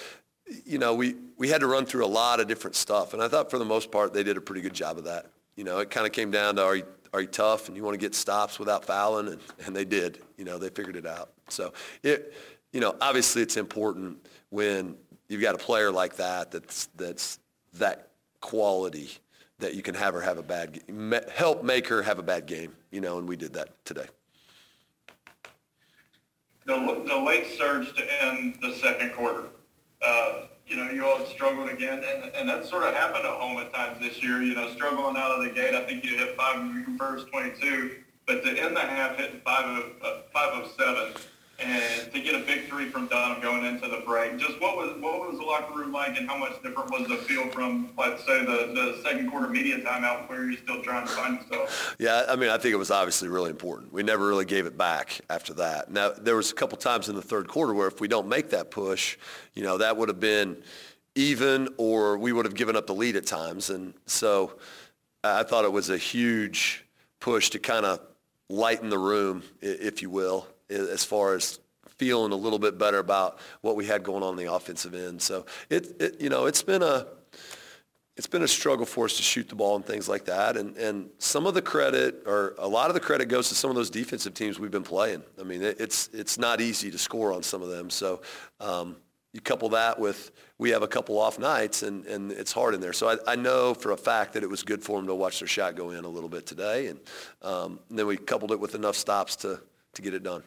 you 0.64 0.78
know, 0.78 0.94
we, 0.94 1.14
we 1.36 1.48
had 1.48 1.60
to 1.60 1.66
run 1.68 1.86
through 1.86 2.04
a 2.04 2.08
lot 2.08 2.40
of 2.40 2.48
different 2.48 2.74
stuff. 2.74 3.14
And 3.14 3.22
I 3.22 3.28
thought 3.28 3.50
for 3.50 3.58
the 3.58 3.64
most 3.64 3.92
part 3.92 4.12
they 4.12 4.24
did 4.24 4.36
a 4.36 4.40
pretty 4.40 4.60
good 4.60 4.74
job 4.74 4.98
of 4.98 5.04
that. 5.04 5.26
You 5.54 5.64
know, 5.64 5.78
it 5.78 5.90
kind 5.90 6.06
of 6.06 6.12
came 6.12 6.30
down 6.30 6.56
to 6.56 6.64
are 6.64 6.76
you, 6.76 6.86
are 7.12 7.20
you 7.20 7.28
tough 7.28 7.68
and 7.68 7.76
you 7.76 7.84
want 7.84 7.94
to 7.94 8.00
get 8.00 8.14
stops 8.14 8.58
without 8.58 8.84
fouling? 8.84 9.28
And, 9.28 9.40
and 9.64 9.76
they 9.76 9.84
did. 9.84 10.18
You 10.36 10.44
know, 10.44 10.58
they 10.58 10.68
figured 10.68 10.96
it 10.96 11.06
out. 11.06 11.30
So 11.48 11.72
it– 12.02 12.34
you 12.76 12.80
know, 12.80 12.94
obviously 13.00 13.40
it's 13.40 13.56
important 13.56 14.18
when 14.50 14.96
you've 15.28 15.40
got 15.40 15.54
a 15.54 15.58
player 15.58 15.90
like 15.90 16.16
that 16.16 16.50
that's 16.50 16.90
that's 16.96 17.38
that 17.74 18.10
quality 18.42 19.10
that 19.58 19.74
you 19.74 19.82
can 19.82 19.94
have 19.94 20.14
her 20.14 20.20
have 20.20 20.38
a 20.38 20.42
bad 20.42 20.82
help 21.34 21.62
make 21.64 21.88
her 21.88 22.02
have 22.02 22.18
a 22.18 22.22
bad 22.22 22.46
game, 22.46 22.74
you 22.90 23.00
know, 23.00 23.18
and 23.18 23.28
we 23.28 23.36
did 23.36 23.52
that 23.54 23.84
today. 23.84 24.06
The, 26.66 27.04
the 27.06 27.16
late 27.16 27.46
surge 27.56 27.94
to 27.94 28.24
end 28.24 28.58
the 28.60 28.74
second 28.74 29.12
quarter. 29.12 29.44
Uh, 30.02 30.42
you 30.66 30.76
know, 30.76 30.90
you 30.90 31.06
all 31.06 31.24
struggled 31.26 31.70
again, 31.70 32.02
and, 32.04 32.32
and 32.34 32.48
that 32.48 32.66
sort 32.66 32.82
of 32.82 32.92
happened 32.92 33.24
at 33.24 33.32
home 33.32 33.56
at 33.58 33.72
times 33.72 33.98
this 34.00 34.22
year. 34.22 34.42
You 34.42 34.54
know, 34.54 34.68
struggling 34.74 35.16
out 35.16 35.30
of 35.30 35.44
the 35.44 35.50
gate. 35.50 35.74
I 35.74 35.84
think 35.84 36.04
you 36.04 36.18
hit 36.18 36.36
five 36.36 36.56
your 36.74 36.98
first 36.98 37.28
22, 37.28 37.96
but 38.26 38.44
to 38.44 38.50
end 38.50 38.76
the 38.76 38.80
half 38.80 39.16
hitting 39.16 39.40
five 39.44 39.64
of 39.64 39.84
uh, 40.02 40.16
five 40.32 40.64
of 40.64 40.70
seven 40.76 41.12
and 41.58 42.12
to 42.12 42.20
get 42.20 42.34
a 42.34 42.44
big 42.44 42.68
three 42.68 42.90
from 42.90 43.06
Dunham 43.06 43.40
going 43.40 43.64
into 43.64 43.88
the 43.88 44.02
break. 44.04 44.36
Just 44.38 44.60
what 44.60 44.76
was 44.76 44.90
what 45.00 45.20
was 45.20 45.38
the 45.38 45.44
locker 45.44 45.78
room 45.78 45.92
like, 45.92 46.18
and 46.18 46.28
how 46.28 46.36
much 46.36 46.62
different 46.62 46.90
was 46.90 47.08
the 47.08 47.16
feel 47.16 47.48
from, 47.50 47.90
let's 47.96 48.24
say, 48.26 48.44
the, 48.44 48.72
the 48.74 49.00
second 49.02 49.30
quarter 49.30 49.48
media 49.48 49.78
timeout 49.78 50.28
where 50.28 50.44
you're 50.44 50.58
still 50.58 50.82
trying 50.82 51.06
to 51.06 51.12
find 51.12 51.40
yourself? 51.40 51.96
Yeah, 51.98 52.24
I 52.28 52.36
mean, 52.36 52.50
I 52.50 52.58
think 52.58 52.74
it 52.74 52.78
was 52.78 52.90
obviously 52.90 53.28
really 53.28 53.50
important. 53.50 53.92
We 53.92 54.02
never 54.02 54.26
really 54.26 54.44
gave 54.44 54.66
it 54.66 54.76
back 54.76 55.20
after 55.30 55.54
that. 55.54 55.90
Now 55.90 56.10
there 56.10 56.36
was 56.36 56.50
a 56.50 56.54
couple 56.54 56.76
times 56.76 57.08
in 57.08 57.16
the 57.16 57.22
third 57.22 57.48
quarter 57.48 57.72
where 57.72 57.88
if 57.88 58.00
we 58.00 58.08
don't 58.08 58.28
make 58.28 58.50
that 58.50 58.70
push, 58.70 59.16
you 59.54 59.62
know, 59.62 59.78
that 59.78 59.96
would 59.96 60.08
have 60.08 60.20
been 60.20 60.62
even, 61.14 61.68
or 61.78 62.18
we 62.18 62.32
would 62.32 62.44
have 62.44 62.54
given 62.54 62.76
up 62.76 62.86
the 62.86 62.94
lead 62.94 63.16
at 63.16 63.26
times, 63.26 63.70
and 63.70 63.94
so 64.04 64.58
I 65.24 65.42
thought 65.42 65.64
it 65.64 65.72
was 65.72 65.88
a 65.88 65.96
huge 65.96 66.84
push 67.20 67.48
to 67.50 67.58
kind 67.58 67.86
of 67.86 68.00
lighten 68.50 68.90
the 68.90 68.98
room, 68.98 69.42
if 69.62 70.02
you 70.02 70.10
will 70.10 70.46
as 70.68 71.04
far 71.04 71.34
as 71.34 71.58
feeling 71.96 72.32
a 72.32 72.36
little 72.36 72.58
bit 72.58 72.78
better 72.78 72.98
about 72.98 73.38
what 73.62 73.76
we 73.76 73.86
had 73.86 74.02
going 74.02 74.22
on, 74.22 74.30
on 74.30 74.36
the 74.36 74.52
offensive 74.52 74.94
end. 74.94 75.22
So 75.22 75.46
it, 75.70 76.00
it, 76.00 76.20
you 76.20 76.28
know, 76.28 76.46
it's 76.46 76.62
been 76.62 76.82
a 76.82 77.06
it's 78.16 78.26
been 78.26 78.42
a 78.42 78.48
struggle 78.48 78.86
for 78.86 79.04
us 79.04 79.18
to 79.18 79.22
shoot 79.22 79.46
the 79.46 79.54
ball 79.54 79.76
and 79.76 79.84
things 79.84 80.08
like 80.08 80.24
that. 80.26 80.56
And 80.56 80.76
and 80.76 81.10
some 81.18 81.46
of 81.46 81.54
the 81.54 81.62
credit 81.62 82.22
or 82.26 82.54
a 82.58 82.68
lot 82.68 82.88
of 82.88 82.94
the 82.94 83.00
credit 83.00 83.26
goes 83.26 83.48
to 83.50 83.54
some 83.54 83.70
of 83.70 83.76
those 83.76 83.90
defensive 83.90 84.34
teams 84.34 84.58
we've 84.58 84.70
been 84.70 84.82
playing. 84.82 85.22
I 85.40 85.44
mean, 85.44 85.62
it, 85.62 85.80
it's 85.80 86.08
it's 86.12 86.38
not 86.38 86.60
easy 86.60 86.90
to 86.90 86.98
score 86.98 87.32
on 87.32 87.42
some 87.42 87.62
of 87.62 87.68
them. 87.68 87.90
So 87.90 88.22
um, 88.60 88.96
you 89.36 89.42
couple 89.42 89.68
that 89.68 90.00
with 90.00 90.30
we 90.58 90.70
have 90.70 90.82
a 90.82 90.88
couple 90.88 91.18
off 91.18 91.38
nights 91.38 91.82
and, 91.82 92.06
and 92.06 92.32
it's 92.32 92.52
hard 92.52 92.74
in 92.74 92.80
there. 92.80 92.94
So 92.94 93.10
I, 93.10 93.32
I 93.32 93.36
know 93.36 93.74
for 93.74 93.92
a 93.92 93.96
fact 93.96 94.32
that 94.32 94.42
it 94.42 94.48
was 94.48 94.62
good 94.62 94.82
for 94.82 94.98
them 94.98 95.06
to 95.08 95.14
watch 95.14 95.40
their 95.40 95.48
shot 95.48 95.76
go 95.76 95.90
in 95.90 96.06
a 96.06 96.08
little 96.08 96.30
bit 96.30 96.46
today. 96.46 96.86
And, 96.86 97.00
um, 97.42 97.78
and 97.90 97.98
then 97.98 98.06
we 98.06 98.16
coupled 98.16 98.52
it 98.52 98.58
with 98.58 98.74
enough 98.74 98.96
stops 98.96 99.36
to, 99.36 99.60
to 99.92 100.02
get 100.02 100.14
it 100.14 100.22
done. 100.22 100.42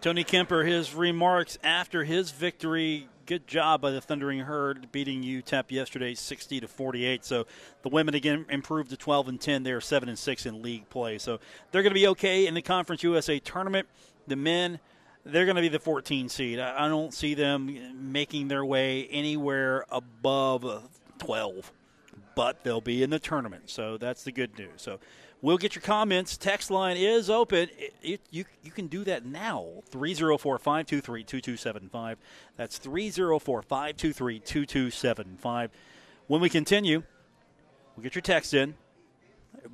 Tony 0.00 0.24
Kemper, 0.24 0.64
his 0.64 0.94
remarks 0.94 1.58
after 1.62 2.04
his 2.04 2.30
victory. 2.30 3.06
Good 3.26 3.46
job 3.46 3.82
by 3.82 3.90
the 3.90 4.00
Thundering 4.00 4.40
Herd 4.40 4.90
beating 4.90 5.22
UTEP 5.22 5.70
yesterday, 5.70 6.14
60 6.14 6.60
to 6.60 6.68
48. 6.68 7.22
So 7.22 7.46
the 7.82 7.90
women 7.90 8.14
again 8.14 8.46
improved 8.48 8.88
to 8.90 8.96
12 8.96 9.28
and 9.28 9.38
10. 9.38 9.62
They're 9.62 9.82
7 9.82 10.08
and 10.08 10.18
6 10.18 10.46
in 10.46 10.62
league 10.62 10.88
play. 10.88 11.18
So 11.18 11.38
they're 11.70 11.82
going 11.82 11.90
to 11.90 12.00
be 12.00 12.06
okay 12.08 12.46
in 12.46 12.54
the 12.54 12.62
Conference 12.62 13.02
USA 13.02 13.38
tournament. 13.40 13.88
The 14.26 14.36
men, 14.36 14.80
they're 15.26 15.44
going 15.44 15.56
to 15.56 15.62
be 15.62 15.68
the 15.68 15.78
14 15.78 16.30
seed. 16.30 16.58
I 16.58 16.88
don't 16.88 17.12
see 17.12 17.34
them 17.34 18.10
making 18.10 18.48
their 18.48 18.64
way 18.64 19.06
anywhere 19.08 19.84
above 19.90 20.88
12, 21.18 21.72
but 22.34 22.64
they'll 22.64 22.80
be 22.80 23.02
in 23.02 23.10
the 23.10 23.18
tournament. 23.18 23.68
So 23.68 23.98
that's 23.98 24.24
the 24.24 24.32
good 24.32 24.58
news. 24.58 24.70
So 24.76 24.98
We'll 25.42 25.58
get 25.58 25.74
your 25.74 25.82
comments. 25.82 26.36
Text 26.36 26.70
line 26.70 26.98
is 26.98 27.30
open. 27.30 27.70
It, 28.02 28.20
you, 28.30 28.44
you 28.62 28.70
can 28.70 28.88
do 28.88 29.04
that 29.04 29.24
now. 29.24 29.82
304 29.90 30.58
523 30.58 31.24
2275. 31.24 32.18
That's 32.56 32.76
304 32.76 33.62
523 33.62 34.40
2275. 34.40 35.70
When 36.26 36.40
we 36.42 36.50
continue, 36.50 37.02
we'll 37.96 38.02
get 38.02 38.14
your 38.14 38.22
text 38.22 38.52
in. 38.52 38.74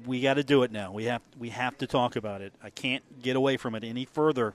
We 0.07 0.21
got 0.21 0.35
to 0.35 0.45
do 0.45 0.63
it 0.63 0.71
now. 0.71 0.93
We 0.93 1.05
have 1.05 1.23
we 1.39 1.51
have 1.51 1.77
to 1.79 1.87
talk 1.87 2.17
about 2.17 2.43
it. 2.43 2.53
I 2.63 2.71
can't 2.71 3.23
get 3.23 3.37
away 3.37 3.57
from 3.57 3.75
it 3.75 3.83
any 3.83 4.05
further. 4.05 4.55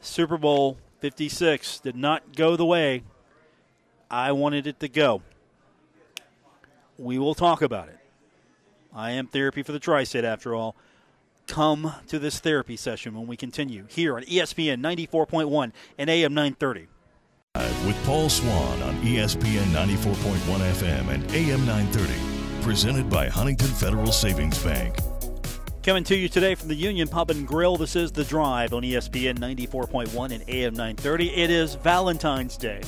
Super 0.00 0.36
Bowl 0.36 0.78
56 1.00 1.80
did 1.80 1.96
not 1.96 2.34
go 2.36 2.56
the 2.56 2.66
way 2.66 3.04
I 4.10 4.32
wanted 4.32 4.66
it 4.66 4.80
to 4.80 4.88
go. 4.88 5.22
We 6.98 7.18
will 7.18 7.34
talk 7.34 7.62
about 7.62 7.88
it. 7.88 7.98
I 8.96 9.10
am 9.10 9.26
therapy 9.26 9.62
for 9.62 9.72
the 9.72 9.78
tri 9.78 10.04
state, 10.04 10.24
after 10.24 10.54
all. 10.54 10.74
Come 11.46 11.92
to 12.08 12.18
this 12.18 12.40
therapy 12.40 12.76
session 12.76 13.14
when 13.14 13.26
we 13.26 13.36
continue 13.36 13.84
here 13.90 14.16
on 14.16 14.22
ESPN 14.22 14.80
94.1 14.80 15.72
and 15.98 16.10
AM 16.10 16.32
930. 16.32 16.88
With 17.86 18.04
Paul 18.06 18.30
Swann 18.30 18.82
on 18.82 18.94
ESPN 19.02 19.66
94.1 19.66 20.36
FM 20.72 21.08
and 21.08 21.30
AM 21.30 21.66
930. 21.66 22.62
Presented 22.62 23.10
by 23.10 23.28
Huntington 23.28 23.68
Federal 23.68 24.10
Savings 24.12 24.58
Bank. 24.64 24.96
Coming 25.82 26.02
to 26.04 26.16
you 26.16 26.28
today 26.30 26.54
from 26.54 26.68
the 26.68 26.74
Union 26.74 27.06
Pub 27.06 27.30
and 27.30 27.46
Grill. 27.46 27.76
This 27.76 27.96
is 27.96 28.10
The 28.10 28.24
Drive 28.24 28.72
on 28.72 28.82
ESPN 28.82 29.38
94.1 29.38 30.32
and 30.32 30.42
AM 30.48 30.72
930. 30.72 31.34
It 31.34 31.50
is 31.50 31.74
Valentine's 31.76 32.56
Day. 32.56 32.80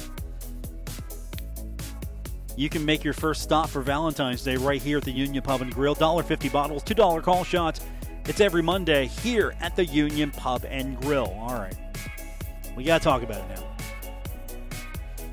You 2.58 2.68
can 2.68 2.84
make 2.84 3.04
your 3.04 3.14
first 3.14 3.42
stop 3.42 3.68
for 3.68 3.82
Valentine's 3.82 4.42
Day 4.42 4.56
right 4.56 4.82
here 4.82 4.98
at 4.98 5.04
the 5.04 5.12
Union 5.12 5.44
Pub 5.44 5.60
and 5.60 5.72
Grill. 5.72 5.94
$1.50 5.94 6.50
bottles, 6.50 6.82
$2 6.82 7.22
call 7.22 7.44
shots. 7.44 7.80
It's 8.24 8.40
every 8.40 8.62
Monday 8.62 9.06
here 9.06 9.54
at 9.60 9.76
the 9.76 9.84
Union 9.84 10.32
Pub 10.32 10.64
and 10.68 11.00
Grill. 11.00 11.32
All 11.38 11.54
right. 11.54 11.76
We 12.76 12.82
got 12.82 12.98
to 12.98 13.04
talk 13.04 13.22
about 13.22 13.48
it 13.48 13.60
now. 13.60 13.76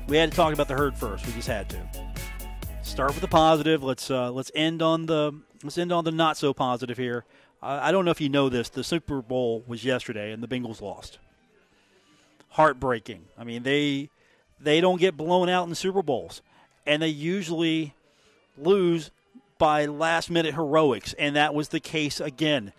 We 0.06 0.16
had 0.16 0.30
to 0.30 0.36
talk 0.36 0.54
about 0.54 0.68
the 0.68 0.76
herd 0.76 0.96
first. 0.96 1.26
We 1.26 1.32
just 1.32 1.48
had 1.48 1.68
to. 1.70 1.90
Start 2.82 3.10
with 3.10 3.22
the 3.22 3.26
positive. 3.28 3.82
Let's 3.82 4.08
uh, 4.08 4.30
let's 4.30 4.52
end 4.54 4.80
on 4.80 5.06
the 5.06 5.32
let's 5.64 5.78
end 5.78 5.90
on 5.90 6.04
the 6.04 6.12
not 6.12 6.36
so 6.36 6.54
positive 6.54 6.96
here. 6.96 7.24
I 7.60 7.90
don't 7.90 8.04
know 8.04 8.12
if 8.12 8.20
you 8.20 8.28
know 8.28 8.48
this. 8.48 8.68
The 8.68 8.84
Super 8.84 9.20
Bowl 9.20 9.64
was 9.66 9.84
yesterday, 9.84 10.30
and 10.30 10.44
the 10.44 10.46
Bengals 10.46 10.80
lost. 10.80 11.18
Heartbreaking. 12.50 13.24
I 13.36 13.42
mean, 13.42 13.64
they 13.64 14.10
they 14.60 14.80
don't 14.80 15.00
get 15.00 15.16
blown 15.16 15.48
out 15.48 15.66
in 15.66 15.74
Super 15.74 16.02
Bowls, 16.02 16.40
and 16.86 17.02
they 17.02 17.08
usually 17.08 17.94
lose 18.56 19.10
by 19.58 19.86
last 19.86 20.30
minute 20.30 20.54
heroics, 20.54 21.14
and 21.14 21.36
that 21.36 21.54
was 21.54 21.68
the 21.68 21.80
case 21.80 22.20
again. 22.20 22.72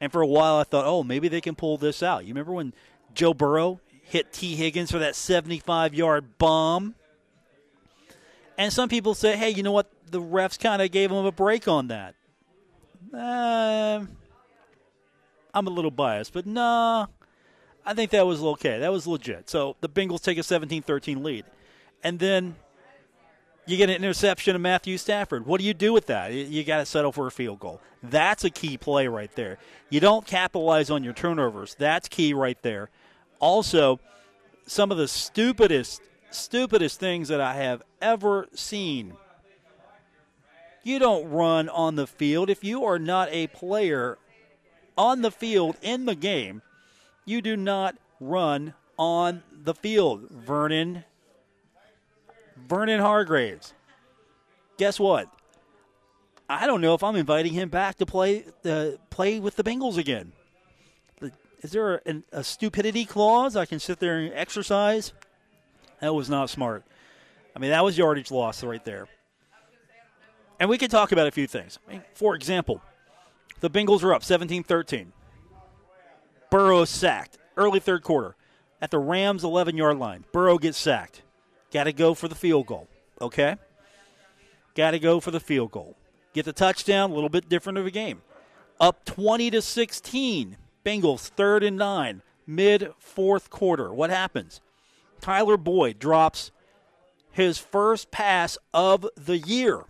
And 0.00 0.10
for 0.12 0.20
a 0.20 0.26
while, 0.26 0.56
I 0.56 0.64
thought, 0.64 0.84
oh, 0.86 1.02
maybe 1.02 1.28
they 1.28 1.40
can 1.40 1.54
pull 1.54 1.78
this 1.78 2.02
out. 2.02 2.24
You 2.24 2.28
remember 2.28 2.52
when 2.52 2.74
Joe 3.14 3.32
Burrow 3.32 3.80
hit 4.02 4.32
Tee 4.32 4.56
Higgins 4.56 4.90
for 4.90 4.98
that 4.98 5.16
75 5.16 5.94
yard 5.94 6.38
bomb? 6.38 6.94
And 8.58 8.72
some 8.72 8.88
people 8.88 9.14
say, 9.14 9.36
hey, 9.36 9.50
you 9.50 9.62
know 9.62 9.72
what? 9.72 9.90
The 10.10 10.20
refs 10.20 10.58
kind 10.58 10.82
of 10.82 10.90
gave 10.90 11.10
him 11.10 11.24
a 11.24 11.32
break 11.32 11.66
on 11.66 11.88
that. 11.88 12.14
Uh, 13.12 14.04
I'm 15.52 15.66
a 15.66 15.70
little 15.70 15.90
biased, 15.90 16.32
but 16.32 16.46
nah, 16.46 17.06
I 17.86 17.94
think 17.94 18.10
that 18.10 18.26
was 18.26 18.42
okay. 18.42 18.80
That 18.80 18.92
was 18.92 19.06
legit. 19.06 19.48
So 19.48 19.76
the 19.80 19.88
Bengals 19.88 20.22
take 20.22 20.38
a 20.38 20.42
17 20.42 20.82
13 20.82 21.22
lead. 21.22 21.44
And 22.02 22.18
then 22.18 22.56
you 23.66 23.76
get 23.76 23.88
an 23.88 23.96
interception 23.96 24.54
of 24.54 24.60
Matthew 24.60 24.98
Stafford. 24.98 25.46
What 25.46 25.60
do 25.60 25.66
you 25.66 25.74
do 25.74 25.92
with 25.92 26.06
that? 26.06 26.32
You 26.32 26.64
got 26.64 26.78
to 26.78 26.86
settle 26.86 27.12
for 27.12 27.26
a 27.26 27.30
field 27.30 27.60
goal. 27.60 27.80
That's 28.02 28.44
a 28.44 28.50
key 28.50 28.76
play 28.76 29.06
right 29.08 29.34
there. 29.34 29.58
You 29.90 30.00
don't 30.00 30.26
capitalize 30.26 30.90
on 30.90 31.02
your 31.02 31.14
turnovers. 31.14 31.74
That's 31.74 32.08
key 32.08 32.34
right 32.34 32.60
there. 32.62 32.90
Also, 33.40 34.00
some 34.66 34.90
of 34.90 34.98
the 34.98 35.08
stupidest, 35.08 36.02
stupidest 36.30 37.00
things 37.00 37.28
that 37.28 37.40
I 37.40 37.54
have 37.54 37.82
ever 38.00 38.48
seen 38.54 39.14
you 40.84 40.98
don't 40.98 41.30
run 41.30 41.68
on 41.70 41.96
the 41.96 42.06
field. 42.06 42.50
If 42.50 42.62
you 42.62 42.84
are 42.84 42.98
not 42.98 43.28
a 43.32 43.46
player 43.48 44.18
on 44.96 45.22
the 45.22 45.30
field 45.30 45.76
in 45.82 46.04
the 46.04 46.14
game, 46.14 46.62
you 47.24 47.40
do 47.40 47.56
not 47.56 47.96
run 48.20 48.74
on 48.98 49.42
the 49.50 49.74
field. 49.74 50.28
Vernon 50.30 51.04
Vernon 52.66 53.00
Hargreaves. 53.00 53.74
Guess 54.76 54.98
what? 54.98 55.28
I 56.48 56.66
don't 56.66 56.80
know 56.80 56.94
if 56.94 57.02
I'm 57.02 57.16
inviting 57.16 57.52
him 57.52 57.68
back 57.68 57.96
to 57.96 58.06
play 58.06 58.44
uh, 58.64 58.90
play 59.10 59.40
with 59.40 59.56
the 59.56 59.64
Bengals 59.64 59.96
again. 59.96 60.32
Is 61.62 61.72
there 61.72 62.02
a, 62.04 62.22
a 62.32 62.44
stupidity 62.44 63.06
clause 63.06 63.56
I 63.56 63.64
can 63.64 63.80
sit 63.80 63.98
there 63.98 64.18
and 64.18 64.34
exercise? 64.34 65.14
That 66.00 66.14
was 66.14 66.28
not 66.28 66.50
smart. 66.50 66.84
I 67.56 67.58
mean, 67.58 67.70
that 67.70 67.82
was 67.82 67.96
yardage 67.96 68.30
loss 68.30 68.62
right 68.62 68.84
there. 68.84 69.08
And 70.60 70.68
we 70.68 70.76
can 70.76 70.90
talk 70.90 71.12
about 71.12 71.26
a 71.26 71.30
few 71.30 71.46
things. 71.46 71.78
I 71.88 71.92
mean, 71.92 72.02
for 72.14 72.34
example, 72.34 72.82
the 73.60 73.70
Bengals 73.70 74.02
are 74.02 74.12
up 74.12 74.22
17 74.22 74.62
13. 74.64 75.12
Burrow 76.50 76.84
sacked 76.84 77.38
early 77.56 77.80
third 77.80 78.02
quarter 78.02 78.36
at 78.82 78.90
the 78.90 78.98
Rams 78.98 79.42
11 79.42 79.76
yard 79.76 79.98
line. 79.98 80.24
Burrow 80.32 80.58
gets 80.58 80.76
sacked. 80.76 81.22
Got 81.74 81.84
to 81.84 81.92
go 81.92 82.14
for 82.14 82.28
the 82.28 82.36
field 82.36 82.66
goal. 82.66 82.86
Okay? 83.20 83.56
Got 84.76 84.92
to 84.92 85.00
go 85.00 85.18
for 85.18 85.32
the 85.32 85.40
field 85.40 85.72
goal. 85.72 85.96
Get 86.32 86.44
the 86.44 86.52
touchdown, 86.52 87.10
a 87.10 87.14
little 87.14 87.28
bit 87.28 87.48
different 87.48 87.78
of 87.78 87.84
a 87.84 87.90
game. 87.90 88.22
Up 88.80 89.04
20 89.04 89.50
to 89.50 89.60
16. 89.60 90.56
Bengals 90.86 91.28
third 91.30 91.64
and 91.64 91.76
nine, 91.76 92.22
mid 92.46 92.92
fourth 92.98 93.50
quarter. 93.50 93.92
What 93.92 94.10
happens? 94.10 94.60
Tyler 95.20 95.56
Boyd 95.56 95.98
drops 95.98 96.52
his 97.32 97.58
first 97.58 98.12
pass 98.12 98.56
of 98.72 99.08
the 99.16 99.38
year 99.38 99.82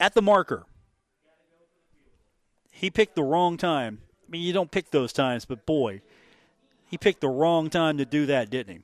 at 0.00 0.14
the 0.14 0.22
marker. 0.22 0.64
He 2.72 2.90
picked 2.90 3.14
the 3.14 3.22
wrong 3.22 3.56
time. 3.56 4.00
I 4.26 4.30
mean, 4.30 4.42
you 4.42 4.52
don't 4.52 4.70
pick 4.70 4.90
those 4.90 5.12
times, 5.12 5.44
but 5.44 5.66
boy, 5.66 6.00
he 6.90 6.98
picked 6.98 7.20
the 7.20 7.28
wrong 7.28 7.70
time 7.70 7.98
to 7.98 8.04
do 8.04 8.26
that, 8.26 8.50
didn't 8.50 8.76
he? 8.76 8.82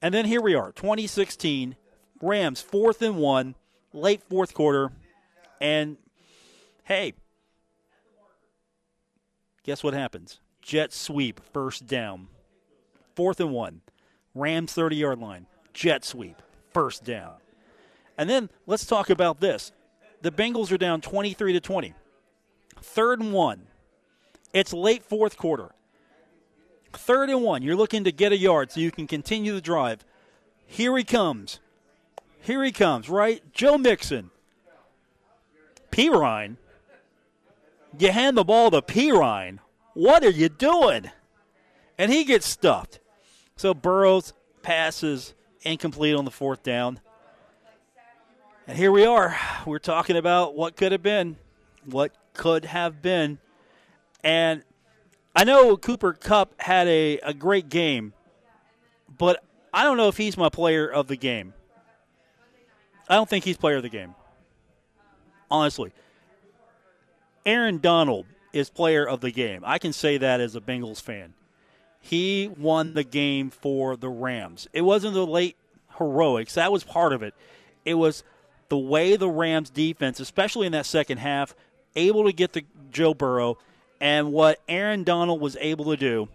And 0.00 0.14
then 0.14 0.26
here 0.26 0.40
we 0.40 0.54
are, 0.54 0.72
2016, 0.72 1.76
Rams 2.20 2.60
fourth 2.60 3.02
and 3.02 3.16
one, 3.16 3.56
late 3.92 4.22
fourth 4.22 4.54
quarter, 4.54 4.92
and 5.60 5.96
hey, 6.84 7.14
guess 9.64 9.82
what 9.82 9.94
happens? 9.94 10.38
Jet 10.62 10.92
sweep, 10.92 11.40
first 11.52 11.86
down, 11.86 12.28
fourth 13.16 13.40
and 13.40 13.50
one, 13.50 13.80
Rams 14.34 14.72
30 14.72 14.96
yard 14.96 15.18
line, 15.18 15.46
jet 15.72 16.04
sweep, 16.04 16.42
first 16.72 17.02
down. 17.02 17.34
And 18.16 18.30
then 18.30 18.50
let's 18.66 18.86
talk 18.86 19.10
about 19.10 19.40
this 19.40 19.72
the 20.22 20.30
Bengals 20.30 20.72
are 20.72 20.78
down 20.78 21.00
23 21.00 21.54
to 21.54 21.60
20. 21.60 21.94
Third 22.80 23.20
and 23.20 23.32
one. 23.32 23.66
It's 24.52 24.72
late 24.72 25.02
fourth 25.02 25.36
quarter. 25.36 25.70
Third 26.92 27.30
and 27.30 27.42
one. 27.42 27.62
You're 27.62 27.76
looking 27.76 28.04
to 28.04 28.12
get 28.12 28.32
a 28.32 28.36
yard 28.36 28.72
so 28.72 28.80
you 28.80 28.90
can 28.90 29.06
continue 29.06 29.52
the 29.52 29.60
drive. 29.60 30.04
Here 30.66 30.96
he 30.96 31.04
comes. 31.04 31.60
Here 32.40 32.62
he 32.64 32.72
comes, 32.72 33.08
right? 33.08 33.42
Joe 33.52 33.78
Mixon. 33.78 34.30
Perine. 35.90 36.56
You 37.98 38.12
hand 38.12 38.36
the 38.36 38.44
ball 38.44 38.70
to 38.70 38.82
Perine. 38.82 39.58
What 39.94 40.24
are 40.24 40.30
you 40.30 40.48
doing? 40.48 41.10
And 41.96 42.12
he 42.12 42.24
gets 42.24 42.46
stuffed. 42.46 43.00
So 43.56 43.74
Burrows 43.74 44.32
passes 44.62 45.34
incomplete 45.62 46.14
on 46.14 46.24
the 46.24 46.30
fourth 46.30 46.62
down. 46.62 47.00
And 48.66 48.76
here 48.76 48.92
we 48.92 49.04
are. 49.04 49.36
We're 49.66 49.78
talking 49.78 50.16
about 50.16 50.54
what 50.54 50.76
could 50.76 50.92
have 50.92 51.02
been, 51.02 51.36
what 51.84 52.12
could 52.34 52.66
have 52.66 53.02
been. 53.02 53.38
And 54.22 54.62
I 55.34 55.44
know 55.44 55.76
Cooper 55.76 56.12
Kupp 56.12 56.60
had 56.60 56.88
a, 56.88 57.18
a 57.18 57.34
great 57.34 57.68
game, 57.68 58.12
but 59.16 59.42
I 59.72 59.84
don't 59.84 59.96
know 59.96 60.08
if 60.08 60.16
he's 60.16 60.36
my 60.36 60.48
player 60.48 60.88
of 60.88 61.06
the 61.06 61.16
game. 61.16 61.54
I 63.08 63.14
don't 63.14 63.28
think 63.28 63.44
he's 63.44 63.56
player 63.56 63.76
of 63.76 63.82
the 63.82 63.88
game. 63.88 64.14
Honestly. 65.50 65.92
Aaron 67.46 67.78
Donald 67.78 68.26
is 68.52 68.68
player 68.68 69.08
of 69.08 69.20
the 69.20 69.30
game. 69.30 69.62
I 69.64 69.78
can 69.78 69.92
say 69.92 70.18
that 70.18 70.40
as 70.40 70.54
a 70.54 70.60
Bengals 70.60 71.00
fan. 71.00 71.34
He 72.00 72.50
won 72.58 72.94
the 72.94 73.04
game 73.04 73.50
for 73.50 73.96
the 73.96 74.08
Rams. 74.08 74.68
It 74.72 74.82
wasn't 74.82 75.14
the 75.14 75.26
late 75.26 75.56
heroics, 75.98 76.54
that 76.54 76.72
was 76.72 76.84
part 76.84 77.12
of 77.12 77.22
it. 77.22 77.34
It 77.84 77.94
was 77.94 78.22
the 78.68 78.78
way 78.78 79.16
the 79.16 79.28
Rams 79.28 79.70
defense, 79.70 80.20
especially 80.20 80.66
in 80.66 80.72
that 80.72 80.86
second 80.86 81.18
half, 81.18 81.54
able 81.96 82.24
to 82.24 82.32
get 82.32 82.52
the 82.52 82.64
Joe 82.90 83.14
Burrow 83.14 83.58
and 84.00 84.32
what 84.32 84.60
Aaron 84.68 85.04
Donald 85.04 85.40
was 85.40 85.56
able 85.60 85.86
to 85.86 85.96
do, 85.96 86.28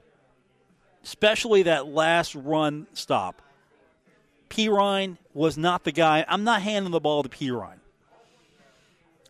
especially 1.03 1.63
that 1.63 1.87
last 1.87 2.35
run 2.35 2.87
stop. 2.93 3.41
Perine 4.49 5.17
was 5.33 5.57
not 5.57 5.83
the 5.83 5.91
guy. 5.91 6.25
I'm 6.27 6.43
not 6.43 6.61
handing 6.61 6.91
the 6.91 6.99
ball 6.99 7.23
to 7.23 7.29
Perine. 7.29 7.79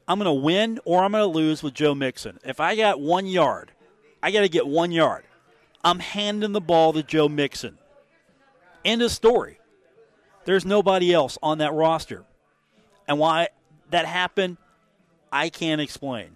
I'm 0.08 0.20
going 0.20 0.26
to 0.26 0.42
win 0.42 0.80
or 0.84 1.04
I'm 1.04 1.14
going 1.14 1.22
to 1.22 1.28
lose 1.28 1.64
with 1.64 1.74
Joe 1.74 1.96
Mixon. 1.96 2.40
If 2.44 2.60
I 2.60 2.76
got 2.76 3.00
one 3.00 3.26
yard, 3.26 3.72
I 4.22 4.32
got 4.32 4.42
to 4.42 4.50
get 4.50 4.68
one 4.68 4.92
yard. 4.92 5.24
I'm 5.84 6.00
handing 6.00 6.52
the 6.52 6.62
ball 6.62 6.94
to 6.94 7.04
Joe 7.04 7.30
Mixon. 7.30 7.78
End 8.84 9.02
of 9.02 9.12
story. 9.12 9.60
There's 10.46 10.66
nobody 10.66 11.14
else 11.14 11.38
on 11.42 11.60
that 11.60 11.74
roster. 11.74 12.26
And 13.08 13.18
why 13.18 13.50
that 13.92 14.06
happened, 14.06 14.58
I 15.32 15.50
can't 15.50 15.80
explain. 15.80 16.36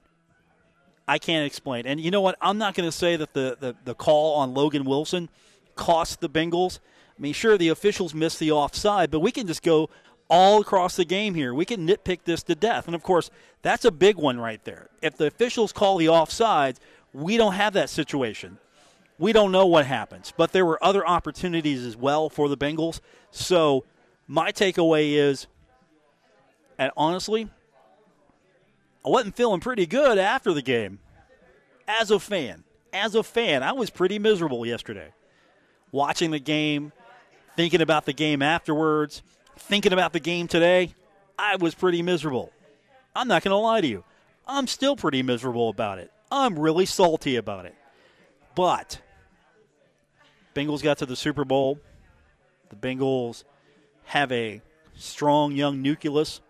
I 1.08 1.20
can't 1.20 1.46
explain. 1.46 1.86
And 1.86 2.00
you 2.00 2.12
know 2.12 2.22
what? 2.22 2.38
I'm 2.42 2.58
not 2.58 2.76
going 2.76 2.88
to 2.88 2.92
say 2.92 3.16
that 3.16 3.34
the, 3.34 3.58
the, 3.60 3.76
the 3.86 3.96
call 3.96 4.36
on 4.36 4.54
Logan 4.54 4.84
Wilson 4.84 5.30
cost 5.76 6.20
the 6.20 6.30
Bengals. 6.30 6.80
I 7.18 7.22
mean, 7.22 7.34
sure, 7.34 7.58
the 7.58 7.70
officials 7.70 8.14
missed 8.14 8.40
the 8.40 8.52
offside, 8.52 9.10
but 9.10 9.22
we 9.22 9.32
can 9.32 9.48
just 9.48 9.64
go 9.64 9.90
all 10.30 10.62
across 10.62 10.96
the 10.98 11.06
game 11.06 11.34
here. 11.34 11.54
We 11.54 11.66
can 11.66 11.88
nitpick 11.88 12.24
this 12.26 12.44
to 12.44 12.56
death. 12.56 12.88
And 12.88 12.96
of 12.96 13.04
course, 13.04 13.30
that's 13.62 13.86
a 13.86 13.92
big 13.92 14.18
one 14.18 14.40
right 14.40 14.64
there. 14.66 14.90
If 15.02 15.18
the 15.18 15.28
officials 15.28 15.72
call 15.72 15.98
the 15.98 16.08
offsides, 16.08 16.78
we 17.14 17.38
don't 17.38 17.54
have 17.54 17.74
that 17.74 17.90
situation. 17.90 18.58
We 19.18 19.32
don't 19.34 19.52
know 19.52 19.66
what 19.66 19.86
happens. 19.86 20.34
But 20.36 20.52
there 20.52 20.66
were 20.66 20.84
other 20.84 21.08
opportunities 21.08 21.86
as 21.86 21.96
well 21.96 22.30
for 22.30 22.50
the 22.50 22.58
Bengals. 22.58 23.00
So 23.32 23.86
my 24.28 24.52
takeaway 24.52 25.14
is, 25.14 25.48
and 26.78 26.92
honestly, 26.98 27.50
I 29.08 29.10
wasn't 29.10 29.38
feeling 29.38 29.62
pretty 29.62 29.86
good 29.86 30.18
after 30.18 30.52
the 30.52 30.62
game. 30.62 31.00
As 31.88 32.12
a 32.12 32.20
fan, 32.20 32.66
as 32.92 33.16
a 33.16 33.24
fan, 33.24 33.64
I 33.64 33.72
was 33.72 33.90
pretty 33.90 34.20
miserable 34.20 34.66
yesterday. 34.66 35.14
Watching 35.94 36.32
the 36.32 36.40
game, 36.40 36.92
thinking 37.56 37.80
about 37.80 38.06
the 38.06 38.12
game 38.12 38.42
afterwards, 38.42 39.24
thinking 39.56 39.94
about 39.94 40.12
the 40.12 40.20
game 40.20 40.50
today, 40.50 40.94
I 41.40 41.56
was 41.56 41.74
pretty 41.74 42.02
miserable. 42.02 42.52
I'm 43.16 43.30
not 43.30 43.44
going 43.44 43.54
to 43.54 43.58
lie 43.58 43.80
to 43.80 43.88
you. 43.88 44.04
I'm 44.46 44.68
still 44.68 44.98
pretty 44.98 45.24
miserable 45.24 45.70
about 45.70 46.00
it. 46.00 46.12
I'm 46.30 46.60
really 46.60 46.86
salty 46.86 47.38
about 47.38 47.66
it. 47.66 47.76
But 48.56 49.00
Bengals 50.54 50.84
got 50.84 50.98
to 50.98 51.06
the 51.06 51.16
Super 51.16 51.46
Bowl. 51.46 51.80
The 52.72 52.76
Bengals 52.76 53.46
have 54.04 54.34
a 54.34 54.62
strong 54.98 55.54
young 55.54 55.82
nucleus. 55.82 56.42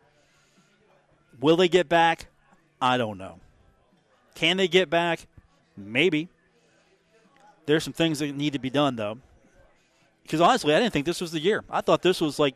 Will 1.39 1.56
they 1.56 1.67
get 1.67 1.88
back? 1.88 2.30
I 2.82 2.98
don't 2.98 3.18
know. 3.18 3.40
Can 4.36 4.58
they 4.58 4.68
get 4.68 4.90
back? 4.90 5.28
Maybe. 5.76 6.30
There's 7.66 7.84
some 7.84 7.94
things 7.94 8.20
that 8.20 8.36
need 8.36 8.54
to 8.54 8.60
be 8.60 8.70
done, 8.70 8.96
though. 8.96 9.18
Because 10.24 10.42
honestly, 10.42 10.74
I 10.74 10.80
didn't 10.80 10.94
think 10.94 11.06
this 11.06 11.22
was 11.22 11.32
the 11.32 11.40
year. 11.40 11.63
I 11.70 11.82
thought 11.82 12.02
this 12.02 12.22
was 12.22 12.38
like 12.38 12.56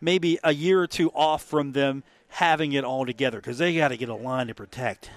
maybe 0.00 0.38
a 0.44 0.52
year 0.52 0.82
or 0.82 0.86
two 0.86 1.10
off 1.12 1.42
from 1.42 1.72
them 1.72 2.04
having 2.28 2.72
it 2.72 2.84
all 2.84 3.06
together 3.06 3.38
because 3.38 3.58
they 3.58 3.74
got 3.74 3.88
to 3.88 3.96
get 3.96 4.08
a 4.08 4.14
line 4.14 4.48
to 4.48 4.54
protect 4.54 5.10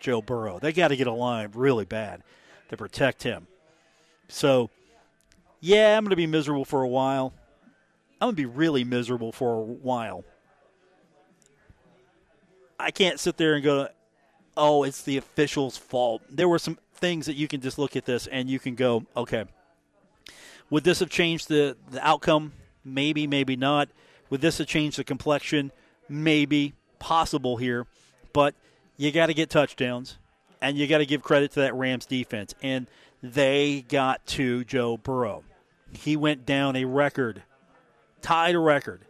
Joe 0.00 0.20
Burrow. 0.20 0.58
They 0.58 0.72
got 0.72 0.88
to 0.88 0.96
get 0.96 1.06
a 1.06 1.12
line 1.12 1.50
really 1.54 1.84
bad 1.84 2.22
to 2.70 2.76
protect 2.76 3.22
him. 3.22 3.46
So, 4.28 4.70
yeah, 5.60 5.96
I'm 5.96 6.04
going 6.04 6.10
to 6.10 6.16
be 6.16 6.26
miserable 6.26 6.64
for 6.64 6.82
a 6.82 6.88
while. 6.88 7.32
I'm 8.20 8.26
going 8.26 8.36
to 8.36 8.42
be 8.42 8.46
really 8.46 8.84
miserable 8.84 9.32
for 9.32 9.54
a 9.54 9.60
while. 9.60 10.24
I 12.84 12.90
can't 12.90 13.18
sit 13.18 13.38
there 13.38 13.54
and 13.54 13.64
go, 13.64 13.88
oh, 14.58 14.82
it's 14.82 15.02
the 15.02 15.16
official's 15.16 15.78
fault. 15.78 16.20
There 16.28 16.48
were 16.48 16.58
some 16.58 16.78
things 16.96 17.24
that 17.26 17.34
you 17.34 17.48
can 17.48 17.62
just 17.62 17.78
look 17.78 17.96
at 17.96 18.04
this 18.04 18.26
and 18.26 18.48
you 18.48 18.58
can 18.58 18.74
go, 18.74 19.06
okay, 19.16 19.46
would 20.68 20.84
this 20.84 21.00
have 21.00 21.08
changed 21.08 21.48
the, 21.48 21.78
the 21.90 22.06
outcome? 22.06 22.52
Maybe, 22.84 23.26
maybe 23.26 23.56
not. 23.56 23.88
Would 24.28 24.42
this 24.42 24.58
have 24.58 24.66
changed 24.66 24.98
the 24.98 25.04
complexion? 25.04 25.72
Maybe. 26.10 26.74
Possible 26.98 27.56
here. 27.56 27.86
But 28.34 28.54
you 28.98 29.10
got 29.12 29.26
to 29.26 29.34
get 29.34 29.48
touchdowns, 29.48 30.18
and 30.60 30.76
you 30.76 30.86
got 30.86 30.98
to 30.98 31.06
give 31.06 31.22
credit 31.22 31.52
to 31.52 31.60
that 31.60 31.74
Rams 31.74 32.06
defense. 32.06 32.54
And 32.62 32.86
they 33.22 33.84
got 33.88 34.26
to 34.26 34.64
Joe 34.64 34.98
Burrow. 34.98 35.44
He 35.92 36.16
went 36.16 36.44
down 36.44 36.76
a 36.76 36.84
record, 36.84 37.42
tied 38.20 38.54
a 38.54 38.58
record. 38.58 39.06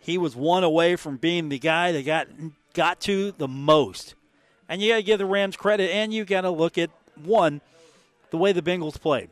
He 0.00 0.18
was 0.18 0.34
one 0.34 0.64
away 0.64 0.96
from 0.96 1.18
being 1.18 1.48
the 1.48 1.58
guy 1.58 1.92
that 1.92 2.04
got 2.04 2.26
got 2.74 3.00
to 3.02 3.32
the 3.32 3.48
most. 3.48 4.14
And 4.68 4.80
you 4.80 4.90
got 4.90 4.96
to 4.96 5.02
give 5.02 5.18
the 5.18 5.26
Rams 5.26 5.56
credit, 5.56 5.90
and 5.90 6.12
you 6.12 6.24
got 6.24 6.42
to 6.42 6.50
look 6.50 6.78
at 6.78 6.90
one, 7.24 7.60
the 8.30 8.38
way 8.38 8.52
the 8.52 8.62
Bengals 8.62 9.00
played. 9.00 9.28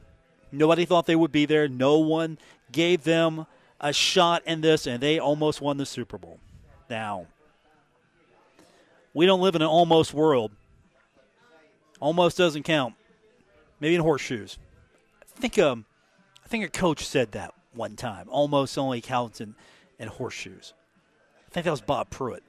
Nobody 0.51 0.85
thought 0.85 1.07
they 1.07 1.17
would 1.17 1.33
be 1.33 1.47
there. 1.47 1.69
No 1.69 1.99
one 1.99 2.39
gave 2.73 3.05
them 3.05 3.47
a 3.81 3.93
shot 3.93 4.43
in 4.47 4.61
this, 4.61 4.87
and 4.87 5.01
they 5.01 5.19
almost 5.19 5.61
won 5.61 5.77
the 5.77 5.87
Super 5.87 6.19
Bowl. 6.19 6.39
Now, 6.91 7.27
we 9.15 9.27
don't 9.27 9.41
live 9.41 9.55
in 9.55 9.63
an 9.63 9.69
almost 9.69 10.13
world. 10.13 10.53
Almost 12.01 12.37
doesn't 12.37 12.65
count. 12.65 12.95
Maybe 13.81 13.95
in 13.95 14.01
horseshoes. 14.01 14.59
I 15.23 15.41
think 15.41 15.59
um, 15.59 15.85
I 16.45 16.49
think 16.49 16.65
a 16.65 16.69
coach 16.69 17.07
said 17.07 17.33
that 17.33 17.55
one 17.75 17.97
time. 17.97 18.27
Almost 18.29 18.77
only 18.77 19.01
counts 19.01 19.41
in, 19.41 19.55
in 19.99 20.09
horseshoes. 20.09 20.75
I 21.47 21.51
think 21.51 21.65
that 21.65 21.71
was 21.71 21.81
Bob 21.81 22.11
Pruitt. 22.11 22.43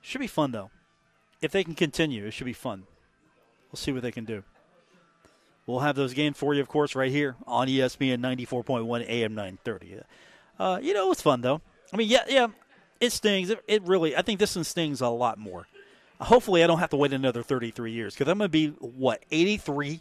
Should 0.00 0.20
be 0.20 0.26
fun 0.26 0.52
though. 0.52 0.70
If 1.40 1.52
they 1.52 1.64
can 1.64 1.74
continue, 1.74 2.26
it 2.26 2.32
should 2.32 2.44
be 2.44 2.52
fun. 2.52 2.84
We'll 3.70 3.78
see 3.78 3.92
what 3.92 4.02
they 4.02 4.12
can 4.12 4.24
do. 4.24 4.44
We'll 5.66 5.80
have 5.80 5.96
those 5.96 6.12
games 6.12 6.36
for 6.36 6.54
you, 6.54 6.60
of 6.60 6.68
course, 6.68 6.94
right 6.94 7.10
here 7.10 7.36
on 7.46 7.68
ESPN 7.68 8.20
94.1 8.20 9.08
AM 9.08 9.34
930. 9.34 10.00
Uh, 10.58 10.78
you 10.82 10.92
know, 10.92 11.10
it's 11.10 11.22
fun, 11.22 11.40
though. 11.40 11.60
I 11.92 11.96
mean, 11.96 12.08
yeah, 12.08 12.24
yeah, 12.28 12.48
it 13.00 13.12
stings. 13.12 13.50
It, 13.50 13.62
it 13.66 13.82
really, 13.82 14.14
I 14.14 14.22
think 14.22 14.40
this 14.40 14.56
one 14.56 14.64
stings 14.64 15.00
a 15.00 15.08
lot 15.08 15.38
more. 15.38 15.66
Hopefully, 16.20 16.62
I 16.62 16.66
don't 16.66 16.78
have 16.78 16.90
to 16.90 16.96
wait 16.96 17.12
another 17.12 17.42
33 17.42 17.92
years 17.92 18.14
because 18.14 18.28
I'm 18.28 18.38
going 18.38 18.48
to 18.48 18.52
be, 18.52 18.68
what, 18.68 19.24
83 19.30 20.00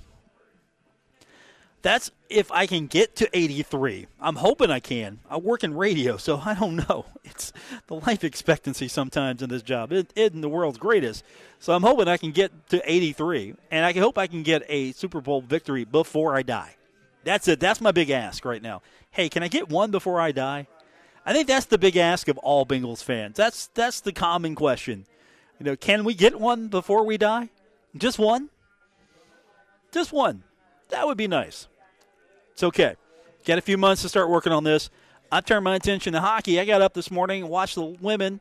that's 1.83 2.11
if 2.29 2.51
I 2.51 2.65
can 2.65 2.87
get 2.87 3.15
to 3.17 3.29
83. 3.31 4.07
I'm 4.19 4.37
hoping 4.37 4.71
I 4.71 4.79
can. 4.79 5.19
I 5.29 5.37
work 5.37 5.63
in 5.63 5.75
radio, 5.75 6.17
so 6.17 6.41
I 6.45 6.55
don't 6.55 6.77
know. 6.77 7.05
It's 7.23 7.53
the 7.87 7.95
life 7.95 8.23
expectancy 8.23 8.87
sometimes 8.87 9.43
in 9.43 9.49
this 9.49 9.61
job. 9.61 9.91
It 9.91 10.11
isn't 10.15 10.41
the 10.41 10.49
world's 10.49 10.79
greatest. 10.79 11.23
So 11.59 11.73
I'm 11.73 11.83
hoping 11.83 12.07
I 12.07 12.17
can 12.17 12.31
get 12.31 12.69
to 12.69 12.81
83, 12.91 13.55
and 13.69 13.85
I 13.85 13.93
hope 13.93 14.17
I 14.17 14.27
can 14.27 14.43
get 14.43 14.63
a 14.67 14.93
Super 14.93 15.21
Bowl 15.21 15.41
victory 15.41 15.83
before 15.83 16.35
I 16.35 16.41
die. 16.41 16.75
That's 17.23 17.47
it. 17.47 17.59
That's 17.59 17.79
my 17.79 17.91
big 17.91 18.09
ask 18.09 18.43
right 18.43 18.61
now. 18.61 18.81
Hey, 19.11 19.29
can 19.29 19.43
I 19.43 19.47
get 19.47 19.69
one 19.69 19.91
before 19.91 20.19
I 20.19 20.31
die? 20.31 20.67
I 21.25 21.33
think 21.33 21.47
that's 21.47 21.67
the 21.67 21.77
big 21.77 21.95
ask 21.95 22.27
of 22.27 22.37
all 22.39 22.65
Bengals 22.65 23.03
fans. 23.03 23.37
That's 23.37 23.67
that's 23.67 24.01
the 24.01 24.11
common 24.11 24.55
question. 24.55 25.05
You 25.59 25.65
know, 25.65 25.75
can 25.77 26.03
we 26.03 26.13
get 26.13 26.39
one 26.39 26.67
before 26.67 27.05
we 27.05 27.17
die? 27.17 27.49
Just 27.95 28.19
one? 28.19 28.49
Just 29.91 30.11
one. 30.11 30.43
That 30.89 31.07
would 31.07 31.17
be 31.17 31.27
nice. 31.27 31.67
It's 32.53 32.63
okay. 32.63 32.95
Got 33.45 33.57
a 33.57 33.61
few 33.61 33.77
months 33.77 34.01
to 34.03 34.09
start 34.09 34.29
working 34.29 34.53
on 34.53 34.63
this. 34.63 34.89
I 35.31 35.41
turned 35.41 35.63
my 35.63 35.75
attention 35.75 36.13
to 36.13 36.21
hockey. 36.21 36.59
I 36.59 36.65
got 36.65 36.81
up 36.81 36.93
this 36.93 37.11
morning 37.11 37.41
and 37.41 37.51
watched 37.51 37.75
the 37.75 37.83
women 37.83 38.39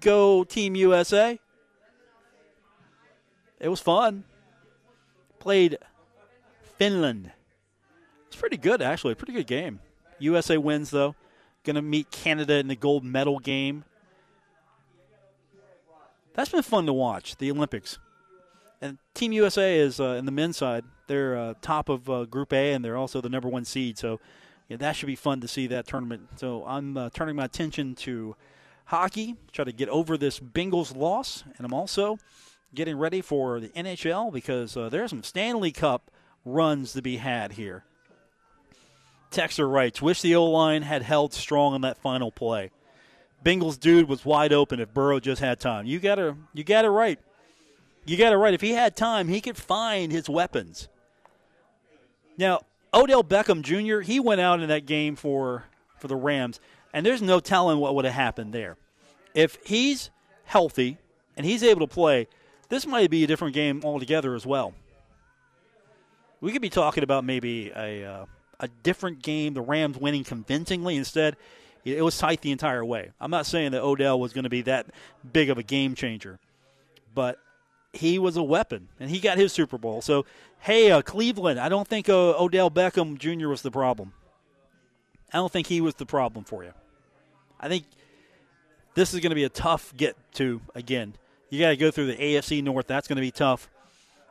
go 0.00 0.44
Team 0.44 0.76
USA. 0.76 1.38
It 3.58 3.68
was 3.68 3.80
fun. 3.80 4.24
Played 5.38 5.78
Finland. 6.76 7.32
It's 8.26 8.36
pretty 8.36 8.56
good, 8.56 8.82
actually. 8.82 9.14
Pretty 9.14 9.32
good 9.32 9.46
game. 9.46 9.80
USA 10.18 10.58
wins, 10.58 10.90
though. 10.90 11.14
Going 11.64 11.76
to 11.76 11.82
meet 11.82 12.10
Canada 12.10 12.54
in 12.54 12.68
the 12.68 12.76
gold 12.76 13.04
medal 13.04 13.38
game. 13.38 13.84
That's 16.34 16.50
been 16.50 16.62
fun 16.62 16.86
to 16.86 16.92
watch, 16.92 17.36
the 17.36 17.50
Olympics. 17.50 17.98
And 18.80 18.98
Team 19.14 19.32
USA 19.32 19.76
is 19.76 19.98
uh, 19.98 20.10
in 20.10 20.24
the 20.24 20.30
men's 20.30 20.56
side. 20.56 20.84
They're 21.08 21.36
uh, 21.36 21.54
top 21.60 21.88
of 21.88 22.08
uh, 22.08 22.24
Group 22.24 22.52
A, 22.52 22.72
and 22.72 22.84
they're 22.84 22.96
also 22.96 23.20
the 23.20 23.28
number 23.28 23.48
one 23.48 23.64
seed. 23.64 23.98
So 23.98 24.20
yeah, 24.68 24.76
that 24.76 24.96
should 24.96 25.06
be 25.06 25.16
fun 25.16 25.40
to 25.40 25.48
see 25.48 25.66
that 25.68 25.86
tournament. 25.86 26.28
So 26.36 26.64
I'm 26.66 26.96
uh, 26.96 27.10
turning 27.10 27.36
my 27.36 27.46
attention 27.46 27.94
to 27.96 28.36
hockey, 28.86 29.36
try 29.52 29.64
to 29.64 29.72
get 29.72 29.88
over 29.88 30.16
this 30.16 30.38
Bengals 30.38 30.94
loss, 30.94 31.44
and 31.56 31.64
I'm 31.64 31.74
also 31.74 32.18
getting 32.74 32.98
ready 32.98 33.22
for 33.22 33.60
the 33.60 33.68
NHL 33.68 34.32
because 34.32 34.76
uh, 34.76 34.88
there's 34.88 35.10
some 35.10 35.22
Stanley 35.22 35.72
Cup 35.72 36.10
runs 36.44 36.92
to 36.92 37.02
be 37.02 37.16
had 37.16 37.52
here. 37.52 37.84
Texter 39.30 39.70
writes, 39.70 40.00
"Wish 40.02 40.22
the 40.22 40.34
O 40.36 40.44
line 40.44 40.82
had 40.82 41.02
held 41.02 41.32
strong 41.32 41.74
on 41.74 41.80
that 41.82 41.98
final 41.98 42.30
play. 42.30 42.70
Bengals 43.44 43.78
dude 43.78 44.08
was 44.08 44.24
wide 44.24 44.52
open 44.52 44.80
if 44.80 44.92
Burrow 44.92 45.20
just 45.20 45.40
had 45.40 45.60
time. 45.60 45.86
You 45.86 45.98
got 45.98 46.16
to 46.16 46.36
you 46.52 46.64
got 46.64 46.84
it 46.84 46.90
right. 46.90 47.18
You 48.04 48.16
got 48.16 48.32
it 48.32 48.36
right. 48.36 48.54
If 48.54 48.62
he 48.62 48.72
had 48.72 48.96
time, 48.96 49.28
he 49.28 49.40
could 49.40 49.56
find 49.56 50.12
his 50.12 50.28
weapons." 50.28 50.88
Now, 52.38 52.60
Odell 52.94 53.24
Beckham 53.24 53.62
Jr., 53.62 54.00
he 54.00 54.20
went 54.20 54.40
out 54.40 54.60
in 54.60 54.68
that 54.68 54.86
game 54.86 55.16
for, 55.16 55.64
for 55.98 56.08
the 56.08 56.16
Rams, 56.16 56.60
and 56.94 57.04
there's 57.04 57.20
no 57.20 57.40
telling 57.40 57.78
what 57.78 57.94
would 57.96 58.04
have 58.04 58.14
happened 58.14 58.54
there. 58.54 58.76
If 59.34 59.58
he's 59.64 60.10
healthy 60.44 60.96
and 61.36 61.44
he's 61.44 61.62
able 61.62 61.86
to 61.86 61.92
play, 61.92 62.28
this 62.68 62.86
might 62.86 63.10
be 63.10 63.24
a 63.24 63.26
different 63.26 63.54
game 63.54 63.82
altogether 63.84 64.34
as 64.34 64.46
well. 64.46 64.72
We 66.40 66.52
could 66.52 66.62
be 66.62 66.70
talking 66.70 67.02
about 67.02 67.24
maybe 67.24 67.72
a, 67.74 68.04
uh, 68.04 68.26
a 68.60 68.68
different 68.84 69.22
game, 69.22 69.54
the 69.54 69.60
Rams 69.60 69.98
winning 69.98 70.22
convincingly. 70.22 70.96
Instead, 70.96 71.36
it 71.84 72.02
was 72.02 72.16
tight 72.16 72.40
the 72.42 72.52
entire 72.52 72.84
way. 72.84 73.10
I'm 73.20 73.30
not 73.30 73.46
saying 73.46 73.72
that 73.72 73.82
Odell 73.82 74.20
was 74.20 74.32
going 74.32 74.44
to 74.44 74.50
be 74.50 74.62
that 74.62 74.86
big 75.32 75.50
of 75.50 75.58
a 75.58 75.62
game 75.62 75.94
changer, 75.94 76.38
but 77.14 77.38
he 77.98 78.18
was 78.18 78.36
a 78.36 78.42
weapon, 78.42 78.88
and 79.00 79.10
he 79.10 79.18
got 79.18 79.38
his 79.38 79.52
Super 79.52 79.76
Bowl. 79.76 80.00
So, 80.00 80.24
hey, 80.60 80.90
uh, 80.90 81.02
Cleveland, 81.02 81.58
I 81.58 81.68
don't 81.68 81.86
think 81.86 82.08
uh, 82.08 82.38
Odell 82.38 82.70
Beckham 82.70 83.18
Jr. 83.18 83.48
was 83.48 83.62
the 83.62 83.70
problem. 83.70 84.12
I 85.32 85.38
don't 85.38 85.52
think 85.52 85.66
he 85.66 85.80
was 85.80 85.96
the 85.96 86.06
problem 86.06 86.44
for 86.44 86.62
you. 86.62 86.72
I 87.60 87.68
think 87.68 87.84
this 88.94 89.12
is 89.12 89.20
going 89.20 89.30
to 89.30 89.36
be 89.36 89.44
a 89.44 89.48
tough 89.48 89.92
get 89.96 90.16
to 90.34 90.60
again. 90.74 91.14
You 91.50 91.58
got 91.58 91.70
to 91.70 91.76
go 91.76 91.90
through 91.90 92.06
the 92.06 92.16
AFC 92.16 92.62
North. 92.62 92.86
That's 92.86 93.08
going 93.08 93.16
to 93.16 93.22
be 93.22 93.32
tough 93.32 93.68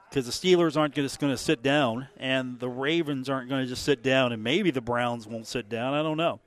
because 0.09 0.25
the 0.25 0.31
Steelers 0.31 0.77
aren't 0.77 0.95
just 0.95 1.19
going 1.19 1.33
to 1.33 1.37
sit 1.37 1.61
down, 1.61 2.07
and 2.17 2.59
the 2.59 2.69
Ravens 2.69 3.29
aren't 3.29 3.49
going 3.49 3.63
to 3.63 3.67
just 3.67 3.83
sit 3.83 4.01
down, 4.01 4.31
and 4.31 4.41
maybe 4.41 4.71
the 4.71 4.81
Browns 4.81 5.27
won't 5.27 5.45
sit 5.45 5.67
down. 5.67 5.93
I 5.93 6.01
don't 6.01 6.17
know. 6.17 6.39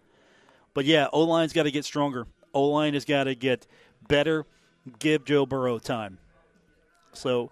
But 0.72 0.86
yeah, 0.86 1.08
O 1.12 1.24
line's 1.24 1.52
got 1.52 1.64
to 1.64 1.70
get 1.70 1.84
stronger. 1.84 2.26
O 2.54 2.68
line 2.68 2.94
has 2.94 3.04
got 3.04 3.24
to 3.24 3.34
get 3.34 3.66
better. 4.08 4.46
Give 4.98 5.22
Joe 5.24 5.44
Burrow 5.44 5.78
time. 5.78 6.18
So 7.12 7.50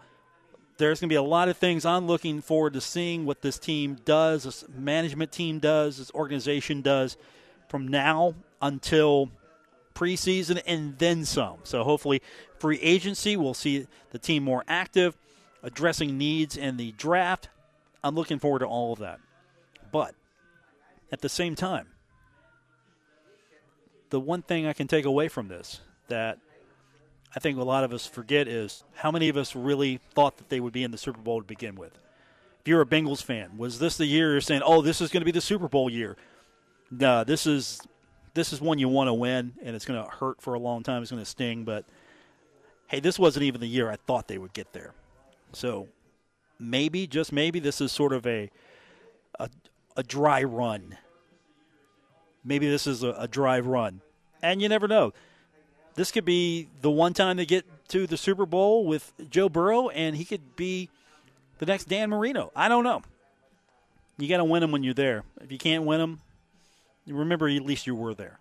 there's 0.78 1.00
going 1.00 1.08
to 1.08 1.12
be 1.12 1.16
a 1.16 1.22
lot 1.22 1.48
of 1.48 1.56
things 1.56 1.84
I'm 1.84 2.06
looking 2.06 2.40
forward 2.40 2.72
to 2.74 2.80
seeing 2.80 3.26
what 3.26 3.42
this 3.42 3.58
team 3.58 3.98
does, 4.04 4.44
this 4.44 4.64
management 4.68 5.32
team 5.32 5.58
does, 5.58 5.98
this 5.98 6.10
organization 6.12 6.82
does 6.82 7.16
from 7.68 7.88
now 7.88 8.34
until 8.62 9.30
preseason 9.94 10.62
and 10.66 10.96
then 10.98 11.24
some. 11.24 11.58
So 11.64 11.82
hopefully, 11.82 12.22
free 12.58 12.78
agency, 12.80 13.36
we'll 13.36 13.54
see 13.54 13.86
the 14.10 14.18
team 14.18 14.44
more 14.44 14.64
active, 14.68 15.16
addressing 15.62 16.16
needs 16.16 16.56
in 16.56 16.76
the 16.76 16.92
draft. 16.92 17.48
I'm 18.04 18.14
looking 18.14 18.38
forward 18.38 18.60
to 18.60 18.66
all 18.66 18.92
of 18.92 19.00
that. 19.00 19.18
But 19.90 20.14
at 21.10 21.20
the 21.20 21.28
same 21.28 21.56
time, 21.56 21.88
the 24.10 24.20
one 24.20 24.42
thing 24.42 24.66
I 24.66 24.72
can 24.72 24.86
take 24.86 25.04
away 25.04 25.28
from 25.28 25.48
this 25.48 25.80
that 26.06 26.38
I 27.34 27.40
think 27.40 27.58
a 27.58 27.62
lot 27.62 27.84
of 27.84 27.92
us 27.92 28.06
forget 28.06 28.48
is 28.48 28.84
how 28.94 29.10
many 29.10 29.28
of 29.28 29.36
us 29.36 29.54
really 29.54 30.00
thought 30.14 30.38
that 30.38 30.48
they 30.48 30.60
would 30.60 30.72
be 30.72 30.82
in 30.82 30.90
the 30.90 30.98
Super 30.98 31.20
Bowl 31.20 31.40
to 31.40 31.46
begin 31.46 31.74
with. 31.74 31.98
If 32.60 32.66
you're 32.66 32.80
a 32.80 32.86
Bengals 32.86 33.22
fan, 33.22 33.58
was 33.58 33.78
this 33.78 33.96
the 33.96 34.06
year 34.06 34.32
you're 34.32 34.40
saying, 34.40 34.62
"Oh, 34.64 34.82
this 34.82 35.00
is 35.00 35.10
going 35.10 35.20
to 35.20 35.24
be 35.24 35.32
the 35.32 35.40
Super 35.40 35.68
Bowl 35.68 35.90
year"? 35.90 36.16
No, 36.90 37.24
this 37.24 37.46
is 37.46 37.80
this 38.34 38.52
is 38.52 38.60
one 38.60 38.78
you 38.78 38.88
want 38.88 39.08
to 39.08 39.14
win, 39.14 39.52
and 39.62 39.76
it's 39.76 39.84
going 39.84 40.02
to 40.02 40.08
hurt 40.08 40.40
for 40.40 40.54
a 40.54 40.58
long 40.58 40.82
time. 40.82 41.02
It's 41.02 41.10
going 41.10 41.22
to 41.22 41.28
sting, 41.28 41.64
but 41.64 41.84
hey, 42.88 43.00
this 43.00 43.18
wasn't 43.18 43.44
even 43.44 43.60
the 43.60 43.66
year 43.66 43.90
I 43.90 43.96
thought 43.96 44.28
they 44.28 44.38
would 44.38 44.52
get 44.52 44.72
there. 44.72 44.92
So 45.52 45.88
maybe, 46.58 47.06
just 47.06 47.32
maybe, 47.32 47.60
this 47.60 47.80
is 47.80 47.92
sort 47.92 48.12
of 48.12 48.26
a 48.26 48.50
a, 49.38 49.50
a 49.96 50.02
dry 50.02 50.42
run. 50.42 50.96
Maybe 52.44 52.68
this 52.68 52.86
is 52.86 53.02
a, 53.02 53.10
a 53.10 53.28
dry 53.28 53.60
run, 53.60 54.00
and 54.42 54.62
you 54.62 54.68
never 54.68 54.88
know 54.88 55.12
this 55.98 56.12
could 56.12 56.24
be 56.24 56.68
the 56.80 56.90
one 56.90 57.12
time 57.12 57.36
they 57.36 57.44
get 57.44 57.66
to 57.88 58.06
the 58.06 58.16
Super 58.16 58.46
Bowl 58.46 58.86
with 58.86 59.12
Joe 59.30 59.48
Burrow, 59.48 59.88
and 59.88 60.14
he 60.14 60.24
could 60.24 60.54
be 60.54 60.88
the 61.58 61.66
next 61.66 61.88
Dan 61.88 62.10
Marino. 62.10 62.52
I 62.54 62.68
don't 62.68 62.84
know. 62.84 63.02
You 64.16 64.28
got 64.28 64.36
to 64.36 64.44
win 64.44 64.60
them 64.60 64.70
when 64.70 64.84
you're 64.84 64.94
there. 64.94 65.24
If 65.40 65.50
you 65.50 65.58
can't 65.58 65.84
win 65.84 65.98
them, 65.98 66.20
remember 67.06 67.48
at 67.48 67.62
least 67.64 67.86
you 67.86 67.96
were 67.96 68.14
there. 68.14 68.38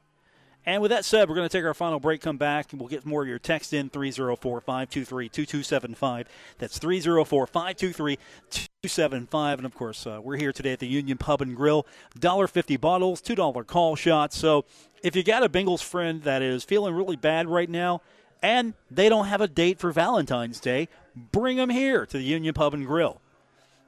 And 0.67 0.81
with 0.81 0.91
that 0.91 1.05
said, 1.05 1.29
we're 1.29 1.35
going 1.35 1.47
to 1.47 1.57
take 1.57 1.63
our 1.63 1.73
final 1.73 1.97
break, 1.97 2.19
come 2.19 2.35
back, 2.35 2.73
and 2.73 2.81
we'll 2.81 2.89
get 2.89 3.05
more 3.05 3.21
of 3.21 3.27
your 3.29 3.39
text 3.39 3.73
in 3.73 3.89
304 3.89 4.59
523 4.59 5.29
2275. 5.29 6.27
That's 6.57 6.77
304 6.77 7.47
523 7.47 8.17
2275. 8.49 9.59
And 9.59 9.65
of 9.65 9.73
course, 9.73 10.05
uh, 10.05 10.19
we're 10.21 10.35
here 10.35 10.51
today 10.51 10.73
at 10.73 10.79
the 10.79 10.87
Union 10.87 11.17
Pub 11.17 11.41
and 11.41 11.55
Grill. 11.55 11.87
$1.50 12.19 12.81
bottles, 12.81 13.21
$2 13.21 13.65
call 13.65 13.95
shots. 13.95 14.37
So 14.37 14.65
if 15.01 15.15
you 15.15 15.23
got 15.23 15.41
a 15.41 15.47
Bengals 15.47 15.81
friend 15.81 16.23
that 16.23 16.41
is 16.41 16.65
feeling 16.65 16.93
really 16.93 17.15
bad 17.15 17.47
right 17.47 17.69
now 17.69 18.01
and 18.43 18.73
they 18.91 19.07
don't 19.07 19.27
have 19.27 19.39
a 19.39 19.47
date 19.47 19.79
for 19.79 19.93
Valentine's 19.93 20.59
Day, 20.59 20.89
bring 21.15 21.55
them 21.55 21.69
here 21.69 22.05
to 22.05 22.17
the 22.17 22.23
Union 22.23 22.53
Pub 22.53 22.73
and 22.73 22.85
Grill 22.85 23.21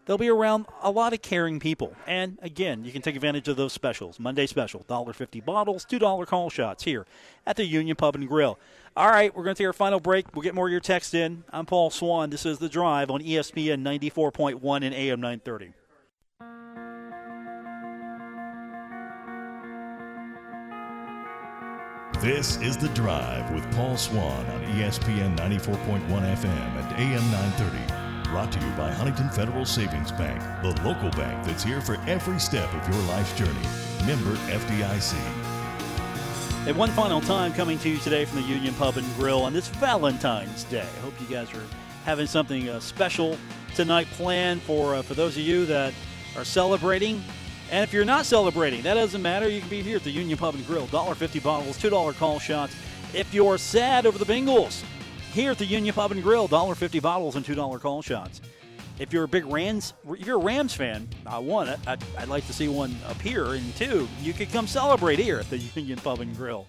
they'll 0.10 0.18
be 0.18 0.28
around 0.28 0.66
a 0.82 0.89
lot 0.89 1.14
of 1.14 1.22
caring 1.22 1.60
people. 1.60 1.95
And 2.07 2.39
again, 2.41 2.84
you 2.84 2.91
can 2.91 3.03
take 3.03 3.16
advantage 3.16 3.47
of 3.47 3.57
those 3.57 3.74
specials. 3.74 4.20
Monday 4.20 4.47
special, 4.47 4.84
$1.50 4.89 5.45
bottles, 5.45 5.86
$2 5.86 6.26
call 6.26 6.49
shots 6.49 6.84
here 6.84 7.05
at 7.45 7.57
the 7.57 7.64
Union 7.64 7.95
Pub 7.95 8.16
and 8.16 8.28
Grill. 8.28 8.57
All 8.97 9.12
right, 9.12 9.34
we're 9.36 9.43
going 9.43 9.55
to 9.55 9.60
take 9.62 9.68
our 9.68 9.74
final 9.74 9.99
break. 9.99 10.34
We'll 10.34 10.41
get 10.41 10.55
more 10.55 10.66
of 10.66 10.72
your 10.72 10.80
text 10.80 11.14
in. 11.14 11.43
I'm 11.53 11.68
Paul 11.68 11.91
Swann. 11.91 12.32
This 12.32 12.43
is 12.43 12.57
The 12.57 12.70
Drive 12.70 13.12
on 13.12 13.22
ESPN 13.22 13.84
94.1 13.84 14.84
and 14.84 14.95
AM 14.95 15.22
930. 15.22 15.74
This 22.20 22.57
is 22.57 22.78
The 22.78 22.89
Drive 22.89 23.51
with 23.53 23.72
Paul 23.76 23.95
Swann 23.95 24.47
on 24.47 24.64
ESPN 24.74 25.38
94.1 25.38 26.07
FM 26.07 26.47
and 26.47 26.99
AM 26.99 27.32
930. 27.32 28.09
Brought 28.32 28.52
to 28.52 28.60
you 28.60 28.72
by 28.74 28.92
Huntington 28.92 29.30
Federal 29.30 29.66
Savings 29.66 30.12
Bank, 30.12 30.40
the 30.62 30.70
local 30.84 31.10
bank 31.20 31.44
that's 31.44 31.64
here 31.64 31.82
for 31.82 31.96
every 32.06 32.40
step 32.40 32.72
of 32.76 32.88
your 32.88 33.04
life's 33.08 33.36
journey. 33.36 33.52
Member 34.06 34.36
FDIC. 34.52 35.16
And 36.68 36.78
one 36.78 36.92
final 36.92 37.22
time 37.22 37.54
coming 37.54 37.80
to 37.80 37.90
you 37.90 37.98
today 37.98 38.26
from 38.26 38.44
the 38.44 38.48
Union 38.48 38.76
Pub 38.76 38.98
and 38.98 39.16
Grill 39.16 39.42
on 39.42 39.52
this 39.52 39.68
Valentine's 39.70 40.64
Day. 40.66 40.82
I 40.82 41.00
hope 41.00 41.20
you 41.20 41.26
guys 41.26 41.52
are 41.56 41.64
having 42.06 42.28
something 42.28 42.70
uh, 42.70 42.80
special 42.80 43.36
tonight 43.74 44.06
planned 44.12 44.62
for 44.62 44.94
uh, 44.94 45.02
for 45.02 45.16
those 45.16 45.36
of 45.36 45.42
you 45.42 45.66
that 45.66 45.92
are 46.38 46.46
celebrating. 46.46 47.24
And 47.72 47.84
if 47.84 47.92
you're 47.92 48.06
not 48.06 48.28
celebrating, 48.28 48.84
that 48.84 48.94
doesn't 48.94 49.24
matter. 49.24 49.50
You 49.50 49.62
can 49.62 49.70
be 49.70 49.82
here 49.82 49.98
at 49.98 50.04
the 50.04 50.12
Union 50.12 50.38
Pub 50.38 50.54
and 50.54 50.68
Grill. 50.68 50.86
$1.50 50.86 51.42
bottles, 51.42 51.80
$2 51.80 52.16
call 52.18 52.38
shots. 52.38 52.76
If 53.12 53.34
you're 53.34 53.58
sad 53.58 54.06
over 54.06 54.20
the 54.20 54.32
Bengals, 54.32 54.84
here 55.32 55.52
at 55.52 55.58
the 55.58 55.66
Union 55.66 55.94
Pub 55.94 56.12
and 56.12 56.22
Grill. 56.24 56.48
$1.50 56.48 57.02
bottles 57.02 57.36
and 57.36 57.46
$2 57.46 57.80
call 57.80 58.02
shots. 58.02 58.42
If 59.00 59.14
you're 59.14 59.24
a 59.24 59.28
big 59.28 59.46
Rams, 59.46 59.94
if 60.10 60.26
you're 60.26 60.36
a 60.36 60.44
Rams 60.44 60.74
fan, 60.74 61.08
I 61.26 61.40
one, 61.40 61.70
I'd, 61.88 62.04
I'd 62.18 62.28
like 62.28 62.46
to 62.48 62.54
see 62.54 62.68
one 62.68 62.96
appear, 63.08 63.54
and 63.54 63.76
two, 63.78 64.10
you 64.22 64.34
could 64.34 64.52
come 64.52 64.68
celebrate 64.68 65.20
here 65.20 65.40
at 65.40 65.50
the 65.50 65.58
Union 65.76 65.98
Pub 66.00 66.20
and 66.20 66.36
Grill. 66.36 66.68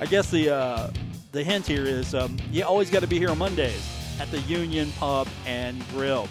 I 0.00 0.06
guess 0.06 0.30
the 0.30 0.54
uh, 0.54 0.90
the 1.32 1.42
hint 1.42 1.66
here 1.66 1.84
is 1.84 2.14
um, 2.14 2.36
you 2.50 2.64
always 2.64 2.90
got 2.90 3.00
to 3.00 3.06
be 3.06 3.18
here 3.18 3.30
on 3.30 3.38
Mondays 3.38 3.88
at 4.20 4.30
the 4.30 4.40
Union 4.40 4.92
Pub 4.98 5.26
and 5.46 5.88
Grill. 5.88 6.28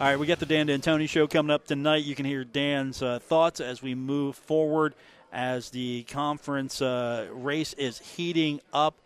All 0.00 0.08
right, 0.08 0.18
we 0.18 0.26
got 0.26 0.40
the 0.40 0.46
Dan 0.46 0.66
D'Antoni 0.66 1.08
show 1.08 1.26
coming 1.26 1.50
up 1.50 1.66
tonight. 1.66 2.04
You 2.04 2.14
can 2.14 2.26
hear 2.26 2.44
Dan's 2.44 3.00
uh, 3.00 3.20
thoughts 3.20 3.60
as 3.60 3.80
we 3.80 3.94
move 3.94 4.36
forward 4.36 4.94
as 5.32 5.70
the 5.70 6.02
conference 6.04 6.82
uh, 6.82 7.28
race 7.32 7.74
is 7.74 7.98
heating 7.98 8.60
up. 8.72 8.96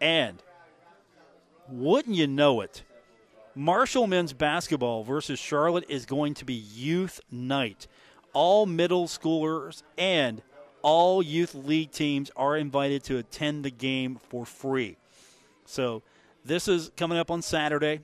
And 0.00 0.42
wouldn't 1.68 2.16
you 2.16 2.26
know 2.26 2.60
it? 2.60 2.82
Marshall 3.54 4.06
men's 4.06 4.32
basketball 4.32 5.02
versus 5.02 5.38
Charlotte 5.38 5.86
is 5.88 6.04
going 6.04 6.34
to 6.34 6.44
be 6.44 6.54
youth 6.54 7.20
night. 7.30 7.86
All 8.32 8.66
middle 8.66 9.06
schoolers 9.06 9.82
and 9.96 10.42
all 10.82 11.22
youth 11.22 11.54
league 11.54 11.90
teams 11.90 12.30
are 12.36 12.56
invited 12.56 13.02
to 13.04 13.16
attend 13.16 13.64
the 13.64 13.70
game 13.70 14.20
for 14.28 14.44
free. 14.44 14.98
So 15.64 16.02
this 16.44 16.68
is 16.68 16.92
coming 16.96 17.18
up 17.18 17.30
on 17.30 17.42
Saturday. 17.42 18.00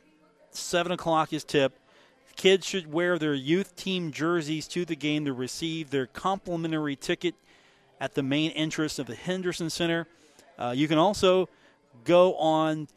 7 0.51 0.91
o'clock 0.91 1.33
is 1.33 1.45
tip. 1.45 1.79
Kids 2.35 2.67
should 2.67 2.91
wear 2.91 3.19
their 3.19 3.35
youth 3.35 3.77
team 3.77 4.11
jerseys 4.11 4.67
to 4.69 4.85
the 4.85 4.97
game 4.97 5.27
to 5.27 5.33
receive 5.33 5.91
their 5.91 6.07
complimentary 6.07 6.97
ticket 6.97 7.35
at 8.01 8.15
the 8.15 8.23
main 8.23 8.51
entrance 8.53 8.99
of 8.99 9.07
the 9.07 9.15
Henderson 9.15 9.71
Center. 9.71 10.09
Uh, 10.59 10.73
you 10.75 10.89
can 10.89 10.99
also 10.99 11.49
go 12.05 12.35
on 12.37 12.89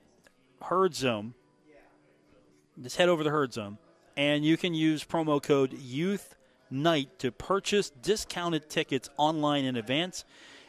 Herd 0.66 0.95
Zone. 0.95 1.34
Just 2.82 2.97
head 2.97 3.07
over 3.07 3.24
to 3.24 3.30
Herd 3.30 3.53
Zone, 3.53 3.78
and 4.18 4.43
you 4.43 4.57
can 4.57 4.74
use 4.74 5.03
promo 5.03 5.41
code 5.41 5.74
Youth 5.74 6.36
Night 6.72 7.20
to 7.20 7.32
purchase 7.32 7.89
discounted 7.89 8.70
tickets 8.70 9.09
online 9.18 9.66
in 9.66 9.76
advance. 9.76 10.26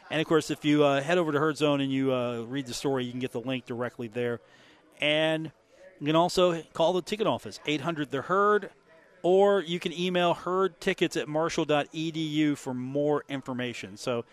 And 0.09 0.21
of 0.21 0.27
course, 0.27 0.51
if 0.51 0.63
you 0.63 0.83
uh, 0.83 1.01
head 1.01 1.17
over 1.17 1.31
to 1.31 1.39
Herd 1.39 1.57
Zone 1.57 1.81
and 1.81 1.91
you 1.91 2.13
uh, 2.13 2.43
read 2.43 2.67
the 2.67 2.73
story, 2.73 3.05
you 3.05 3.11
can 3.11 3.19
get 3.19 3.31
the 3.31 3.41
link 3.41 3.65
directly 3.65 4.07
there. 4.07 4.39
And 5.01 5.51
you 5.99 6.05
can 6.05 6.15
also 6.15 6.61
call 6.73 6.93
the 6.93 7.01
ticket 7.01 7.27
office, 7.27 7.59
800 7.65 8.11
The 8.11 8.21
Herd, 8.21 8.69
or 9.23 9.61
you 9.61 9.79
can 9.79 9.91
email 9.91 10.35
herdtickets 10.35 11.19
at 11.19 11.27
marshall.edu 11.27 12.55
for 12.55 12.73
more 12.73 13.23
information. 13.27 13.97
So 13.97 14.23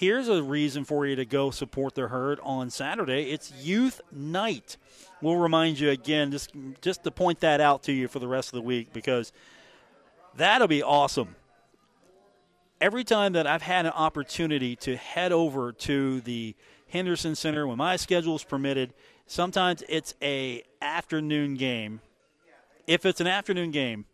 here's 0.00 0.28
a 0.28 0.42
reason 0.42 0.82
for 0.82 1.06
you 1.06 1.14
to 1.14 1.26
go 1.26 1.50
support 1.50 1.94
the 1.94 2.08
herd 2.08 2.40
on 2.42 2.70
Saturday. 2.70 3.30
It's 3.30 3.52
youth 3.52 4.00
night. 4.10 4.78
We'll 5.20 5.36
remind 5.36 5.78
you 5.78 5.90
again, 5.90 6.30
just 6.30 6.52
just 6.80 7.04
to 7.04 7.10
point 7.10 7.40
that 7.40 7.60
out 7.60 7.82
to 7.82 7.92
you 7.92 8.08
for 8.08 8.18
the 8.18 8.26
rest 8.26 8.48
of 8.48 8.54
the 8.54 8.62
week 8.62 8.94
because 8.94 9.30
that'll 10.36 10.68
be 10.68 10.82
awesome. 10.82 11.36
Every 12.80 13.04
time 13.04 13.34
that 13.34 13.46
I've 13.46 13.60
had 13.60 13.84
an 13.84 13.92
opportunity 13.92 14.74
to 14.76 14.96
head 14.96 15.32
over 15.32 15.70
to 15.70 16.22
the 16.22 16.56
Henderson 16.88 17.34
Center 17.34 17.66
when 17.66 17.76
my 17.76 17.96
schedule 17.96 18.36
is 18.36 18.42
permitted, 18.42 18.94
sometimes 19.26 19.82
it's 19.86 20.14
a 20.22 20.62
afternoon 20.80 21.56
game. 21.56 22.00
If 22.86 23.04
it's 23.04 23.20
an 23.20 23.26
afternoon 23.26 23.70
game, 23.70 24.06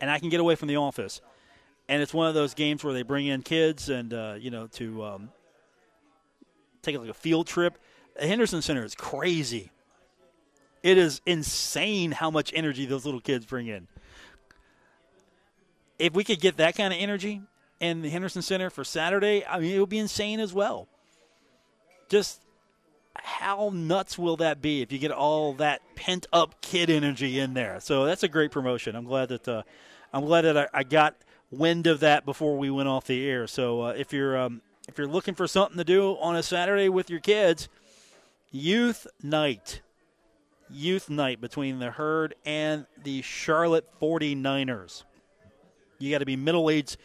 and 0.00 0.08
I 0.08 0.20
can 0.20 0.28
get 0.28 0.38
away 0.38 0.54
from 0.54 0.68
the 0.68 0.76
office, 0.76 1.20
and 1.88 2.02
it's 2.02 2.14
one 2.14 2.28
of 2.28 2.34
those 2.34 2.54
games 2.54 2.82
where 2.82 2.94
they 2.94 3.02
bring 3.02 3.26
in 3.26 3.42
kids 3.42 3.88
and 3.88 4.12
uh, 4.12 4.34
you 4.38 4.50
know 4.50 4.66
to 4.68 5.04
um, 5.04 5.28
take 6.82 6.98
like 6.98 7.08
a 7.08 7.14
field 7.14 7.46
trip. 7.46 7.78
The 8.18 8.26
Henderson 8.26 8.62
Center 8.62 8.84
is 8.84 8.94
crazy. 8.94 9.70
It 10.82 10.98
is 10.98 11.20
insane 11.26 12.12
how 12.12 12.30
much 12.30 12.52
energy 12.54 12.86
those 12.86 13.04
little 13.04 13.20
kids 13.20 13.46
bring 13.46 13.66
in. 13.66 13.88
If 15.98 16.14
we 16.14 16.24
could 16.24 16.40
get 16.40 16.58
that 16.58 16.76
kind 16.76 16.92
of 16.92 17.00
energy 17.00 17.42
in 17.80 18.02
the 18.02 18.10
Henderson 18.10 18.42
Center 18.42 18.70
for 18.70 18.84
Saturday, 18.84 19.44
I 19.46 19.58
mean 19.58 19.74
it 19.74 19.80
would 19.80 19.88
be 19.88 19.98
insane 19.98 20.40
as 20.40 20.52
well. 20.52 20.88
Just 22.08 22.40
how 23.16 23.70
nuts 23.72 24.18
will 24.18 24.36
that 24.36 24.60
be 24.60 24.82
if 24.82 24.92
you 24.92 24.98
get 24.98 25.10
all 25.10 25.54
that 25.54 25.80
pent 25.94 26.26
up 26.32 26.60
kid 26.60 26.90
energy 26.90 27.38
in 27.38 27.54
there? 27.54 27.80
So 27.80 28.04
that's 28.04 28.22
a 28.22 28.28
great 28.28 28.50
promotion. 28.50 28.96
I'm 28.96 29.04
glad 29.04 29.28
that 29.28 29.48
uh, 29.48 29.62
I'm 30.12 30.24
glad 30.26 30.42
that 30.42 30.56
I, 30.56 30.68
I, 30.72 30.82
got 30.82 31.16
wind 31.58 31.86
of 31.86 32.00
that 32.00 32.24
before 32.24 32.56
we 32.56 32.70
went 32.70 32.88
off 32.88 33.06
the 33.06 33.28
air. 33.28 33.46
So 33.46 33.82
uh, 33.82 33.94
if 33.96 34.12
you're 34.12 34.36
um, 34.36 34.62
if 34.88 34.98
you're 34.98 35.06
looking 35.06 35.34
for 35.34 35.46
something 35.46 35.78
to 35.78 35.84
do 35.84 36.16
on 36.20 36.36
a 36.36 36.42
Saturday 36.42 36.88
with 36.88 37.08
your 37.08 37.20
kids, 37.20 37.68
youth 38.50 39.06
night, 39.22 39.80
youth 40.70 41.08
night 41.08 41.40
between 41.40 41.78
the 41.78 41.90
herd 41.90 42.34
and 42.44 42.86
the 43.02 43.22
Charlotte 43.22 43.88
49ers. 44.00 45.04
You 45.98 46.10
got 46.10 46.18
to 46.18 46.26
be 46.26 46.36
middle 46.36 46.68
aged 46.70 46.96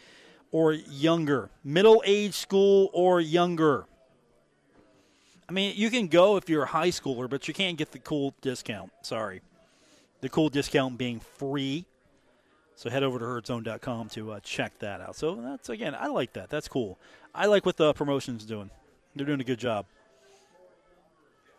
or 0.52 0.72
younger, 0.72 1.50
middle 1.64 2.02
age 2.04 2.34
school 2.34 2.90
or 2.92 3.20
younger. 3.20 3.86
I 5.48 5.52
mean, 5.52 5.74
you 5.76 5.90
can 5.90 6.06
go 6.06 6.36
if 6.36 6.48
you're 6.48 6.62
a 6.62 6.66
high 6.66 6.90
schooler, 6.90 7.28
but 7.28 7.48
you 7.48 7.54
can't 7.54 7.76
get 7.76 7.92
the 7.92 7.98
cool 7.98 8.34
discount. 8.40 8.92
Sorry. 9.02 9.40
The 10.20 10.28
cool 10.28 10.48
discount 10.48 10.98
being 10.98 11.20
free. 11.20 11.86
So 12.80 12.88
head 12.88 13.02
over 13.02 13.18
to 13.18 13.24
herdzone.com 13.26 14.08
to 14.08 14.32
uh, 14.32 14.40
check 14.40 14.78
that 14.78 15.02
out. 15.02 15.14
So 15.14 15.34
that's, 15.34 15.68
again, 15.68 15.94
I 15.94 16.06
like 16.06 16.32
that. 16.32 16.48
That's 16.48 16.66
cool. 16.66 16.98
I 17.34 17.44
like 17.44 17.66
what 17.66 17.76
the 17.76 17.92
promotion's 17.92 18.46
doing. 18.46 18.70
They're 19.14 19.26
doing 19.26 19.42
a 19.42 19.44
good 19.44 19.58
job. 19.58 19.84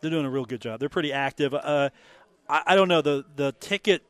They're 0.01 0.09
doing 0.09 0.25
a 0.25 0.31
real 0.31 0.45
good 0.45 0.61
job. 0.61 0.79
They're 0.79 0.89
pretty 0.89 1.13
active. 1.13 1.53
Uh, 1.53 1.91
I, 2.49 2.63
I, 2.65 2.75
don't 2.75 2.87
know. 2.87 3.03
The, 3.03 3.23
the 3.35 3.51
ticket 3.59 4.01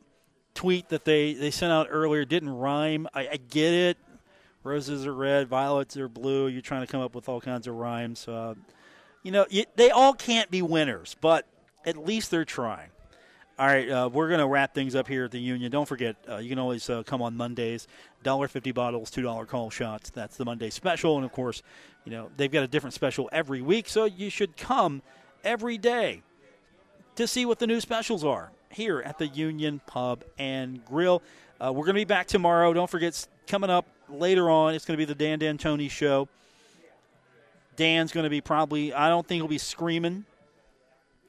tweet 0.53 0.87
that 0.87 1.03
they, 1.03 1.33
they 1.33 1.51
sent 1.51 1.73
out 1.73 1.87
earlier 1.89 2.23
didn't 2.23 2.51
rhyme. 2.51 3.09
I, 3.13 3.27
I 3.27 3.35
get 3.35 3.73
it. 3.73 3.97
Roses 4.63 5.05
are 5.05 5.13
red, 5.13 5.49
violets 5.49 5.97
are 5.97 6.07
blue. 6.07 6.47
You're 6.47 6.61
trying 6.61 6.85
to 6.85 6.87
come 6.87 7.01
up 7.01 7.13
with 7.13 7.27
all 7.27 7.41
kinds 7.41 7.67
of 7.67 7.75
rhymes. 7.75 8.25
Uh, 8.25 8.55
you 9.21 9.33
know, 9.33 9.45
you, 9.49 9.65
they 9.75 9.89
all 9.89 10.13
can't 10.13 10.49
be 10.49 10.61
winners, 10.61 11.17
but 11.19 11.45
at 11.85 11.97
least 11.97 12.31
they're 12.31 12.45
trying. 12.45 12.91
All 13.61 13.67
right, 13.67 13.87
uh, 13.87 14.09
we're 14.11 14.27
going 14.27 14.39
to 14.39 14.47
wrap 14.47 14.73
things 14.73 14.95
up 14.95 15.07
here 15.07 15.25
at 15.25 15.29
the 15.29 15.39
Union. 15.39 15.71
Don't 15.71 15.87
forget, 15.87 16.15
uh, 16.27 16.37
you 16.37 16.49
can 16.49 16.57
always 16.57 16.89
uh, 16.89 17.03
come 17.03 17.21
on 17.21 17.37
Mondays. 17.37 17.87
Dollar 18.23 18.47
fifty 18.47 18.71
bottles, 18.71 19.11
two 19.11 19.21
dollar 19.21 19.45
call 19.45 19.69
shots. 19.69 20.09
That's 20.09 20.35
the 20.35 20.45
Monday 20.45 20.71
special, 20.71 21.17
and 21.17 21.23
of 21.23 21.31
course, 21.31 21.61
you 22.03 22.11
know 22.11 22.31
they've 22.37 22.51
got 22.51 22.63
a 22.63 22.67
different 22.67 22.95
special 22.95 23.29
every 23.31 23.61
week, 23.61 23.87
so 23.87 24.05
you 24.05 24.31
should 24.31 24.57
come 24.57 25.03
every 25.43 25.77
day 25.77 26.23
to 27.17 27.27
see 27.27 27.45
what 27.45 27.59
the 27.59 27.67
new 27.67 27.79
specials 27.79 28.23
are 28.23 28.49
here 28.71 28.99
at 29.01 29.19
the 29.19 29.27
Union 29.27 29.79
Pub 29.85 30.23
and 30.39 30.83
Grill. 30.83 31.21
Uh, 31.63 31.71
we're 31.71 31.85
going 31.85 31.93
to 31.93 32.01
be 32.01 32.05
back 32.05 32.25
tomorrow. 32.25 32.73
Don't 32.73 32.89
forget, 32.89 33.27
coming 33.45 33.69
up 33.69 33.85
later 34.09 34.49
on, 34.49 34.73
it's 34.73 34.85
going 34.85 34.97
to 34.97 35.05
be 35.05 35.05
the 35.05 35.13
Dan 35.13 35.37
D'Antoni 35.37 35.91
show. 35.91 36.27
Dan's 37.75 38.11
going 38.11 38.23
to 38.23 38.29
be 38.31 38.41
probably, 38.41 38.91
I 38.91 39.09
don't 39.09 39.27
think 39.27 39.37
he'll 39.37 39.47
be 39.47 39.59
screaming. 39.59 40.25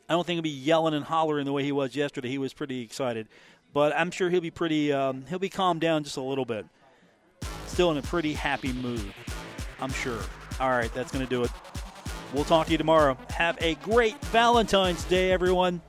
I 0.09 0.15
don't 0.15 0.27
think 0.27 0.37
he'll 0.37 0.43
be 0.43 0.51
yelling 0.51 0.95
and 0.95 1.05
hollering 1.05 1.47
the 1.47 1.53
way 1.53 1.65
he 1.65 1.73
was 1.73 1.97
yesterday. 1.97 2.29
He 2.29 2.39
was 2.39 2.53
pretty 2.53 2.83
excited. 2.83 3.29
But 3.73 3.95
I'm 3.97 4.11
sure 4.11 4.29
he'll 4.29 4.41
be 4.41 4.51
pretty, 4.51 4.93
um, 4.93 5.25
he'll 5.29 5.39
be 5.39 5.49
calmed 5.49 5.81
down 5.81 6.05
just 6.05 6.17
a 6.17 6.23
little 6.23 6.45
bit. 6.45 6.67
Still 7.67 7.91
in 7.91 7.97
a 7.97 8.03
pretty 8.03 8.35
happy 8.35 8.73
mood, 8.73 9.15
I'm 9.81 9.93
sure. 9.93 10.19
All 10.61 10.71
right, 10.71 10.93
that's 10.93 11.11
going 11.11 11.25
to 11.25 11.31
do 11.31 11.45
it. 11.45 11.51
We'll 12.35 12.45
talk 12.45 12.67
to 12.67 12.73
you 12.73 12.79
tomorrow. 12.79 13.17
Have 13.31 13.57
a 13.63 13.77
great 13.77 14.23
Valentine's 14.27 15.05
Day, 15.05 15.33
everyone. 15.33 15.81